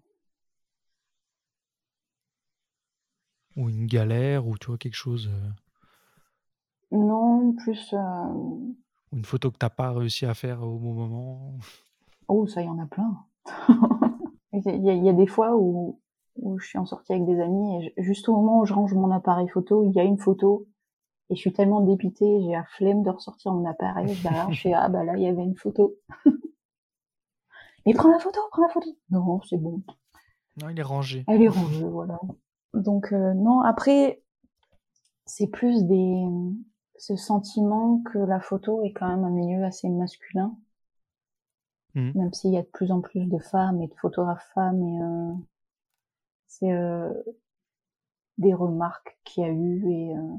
Ou 3.57 3.70
une 3.70 3.86
galère 3.86 4.47
Ou 4.47 4.59
tu 4.59 4.66
vois 4.66 4.76
quelque 4.78 4.95
chose 4.97 5.30
euh, 5.32 6.97
Non, 6.97 7.53
plus. 7.55 7.95
Ou 7.95 8.76
une 9.12 9.24
photo 9.24 9.51
que 9.51 9.59
t'as 9.59 9.70
pas 9.70 9.93
réussi 9.93 10.26
à 10.26 10.34
faire 10.34 10.62
au 10.62 10.78
bon 10.78 10.93
moment? 10.95 11.59
Oh, 12.28 12.47
ça, 12.47 12.62
il 12.62 12.66
y 12.66 12.68
en 12.68 12.78
a 12.78 12.86
plein. 12.86 13.24
Il 14.55 14.61
y, 14.66 14.90
a- 14.90 14.93
il 14.95 15.03
y 15.03 15.09
a 15.09 15.14
des 15.14 15.26
fois 15.26 15.57
où, 15.57 15.99
où 16.36 16.59
je 16.59 16.66
suis 16.66 16.78
en 16.78 16.84
sortie 16.84 17.12
avec 17.14 17.24
des 17.24 17.40
amis 17.40 17.74
et 17.86 17.95
je- 17.97 18.03
juste 18.03 18.28
au 18.28 18.36
moment 18.36 18.61
où 18.61 18.66
je 18.66 18.74
range 18.74 18.93
mon 18.93 19.11
appareil 19.11 19.49
photo, 19.49 19.82
il 19.82 19.93
y 19.93 19.99
a 19.99 20.05
une 20.05 20.18
photo 20.18 20.66
et 21.30 21.34
je 21.34 21.40
suis 21.40 21.52
tellement 21.52 21.80
dépitée, 21.80 22.42
j'ai 22.42 22.52
la 22.52 22.64
flemme 22.64 23.02
de 23.02 23.10
ressortir 23.10 23.52
mon 23.52 23.68
appareil. 23.68 24.14
Derrière, 24.22 24.52
je 24.52 24.60
fais 24.60 24.72
ah 24.72 24.88
bah 24.88 25.04
là 25.04 25.14
il 25.16 25.22
y 25.22 25.26
avait 25.26 25.42
une 25.44 25.56
photo. 25.56 25.94
Mais 27.86 27.94
prends 27.94 28.10
la 28.10 28.18
photo, 28.18 28.38
prends 28.50 28.62
la 28.62 28.68
photo. 28.68 28.96
Non, 29.10 29.40
c'est 29.42 29.56
bon. 29.56 29.82
Non, 30.60 30.68
il 30.68 30.78
est 30.78 30.82
rangé. 30.82 31.24
Elle 31.28 31.42
est 31.42 31.48
rangée, 31.48 31.84
voilà. 31.84 32.20
Donc 32.74 33.12
euh, 33.12 33.34
non, 33.34 33.60
après 33.60 34.22
c'est 35.26 35.46
plus 35.46 35.84
des 35.84 36.24
ce 36.98 37.16
sentiment 37.16 38.00
que 38.02 38.18
la 38.18 38.40
photo 38.40 38.82
est 38.84 38.92
quand 38.92 39.08
même 39.08 39.24
un 39.24 39.30
milieu 39.30 39.64
assez 39.64 39.88
masculin, 39.88 40.56
Mhm. 41.94 42.12
même 42.14 42.32
s'il 42.32 42.52
y 42.52 42.56
a 42.56 42.62
de 42.62 42.68
plus 42.68 42.90
en 42.90 43.00
plus 43.00 43.26
de 43.26 43.38
femmes 43.38 43.82
et 43.82 43.86
de 43.86 43.94
photographes 43.94 44.48
femmes 44.54 44.82
et 44.82 45.02
euh, 45.02 45.34
c'est 46.46 46.72
euh, 46.72 47.12
des 48.38 48.54
remarques 48.54 49.18
qu'il 49.24 49.42
y 49.42 49.46
a 49.46 49.50
eu 49.50 49.90
et 49.90 50.16
euh, 50.16 50.36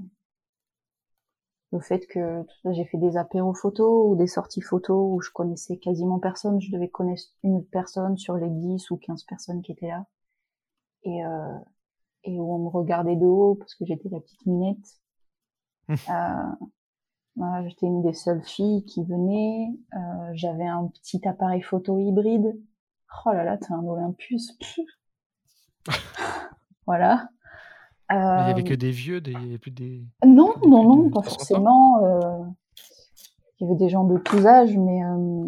le 1.73 1.81
fait 1.81 2.07
que 2.07 2.45
j'ai 2.71 2.85
fait 2.85 2.97
des 2.99 3.17
apéros 3.17 3.53
photos 3.55 4.09
ou 4.11 4.15
des 4.15 4.27
sorties 4.27 4.61
photos 4.61 4.97
où 5.11 5.21
je 5.21 5.31
connaissais 5.31 5.77
quasiment 5.77 6.19
personne, 6.19 6.61
je 6.61 6.71
devais 6.71 6.89
connaître 6.89 7.23
une 7.43 7.65
personne 7.65 8.17
sur 8.17 8.35
les 8.35 8.49
10 8.49 8.91
ou 8.91 8.97
15 8.97 9.23
personnes 9.25 9.61
qui 9.61 9.73
étaient 9.73 9.89
là 9.89 10.05
et 11.03 11.25
euh, 11.25 11.57
et 12.25 12.39
où 12.39 12.53
on 12.55 12.59
me 12.59 12.69
regardait 12.69 13.15
de 13.17 13.25
haut 13.25 13.55
parce 13.55 13.75
que 13.75 13.85
j'étais 13.85 14.09
la 14.09 14.19
petite 14.19 14.45
minette. 14.45 14.99
euh, 15.89 16.67
voilà, 17.35 17.67
j'étais 17.67 17.87
une 17.87 18.01
des 18.03 18.13
seules 18.13 18.43
filles 18.43 18.85
qui 18.85 19.03
venait. 19.03 19.67
Euh, 19.95 20.31
J'avais 20.33 20.67
un 20.67 20.87
petit 20.87 21.27
appareil 21.27 21.61
photo 21.61 21.99
hybride. 21.99 22.55
Oh 23.25 23.31
là 23.31 23.43
là, 23.43 23.57
t'es 23.57 23.73
un 23.73 23.85
Olympus. 23.85 24.57
Voilà. 26.85 27.29
Il 28.13 28.47
y 28.47 28.51
avait 28.51 28.61
Euh, 28.61 28.63
que 28.63 28.73
des 28.73 28.91
vieux, 28.91 29.21
des... 29.21 29.31
il 29.31 29.41
y 29.41 29.45
avait 29.45 29.57
plus 29.57 29.71
des... 29.71 30.03
non, 30.25 30.53
des 30.61 30.67
non, 30.67 30.83
non, 30.83 31.09
pas 31.09 31.21
60 31.21 31.57
ans 31.57 32.01
forcément. 32.01 32.03
euh, 32.05 32.45
Il 33.59 33.67
y 33.67 33.69
avait 33.69 33.77
des 33.79 33.89
gens 33.89 34.03
de 34.03 34.17
tous 34.17 34.45
âges, 34.45 34.77
mais 34.77 35.03
euh, 35.03 35.45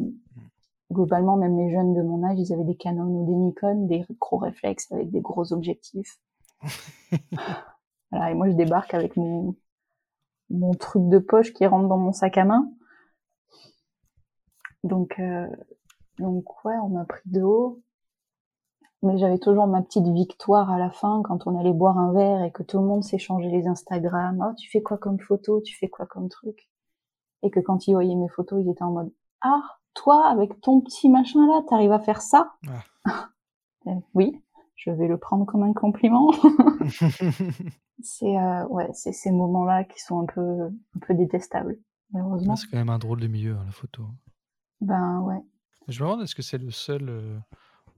globalement, 0.91 1.37
même 1.37 1.57
les 1.57 1.71
jeunes 1.71 1.93
de 1.93 2.01
mon 2.01 2.23
âge, 2.23 2.39
ils 2.39 2.53
avaient 2.53 2.63
des 2.63 2.75
Canon 2.75 3.05
ou 3.05 3.25
des 3.27 3.35
Nikon, 3.35 3.85
des 3.87 4.05
gros 4.19 4.37
réflexes 4.37 4.91
avec 4.91 5.11
des 5.11 5.21
gros 5.21 5.53
objectifs. 5.53 6.19
Voilà, 8.11 8.31
et 8.31 8.33
moi, 8.35 8.47
je 8.47 8.53
débarque 8.53 8.93
avec 8.93 9.17
mon, 9.17 9.55
mon 10.49 10.73
truc 10.73 11.09
de 11.09 11.19
poche 11.19 11.51
qui 11.53 11.65
rentre 11.65 11.89
dans 11.89 11.97
mon 11.97 12.13
sac 12.13 12.37
à 12.37 12.45
main. 12.45 12.71
Donc, 14.83 15.19
euh, 15.19 15.47
donc 16.19 16.63
ouais, 16.63 16.75
on 16.83 16.89
m'a 16.89 17.05
pris 17.05 17.21
de 17.25 17.41
haut. 17.41 17.81
Mais 19.05 19.19
j'avais 19.19 19.37
toujours 19.37 19.67
ma 19.67 19.83
petite 19.83 20.07
victoire 20.07 20.71
à 20.71 20.79
la 20.79 20.89
fin 20.89 21.21
quand 21.23 21.45
on 21.45 21.59
allait 21.59 21.73
boire 21.73 21.99
un 21.99 22.11
verre 22.11 22.43
et 22.43 22.51
que 22.51 22.63
tout 22.63 22.79
le 22.79 22.85
monde 22.85 23.03
s'échangeait 23.03 23.49
les 23.49 23.67
Instagram. 23.67 24.43
Oh, 24.43 24.53
tu 24.57 24.69
fais 24.69 24.81
quoi 24.81 24.97
comme 24.97 25.19
photo? 25.19 25.61
Tu 25.61 25.77
fais 25.77 25.87
quoi 25.87 26.07
comme 26.07 26.27
truc? 26.27 26.67
Et 27.43 27.51
que 27.51 27.59
quand 27.59 27.87
ils 27.87 27.93
voyaient 27.93 28.15
mes 28.15 28.29
photos, 28.29 28.63
ils 28.65 28.69
étaient 28.69 28.83
en 28.83 28.91
mode, 28.91 29.13
ah, 29.41 29.61
toi, 29.93 30.27
avec 30.27 30.59
ton 30.59 30.81
petit 30.81 31.07
machin 31.09 31.45
là, 31.45 31.61
t'arrives 31.69 31.91
à 31.91 31.99
faire 31.99 32.21
ça? 32.21 32.53
Euh, 33.85 33.91
oui, 34.15 34.41
je 34.75 34.89
vais 34.89 35.07
le 35.07 35.19
prendre 35.19 35.45
comme 35.45 35.61
un 35.61 35.73
compliment. 35.73 36.31
c'est 38.01 38.37
euh, 38.37 38.65
ouais, 38.69 38.89
c'est 38.93 39.13
ces 39.13 39.31
moments-là 39.31 39.83
qui 39.83 39.99
sont 39.99 40.21
un 40.21 40.25
peu 40.25 40.63
un 40.63 40.99
peu 40.99 41.13
détestables, 41.13 41.77
malheureusement. 42.11 42.55
C'est 42.55 42.67
quand 42.67 42.77
même 42.77 42.89
un 42.89 42.97
drôle 42.97 43.19
de 43.19 43.27
milieu, 43.27 43.53
hein, 43.53 43.63
la 43.65 43.71
photo. 43.71 44.03
Ben 44.81 45.19
ouais. 45.21 45.43
Je 45.87 46.03
me 46.03 46.09
demande, 46.09 46.23
est-ce 46.23 46.33
que 46.33 46.41
c'est 46.41 46.57
le 46.57 46.71
seul, 46.71 47.07
euh, 47.09 47.37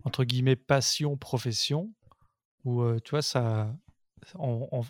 entre 0.07 0.23
guillemets, 0.23 0.55
passion-profession, 0.55 1.91
où, 2.65 2.81
euh, 2.81 2.99
tu 3.03 3.11
vois, 3.11 3.21
ça, 3.21 3.75
on, 4.35 4.67
on- 4.71 4.85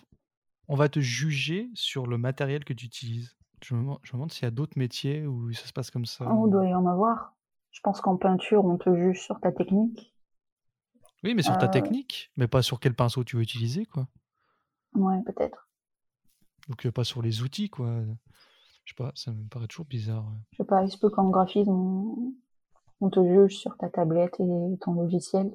on 0.69 0.75
va 0.75 0.89
te 0.89 0.99
juger 0.99 1.69
sur 1.73 2.07
le 2.07 2.17
matériel 2.17 2.65
que 2.65 2.73
tu 2.73 2.85
utilises. 2.85 3.35
Je 3.63 3.73
me, 3.75 3.81
demande- 3.81 3.99
je 4.03 4.09
me 4.11 4.13
demande 4.13 4.31
s'il 4.31 4.43
y 4.43 4.47
a 4.47 4.51
d'autres 4.51 4.77
métiers 4.77 5.25
où 5.25 5.51
ça 5.53 5.65
se 5.65 5.73
passe 5.73 5.91
comme 5.91 6.05
ça. 6.05 6.25
On 6.27 6.47
doit 6.47 6.67
y 6.67 6.73
en 6.75 6.85
avoir. 6.85 7.35
Je 7.71 7.79
pense 7.81 8.01
qu'en 8.01 8.17
peinture, 8.17 8.65
on 8.65 8.77
te 8.77 8.95
juge 8.95 9.21
sur 9.21 9.39
ta 9.39 9.51
technique. 9.51 10.13
Oui, 11.23 11.33
mais 11.33 11.41
sur 11.43 11.57
ta 11.57 11.65
Euh, 11.65 11.71
technique, 11.71 12.31
mais 12.37 12.47
pas 12.47 12.61
sur 12.61 12.79
quel 12.79 12.93
pinceau 12.93 13.23
tu 13.23 13.35
veux 13.37 13.41
utiliser, 13.43 13.85
quoi. 13.85 14.07
Ouais, 14.95 15.21
peut-être. 15.25 15.67
Donc 16.67 16.85
euh, 16.85 16.91
pas 16.91 17.03
sur 17.03 17.21
les 17.21 17.41
outils, 17.41 17.69
quoi. 17.69 18.01
Je 18.85 18.91
sais 18.93 18.95
pas, 18.95 19.11
ça 19.15 19.31
me 19.31 19.47
paraît 19.47 19.67
toujours 19.67 19.85
bizarre. 19.85 20.25
ouais. 20.25 20.39
Je 20.51 20.57
sais 20.57 20.65
pas, 20.65 20.83
il 20.83 20.91
se 20.91 20.97
peut 20.97 21.09
qu'en 21.09 21.29
graphisme, 21.29 21.71
on, 21.71 22.33
on 23.01 23.09
te 23.09 23.23
juge 23.23 23.57
sur 23.57 23.77
ta 23.77 23.89
tablette 23.89 24.39
et 24.39 24.77
ton 24.81 24.93
logiciel. 24.93 25.53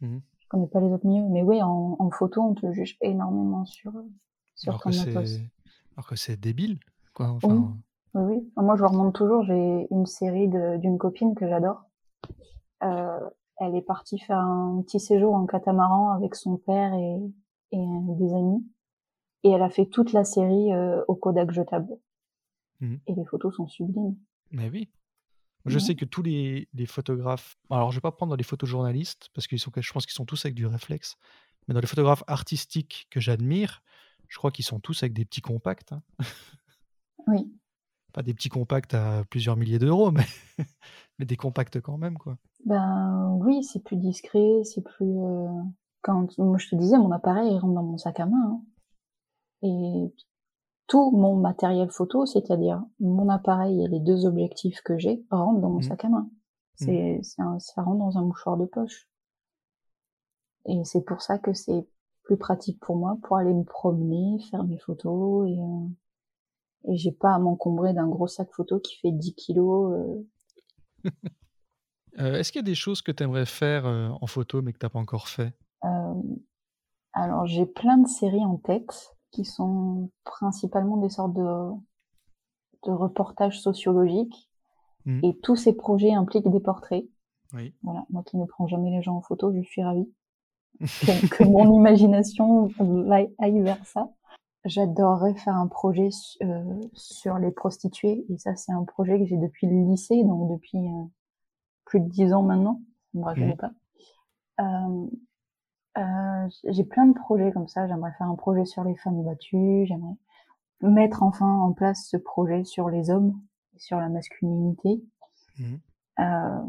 Mhm. 0.00 0.20
Je 0.40 0.46
connais 0.48 0.66
pas 0.66 0.80
les 0.80 0.92
autres 0.92 1.06
milieux, 1.06 1.28
mais 1.30 1.42
oui, 1.42 1.62
en, 1.62 1.96
en 1.98 2.10
photo, 2.10 2.42
on 2.42 2.54
te 2.54 2.70
juge 2.72 2.96
énormément 3.00 3.64
sur 3.64 3.92
sur 4.54 4.72
Alors 4.72 4.82
ton 4.82 4.90
que 4.90 4.96
matos. 4.96 5.30
c'est, 5.30 5.50
alors 5.96 6.06
que 6.06 6.16
c'est 6.16 6.38
débile, 6.38 6.78
quoi. 7.14 7.30
Oui. 7.32 7.38
Enfin, 7.42 7.76
Oui, 8.14 8.22
oui. 8.36 8.52
Moi, 8.56 8.76
je 8.76 8.84
remonte 8.84 9.14
toujours. 9.14 9.42
J'ai 9.44 9.86
une 9.90 10.04
série 10.06 10.48
d'une 10.48 10.98
copine 10.98 11.34
que 11.34 11.48
j'adore. 11.48 11.84
Euh, 12.82 13.20
elle 13.58 13.74
est 13.76 13.82
partie 13.82 14.18
faire 14.18 14.38
un 14.40 14.82
petit 14.82 15.00
séjour 15.00 15.34
en 15.34 15.46
catamaran 15.46 16.10
avec 16.10 16.34
son 16.34 16.56
père 16.58 16.92
et, 16.94 17.18
et 17.70 17.86
des 18.18 18.34
amis. 18.34 18.66
Et 19.44 19.50
elle 19.50 19.62
a 19.62 19.70
fait 19.70 19.86
toute 19.86 20.12
la 20.12 20.24
série 20.24 20.72
euh, 20.72 21.02
au 21.08 21.14
Kodak 21.14 21.50
jetable. 21.52 21.96
Mhm. 22.80 23.00
Et 23.06 23.14
les 23.14 23.24
photos 23.24 23.54
sont 23.56 23.68
sublimes. 23.68 24.16
Mais 24.50 24.68
oui. 24.68 24.90
Je 25.66 25.78
Ouais. 25.78 25.80
sais 25.80 25.94
que 25.94 26.04
tous 26.04 26.22
les, 26.22 26.68
les 26.74 26.86
photographes. 26.86 27.56
Alors, 27.70 27.90
je 27.92 27.96
vais 27.96 28.00
pas 28.00 28.12
prendre 28.12 28.30
dans 28.30 28.36
les 28.36 28.42
photojournalistes 28.44 29.28
parce 29.34 29.46
qu'ils 29.46 29.60
sont, 29.60 29.70
je 29.76 29.92
pense 29.92 30.06
qu'ils 30.06 30.14
sont 30.14 30.24
tous 30.26 30.44
avec 30.44 30.54
du 30.54 30.66
réflexe. 30.66 31.16
Mais 31.68 31.74
dans 31.74 31.80
les 31.80 31.86
photographes 31.86 32.24
artistiques 32.26 33.06
que 33.10 33.20
j'admire, 33.20 33.82
je 34.28 34.36
crois 34.38 34.50
qu'ils 34.50 34.64
sont 34.64 34.80
tous 34.80 35.02
avec 35.02 35.12
des 35.12 35.24
petits 35.24 35.40
compacts. 35.40 35.92
hein. 35.92 36.02
Oui. 37.28 37.52
Pas 38.12 38.22
des 38.22 38.34
petits 38.34 38.48
compacts 38.48 38.94
à 38.94 39.24
plusieurs 39.30 39.56
milliers 39.56 39.78
d'euros, 39.78 40.10
mais, 40.10 40.26
mais 41.18 41.24
des 41.24 41.36
compacts 41.36 41.80
quand 41.80 41.96
même, 41.96 42.18
quoi. 42.18 42.36
Ben 42.64 43.36
oui, 43.40 43.64
c'est 43.64 43.82
plus 43.82 43.96
discret, 43.96 44.62
c'est 44.64 44.82
plus. 44.82 45.06
euh, 45.18 45.48
Quand 46.02 46.36
moi 46.38 46.58
je 46.58 46.68
te 46.68 46.76
disais, 46.76 46.98
mon 46.98 47.10
appareil 47.12 47.50
il 47.52 47.58
rentre 47.58 47.74
dans 47.74 47.82
mon 47.82 47.98
sac 47.98 48.20
à 48.20 48.26
main. 48.26 48.60
hein. 48.60 48.62
Et 49.62 50.12
tout 50.92 51.10
mon 51.12 51.36
matériel 51.36 51.90
photo, 51.90 52.26
c'est-à-dire 52.26 52.82
mon 53.00 53.30
appareil 53.30 53.82
et 53.82 53.88
les 53.88 53.98
deux 53.98 54.26
objectifs 54.26 54.82
que 54.82 54.98
j'ai, 54.98 55.24
rentrent 55.30 55.62
dans 55.62 55.70
mon 55.70 55.78
Mhm. 55.78 55.88
sac 55.88 56.04
à 56.04 56.10
main. 56.10 56.28
C'est, 56.76 57.18
c'est 57.22 57.42
ça 57.60 57.82
rentre 57.82 57.98
dans 57.98 58.18
un 58.18 58.22
mouchoir 58.22 58.58
de 58.58 58.66
poche. 58.66 59.08
Et 60.66 60.84
c'est 60.84 61.00
pour 61.00 61.22
ça 61.22 61.38
que 61.38 61.54
c'est 61.54 61.86
plus 62.24 62.36
pratique 62.36 62.78
pour 62.80 62.96
moi 62.96 63.16
pour 63.22 63.38
aller 63.38 63.54
me 63.54 63.64
promener, 63.64 64.38
faire 64.50 64.64
mes 64.64 64.76
photos 64.76 65.48
et, 65.48 65.58
euh, 65.58 66.92
et 66.92 66.96
j'ai 66.98 67.12
pas 67.12 67.36
à 67.36 67.38
m'encombrer 67.38 67.94
d'un 67.94 68.08
gros 68.08 68.26
sac 68.26 68.50
photo 68.52 68.78
qui 68.78 68.98
fait 68.98 69.12
10 69.12 69.34
kilos. 69.34 69.94
euh, 69.94 70.28
Euh, 72.18 72.34
Est-ce 72.34 72.52
qu'il 72.52 72.58
y 72.58 72.64
a 72.64 72.70
des 72.70 72.74
choses 72.74 73.00
que 73.00 73.10
tu 73.10 73.22
aimerais 73.22 73.46
faire 73.46 73.86
en 73.86 74.26
photo 74.26 74.60
mais 74.60 74.74
que 74.74 74.78
tu 74.78 74.84
n'as 74.84 74.90
pas 74.90 74.98
encore 74.98 75.28
fait? 75.28 75.54
Alors 77.14 77.46
j'ai 77.46 77.64
plein 77.64 77.96
de 77.96 78.06
séries 78.06 78.44
en 78.44 78.58
tête 78.58 79.16
qui 79.32 79.44
sont 79.44 80.10
principalement 80.24 80.96
des 80.98 81.08
sortes 81.10 81.34
de, 81.34 81.72
de 82.86 82.92
reportages 82.92 83.60
sociologiques 83.60 84.48
Mhm. 85.04 85.20
et 85.24 85.36
tous 85.42 85.56
ces 85.56 85.72
projets 85.72 86.12
impliquent 86.12 86.48
des 86.48 86.60
portraits. 86.60 87.04
Oui. 87.54 87.74
Voilà, 87.82 88.06
moi 88.10 88.22
qui 88.22 88.36
ne 88.36 88.44
prends 88.46 88.68
jamais 88.68 88.90
les 88.92 89.02
gens 89.02 89.16
en 89.16 89.20
photo, 89.20 89.52
je 89.52 89.60
suis 89.62 89.82
ravie 89.82 90.08
que, 90.80 91.26
que 91.28 91.42
mon 91.44 91.74
imagination 91.74 92.68
aille 93.40 93.60
vers 93.62 93.84
ça. 93.84 94.10
J'adorerais 94.64 95.34
faire 95.34 95.56
un 95.56 95.66
projet 95.66 96.12
su- 96.12 96.38
euh, 96.44 96.80
sur 96.92 97.36
les 97.38 97.50
prostituées 97.50 98.24
et 98.28 98.38
ça 98.38 98.54
c'est 98.54 98.70
un 98.70 98.84
projet 98.84 99.18
que 99.18 99.26
j'ai 99.26 99.36
depuis 99.36 99.66
le 99.66 99.90
lycée, 99.90 100.22
donc 100.22 100.48
depuis 100.52 100.78
euh, 100.78 101.04
plus 101.84 101.98
de 101.98 102.08
dix 102.08 102.32
ans 102.32 102.42
maintenant. 102.44 102.80
Me 103.14 103.24
rajeunit 103.24 103.50
Mhm. 103.50 103.56
pas. 103.56 103.72
Euh, 104.60 105.06
euh, 105.98 106.48
j'ai 106.68 106.84
plein 106.84 107.06
de 107.06 107.14
projets 107.14 107.52
comme 107.52 107.68
ça. 107.68 107.86
J'aimerais 107.86 108.12
faire 108.18 108.28
un 108.28 108.34
projet 108.34 108.64
sur 108.64 108.84
les 108.84 108.96
femmes 108.96 109.22
battues. 109.22 109.84
J'aimerais 109.86 110.16
mettre 110.82 111.22
enfin 111.22 111.46
en 111.46 111.72
place 111.72 112.06
ce 112.08 112.16
projet 112.16 112.64
sur 112.64 112.88
les 112.88 113.10
hommes, 113.10 113.40
et 113.74 113.78
sur 113.78 113.98
la 113.98 114.08
masculinité. 114.08 115.02
Mhm. 115.58 115.80
Euh, 116.18 116.62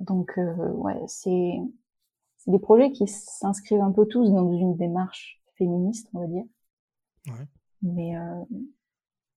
donc 0.00 0.38
euh, 0.38 0.70
ouais, 0.72 1.00
c'est 1.06 1.60
c'est 2.36 2.50
des 2.50 2.58
projets 2.58 2.92
qui 2.92 3.06
s'inscrivent 3.06 3.80
un 3.80 3.92
peu 3.92 4.06
tous 4.06 4.30
dans 4.30 4.52
une 4.52 4.76
démarche 4.76 5.40
féministe, 5.56 6.08
on 6.14 6.20
va 6.20 6.26
dire. 6.26 6.44
Ouais. 7.26 7.46
Mais 7.82 8.16
euh, 8.16 8.44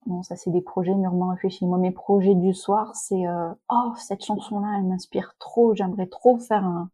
non, 0.06 0.24
ça 0.24 0.36
c'est 0.36 0.52
des 0.52 0.62
projets 0.62 0.96
mûrement 0.96 1.30
réfléchis. 1.30 1.66
Moi, 1.66 1.78
mes 1.78 1.92
projets 1.92 2.36
du 2.36 2.54
soir, 2.54 2.96
c'est 2.96 3.28
euh, 3.28 3.52
oh 3.70 3.94
cette 3.98 4.24
chanson-là, 4.24 4.78
elle 4.78 4.86
m'inspire 4.86 5.36
trop. 5.40 5.76
J'aimerais 5.76 6.08
trop 6.08 6.38
faire 6.40 6.66
un 6.66 6.90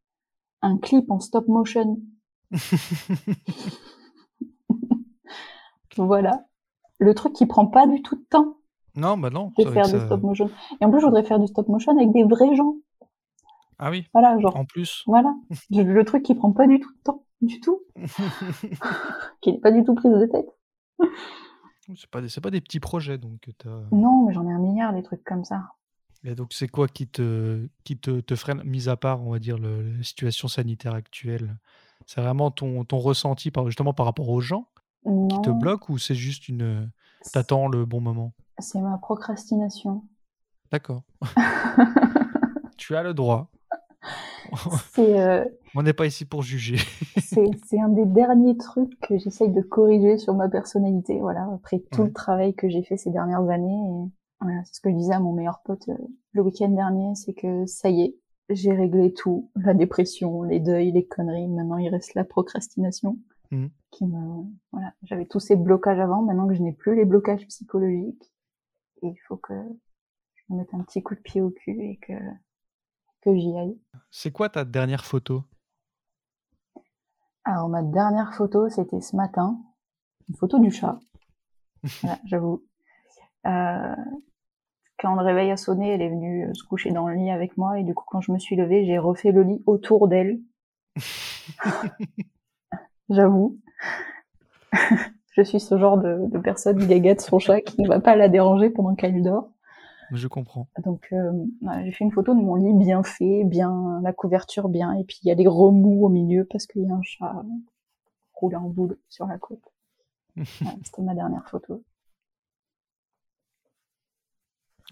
un 0.65 0.77
clip 0.77 1.09
en 1.11 1.19
stop 1.19 1.47
motion. 1.47 1.99
Voilà. 5.97 6.45
le 6.99 7.13
truc 7.13 7.33
qui 7.33 7.45
prend 7.45 7.67
pas 7.67 7.87
du 7.87 8.01
tout 8.01 8.15
de 8.15 8.23
temps 8.29 8.57
Non, 8.95 9.17
bah 9.17 9.29
non. 9.29 9.51
de 9.57 9.63
faire 9.71 9.85
du 9.85 9.91
ça- 9.91 10.05
stop 10.05 10.21
motion. 10.23 10.49
Et 10.81 10.85
en 10.85 10.91
plus, 10.91 10.99
je 10.99 11.05
voudrais 11.05 11.23
faire 11.23 11.39
du 11.39 11.47
stop 11.47 11.67
motion 11.69 11.95
avec 11.95 12.11
des 12.11 12.23
vrais 12.23 12.53
gens. 12.55 12.75
Ah 13.79 13.89
oui, 13.91 14.05
Voilà, 14.13 14.37
genre, 14.39 14.55
en 14.55 14.65
plus. 14.65 15.03
voilà. 15.05 15.33
Le, 15.69 15.83
le 15.83 16.05
truc 16.05 16.23
qui 16.23 16.33
prend 16.35 16.51
pas 16.53 16.65
du 16.67 16.79
tout 16.79 16.91
de 16.93 16.99
temps, 17.03 17.25
du 17.41 17.59
tout, 17.59 17.81
qui 19.41 19.51
n'est 19.51 19.59
pas 19.59 19.71
du 19.71 19.83
tout 19.83 19.93
prise 19.95 20.11
de 20.13 20.25
tête. 20.25 20.47
c'est 21.95 22.09
pas, 22.09 22.21
des- 22.21 22.29
pas 22.41 22.51
des 22.51 22.61
petits 22.61 22.79
projets, 22.79 23.17
donc. 23.17 23.49
Non, 23.91 24.25
mais 24.25 24.33
j'en 24.33 24.47
ai 24.47 24.51
un 24.51 24.59
milliard 24.59 24.93
des 24.93 25.03
trucs 25.03 25.23
comme 25.25 25.43
ça. 25.43 25.61
Et 26.25 26.33
donc, 26.35 26.53
c'est 26.53 26.67
quoi 26.67 26.87
qui 26.87 27.07
te, 27.07 27.67
qui 27.83 27.97
te, 27.97 28.19
te 28.19 28.35
freine, 28.35 28.61
mis 28.63 28.89
à 28.89 28.97
part, 28.97 29.21
on 29.21 29.31
va 29.31 29.39
dire, 29.39 29.57
le- 29.59 29.93
la 29.97 30.03
situation 30.03 30.47
sanitaire 30.47 30.93
actuelle? 30.95 31.55
C'est 32.07 32.19
vraiment 32.21 32.49
ton, 32.51 32.83
ton 32.83 32.97
ressenti, 32.97 33.51
par, 33.51 33.65
justement, 33.67 33.93
par 33.93 34.05
rapport 34.07 34.29
aux 34.29 34.41
gens 34.41 34.67
qui 35.29 35.39
te 35.43 35.51
bloquent 35.51 35.93
ou 35.93 35.97
c'est 35.99 36.15
juste 36.15 36.49
une. 36.49 36.89
T'attends 37.31 37.67
le 37.67 37.85
bon 37.85 38.01
moment? 38.01 38.33
c'est 38.59 38.79
ma 38.81 38.97
procrastination. 38.97 40.03
D'accord. 40.71 41.03
tu 42.77 42.95
as 42.95 43.03
le 43.03 43.13
droit. 43.13 43.51
Euh, 44.99 45.45
On 45.75 45.83
n'est 45.83 45.93
pas 45.93 46.05
ici 46.05 46.25
pour 46.25 46.41
juger. 46.41 46.77
c'est 47.21 47.45
c'est 47.67 47.79
un 47.79 47.89
des 47.89 48.05
derniers 48.05 48.55
trucs 48.57 48.97
que 49.01 49.17
j'essaye 49.17 49.49
de 49.51 49.61
corriger 49.61 50.17
sur 50.17 50.33
ma 50.33 50.47
personnalité. 50.49 51.19
Voilà, 51.19 51.47
après 51.53 51.79
tout 51.91 52.01
Ouais. 52.01 52.07
le 52.07 52.13
travail 52.13 52.53
que 52.55 52.69
j'ai 52.69 52.81
fait 52.83 52.97
ces 52.97 53.11
dernières 53.11 53.47
années. 53.49 53.73
Et 54.05 54.09
voilà, 54.45 54.63
c'est 54.65 54.75
ce 54.75 54.81
que 54.81 54.89
je 54.89 54.95
disais 54.95 55.13
à 55.13 55.19
mon 55.19 55.33
meilleur 55.33 55.61
pote 55.63 55.87
euh, 55.89 55.97
le 56.33 56.41
week-end 56.41 56.69
dernier, 56.69 57.15
c'est 57.15 57.33
que 57.33 57.65
ça 57.65 57.89
y 57.89 58.01
est, 58.01 58.15
j'ai 58.49 58.73
réglé 58.73 59.13
tout, 59.13 59.49
la 59.55 59.73
dépression, 59.73 60.43
les 60.43 60.59
deuils, 60.59 60.91
les 60.91 61.05
conneries. 61.05 61.47
Maintenant, 61.47 61.77
il 61.77 61.89
reste 61.89 62.13
la 62.13 62.23
procrastination. 62.23 63.17
Mhm. 63.51 63.69
Qui 63.91 64.05
me, 64.05 64.43
voilà, 64.71 64.93
j'avais 65.03 65.25
tous 65.25 65.39
ces 65.39 65.55
blocages 65.55 65.99
avant. 65.99 66.21
Maintenant 66.21 66.47
que 66.47 66.53
je 66.53 66.61
n'ai 66.61 66.73
plus 66.73 66.95
les 66.95 67.05
blocages 67.05 67.45
psychologiques, 67.47 68.33
et 69.01 69.07
il 69.07 69.17
faut 69.27 69.37
que 69.37 69.53
je 70.35 70.53
me 70.53 70.59
mette 70.59 70.73
un 70.73 70.83
petit 70.83 71.01
coup 71.01 71.15
de 71.15 71.21
pied 71.21 71.41
au 71.41 71.49
cul 71.49 71.81
et 71.81 71.97
que 71.97 72.13
que 73.21 73.35
j'y 73.35 73.57
aille. 73.57 73.79
C'est 74.11 74.31
quoi 74.31 74.49
ta 74.49 74.63
dernière 74.63 75.03
photo? 75.03 75.43
Alors, 77.43 77.69
ma 77.69 77.81
dernière 77.81 78.33
photo, 78.33 78.69
c'était 78.69 79.01
ce 79.01 79.15
matin. 79.15 79.59
Une 80.29 80.35
photo 80.35 80.59
du 80.59 80.71
chat. 80.71 80.99
Voilà, 82.01 82.19
j'avoue. 82.25 82.63
Euh, 83.45 83.95
quand 84.99 85.15
le 85.15 85.21
réveil 85.21 85.51
a 85.51 85.57
sonné, 85.57 85.89
elle 85.89 86.01
est 86.01 86.09
venue 86.09 86.47
euh, 86.47 86.53
se 86.53 86.63
coucher 86.63 86.91
dans 86.91 87.07
le 87.07 87.15
lit 87.15 87.31
avec 87.31 87.57
moi. 87.57 87.79
Et 87.79 87.83
du 87.83 87.93
coup, 87.93 88.05
quand 88.07 88.21
je 88.21 88.31
me 88.31 88.39
suis 88.39 88.55
levée, 88.55 88.85
j'ai 88.85 88.97
refait 88.97 89.31
le 89.31 89.43
lit 89.43 89.61
autour 89.65 90.07
d'elle. 90.07 90.39
J'avoue. 93.09 93.59
je 95.31 95.43
suis 95.43 95.59
ce 95.59 95.77
genre 95.77 95.97
de, 95.97 96.29
de 96.31 96.39
personne 96.39 96.77
gaga 96.77 97.15
de 97.15 97.21
son 97.21 97.39
chat 97.39 97.61
qui 97.61 97.81
ne 97.81 97.87
va 97.87 97.99
pas 97.99 98.15
la 98.15 98.29
déranger 98.29 98.69
pendant 98.69 98.95
qu'elle 98.95 99.21
dort. 99.21 99.49
Je 100.11 100.27
comprends. 100.27 100.67
Donc, 100.83 101.07
euh, 101.11 101.31
voilà, 101.61 101.83
j'ai 101.83 101.91
fait 101.91 102.03
une 102.03 102.11
photo 102.11 102.33
de 102.33 102.39
mon 102.39 102.55
lit 102.55 102.73
bien 102.73 103.03
fait, 103.03 103.43
bien 103.43 103.99
la 104.03 104.13
couverture 104.13 104.69
bien, 104.69 104.93
et 104.93 105.03
puis 105.03 105.19
il 105.23 105.27
y 105.27 105.31
a 105.31 105.35
des 105.35 105.47
remous 105.47 106.05
au 106.05 106.09
milieu 106.09 106.45
parce 106.45 106.67
qu'il 106.67 106.83
y 106.83 106.89
a 106.89 106.93
un 106.93 107.01
chat 107.01 107.43
roulé 108.33 108.55
en 108.55 108.69
boule 108.69 108.97
sur 109.09 109.25
la 109.25 109.37
côte. 109.37 109.63
Voilà, 110.61 110.77
C'était 110.83 111.01
ma 111.01 111.15
dernière 111.15 111.47
photo. 111.49 111.81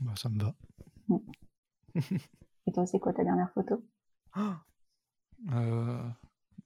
Bah, 0.01 0.13
ça 0.15 0.29
me 0.29 0.39
va. 0.39 0.53
Et 2.65 2.71
toi, 2.71 2.85
c'est 2.85 2.99
quoi 2.99 3.13
ta 3.13 3.23
dernière 3.23 3.51
photo? 3.53 3.83
Euh, 5.51 6.01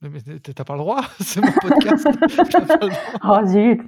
Mais 0.01 0.21
t'as 0.39 0.63
pas 0.63 0.73
le 0.73 0.79
droit, 0.81 1.01
c'est 1.19 1.41
mon 1.41 1.51
podcast. 1.51 2.07
Oh 3.23 3.43
zut 3.47 3.81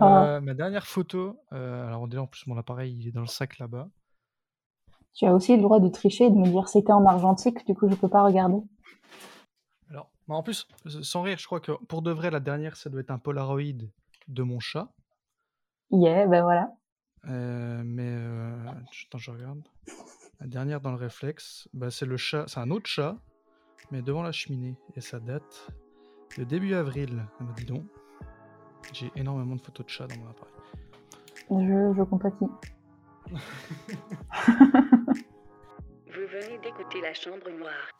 Oh. 0.00 0.04
Euh, 0.04 0.40
ma 0.40 0.54
dernière 0.54 0.86
photo, 0.86 1.38
euh, 1.52 1.86
alors 1.86 2.08
déjà 2.08 2.22
en 2.22 2.26
plus 2.26 2.46
mon 2.46 2.56
appareil 2.56 2.96
il 2.98 3.06
est 3.06 3.10
dans 3.10 3.20
le 3.20 3.26
sac 3.26 3.58
là-bas. 3.58 3.88
Tu 5.12 5.26
as 5.26 5.34
aussi 5.34 5.56
le 5.56 5.62
droit 5.62 5.78
de 5.78 5.88
tricher 5.88 6.26
et 6.26 6.30
de 6.30 6.36
me 6.36 6.46
dire 6.46 6.68
c'était 6.68 6.92
en 6.92 7.04
argentique, 7.04 7.66
du 7.66 7.74
coup 7.74 7.86
je 7.88 7.94
peux 7.96 8.08
pas 8.08 8.22
regarder. 8.22 8.62
Alors, 9.90 10.10
bah, 10.26 10.36
en 10.36 10.42
plus, 10.42 10.66
sans 11.02 11.22
rire, 11.22 11.36
je 11.38 11.44
crois 11.44 11.60
que 11.60 11.72
pour 11.72 12.00
de 12.00 12.12
vrai, 12.12 12.30
la 12.30 12.40
dernière, 12.40 12.76
ça 12.76 12.88
doit 12.88 13.00
être 13.00 13.10
un 13.10 13.18
Polaroid 13.18 13.82
de 14.28 14.42
mon 14.42 14.58
chat. 14.58 14.88
Yeah, 15.90 16.26
ben 16.26 16.42
voilà. 16.44 16.72
Euh, 17.28 17.82
mais 17.84 18.08
euh, 18.08 18.70
attends, 18.70 19.18
je 19.18 19.30
regarde. 19.30 19.62
La 20.40 20.46
dernière 20.46 20.80
dans 20.80 20.90
le 20.90 20.96
réflexe, 20.96 21.68
bah, 21.74 21.90
c'est 21.90 22.06
le 22.06 22.16
chat, 22.16 22.46
c'est 22.48 22.60
un 22.60 22.70
autre 22.70 22.88
chat, 22.88 23.16
mais 23.90 24.00
devant 24.02 24.22
la 24.22 24.32
cheminée. 24.32 24.76
Et 24.96 25.00
ça 25.00 25.20
date 25.20 25.70
de 26.38 26.44
début 26.44 26.74
avril. 26.74 27.26
Ah 27.38 27.44
bah, 27.44 27.52
dis 27.56 27.66
donc, 27.66 27.84
j'ai 28.92 29.10
énormément 29.16 29.56
de 29.56 29.60
photos 29.60 29.86
de 29.86 29.90
chats 29.90 30.06
dans 30.06 30.16
mon 30.16 30.30
appareil. 30.30 30.54
Je, 31.50 31.94
je 31.96 32.02
compatis. 32.04 32.46
Vous 36.12 36.26
venez 36.26 36.58
d'écouter 36.58 37.00
La 37.02 37.14
Chambre 37.14 37.50
Noire. 37.50 37.90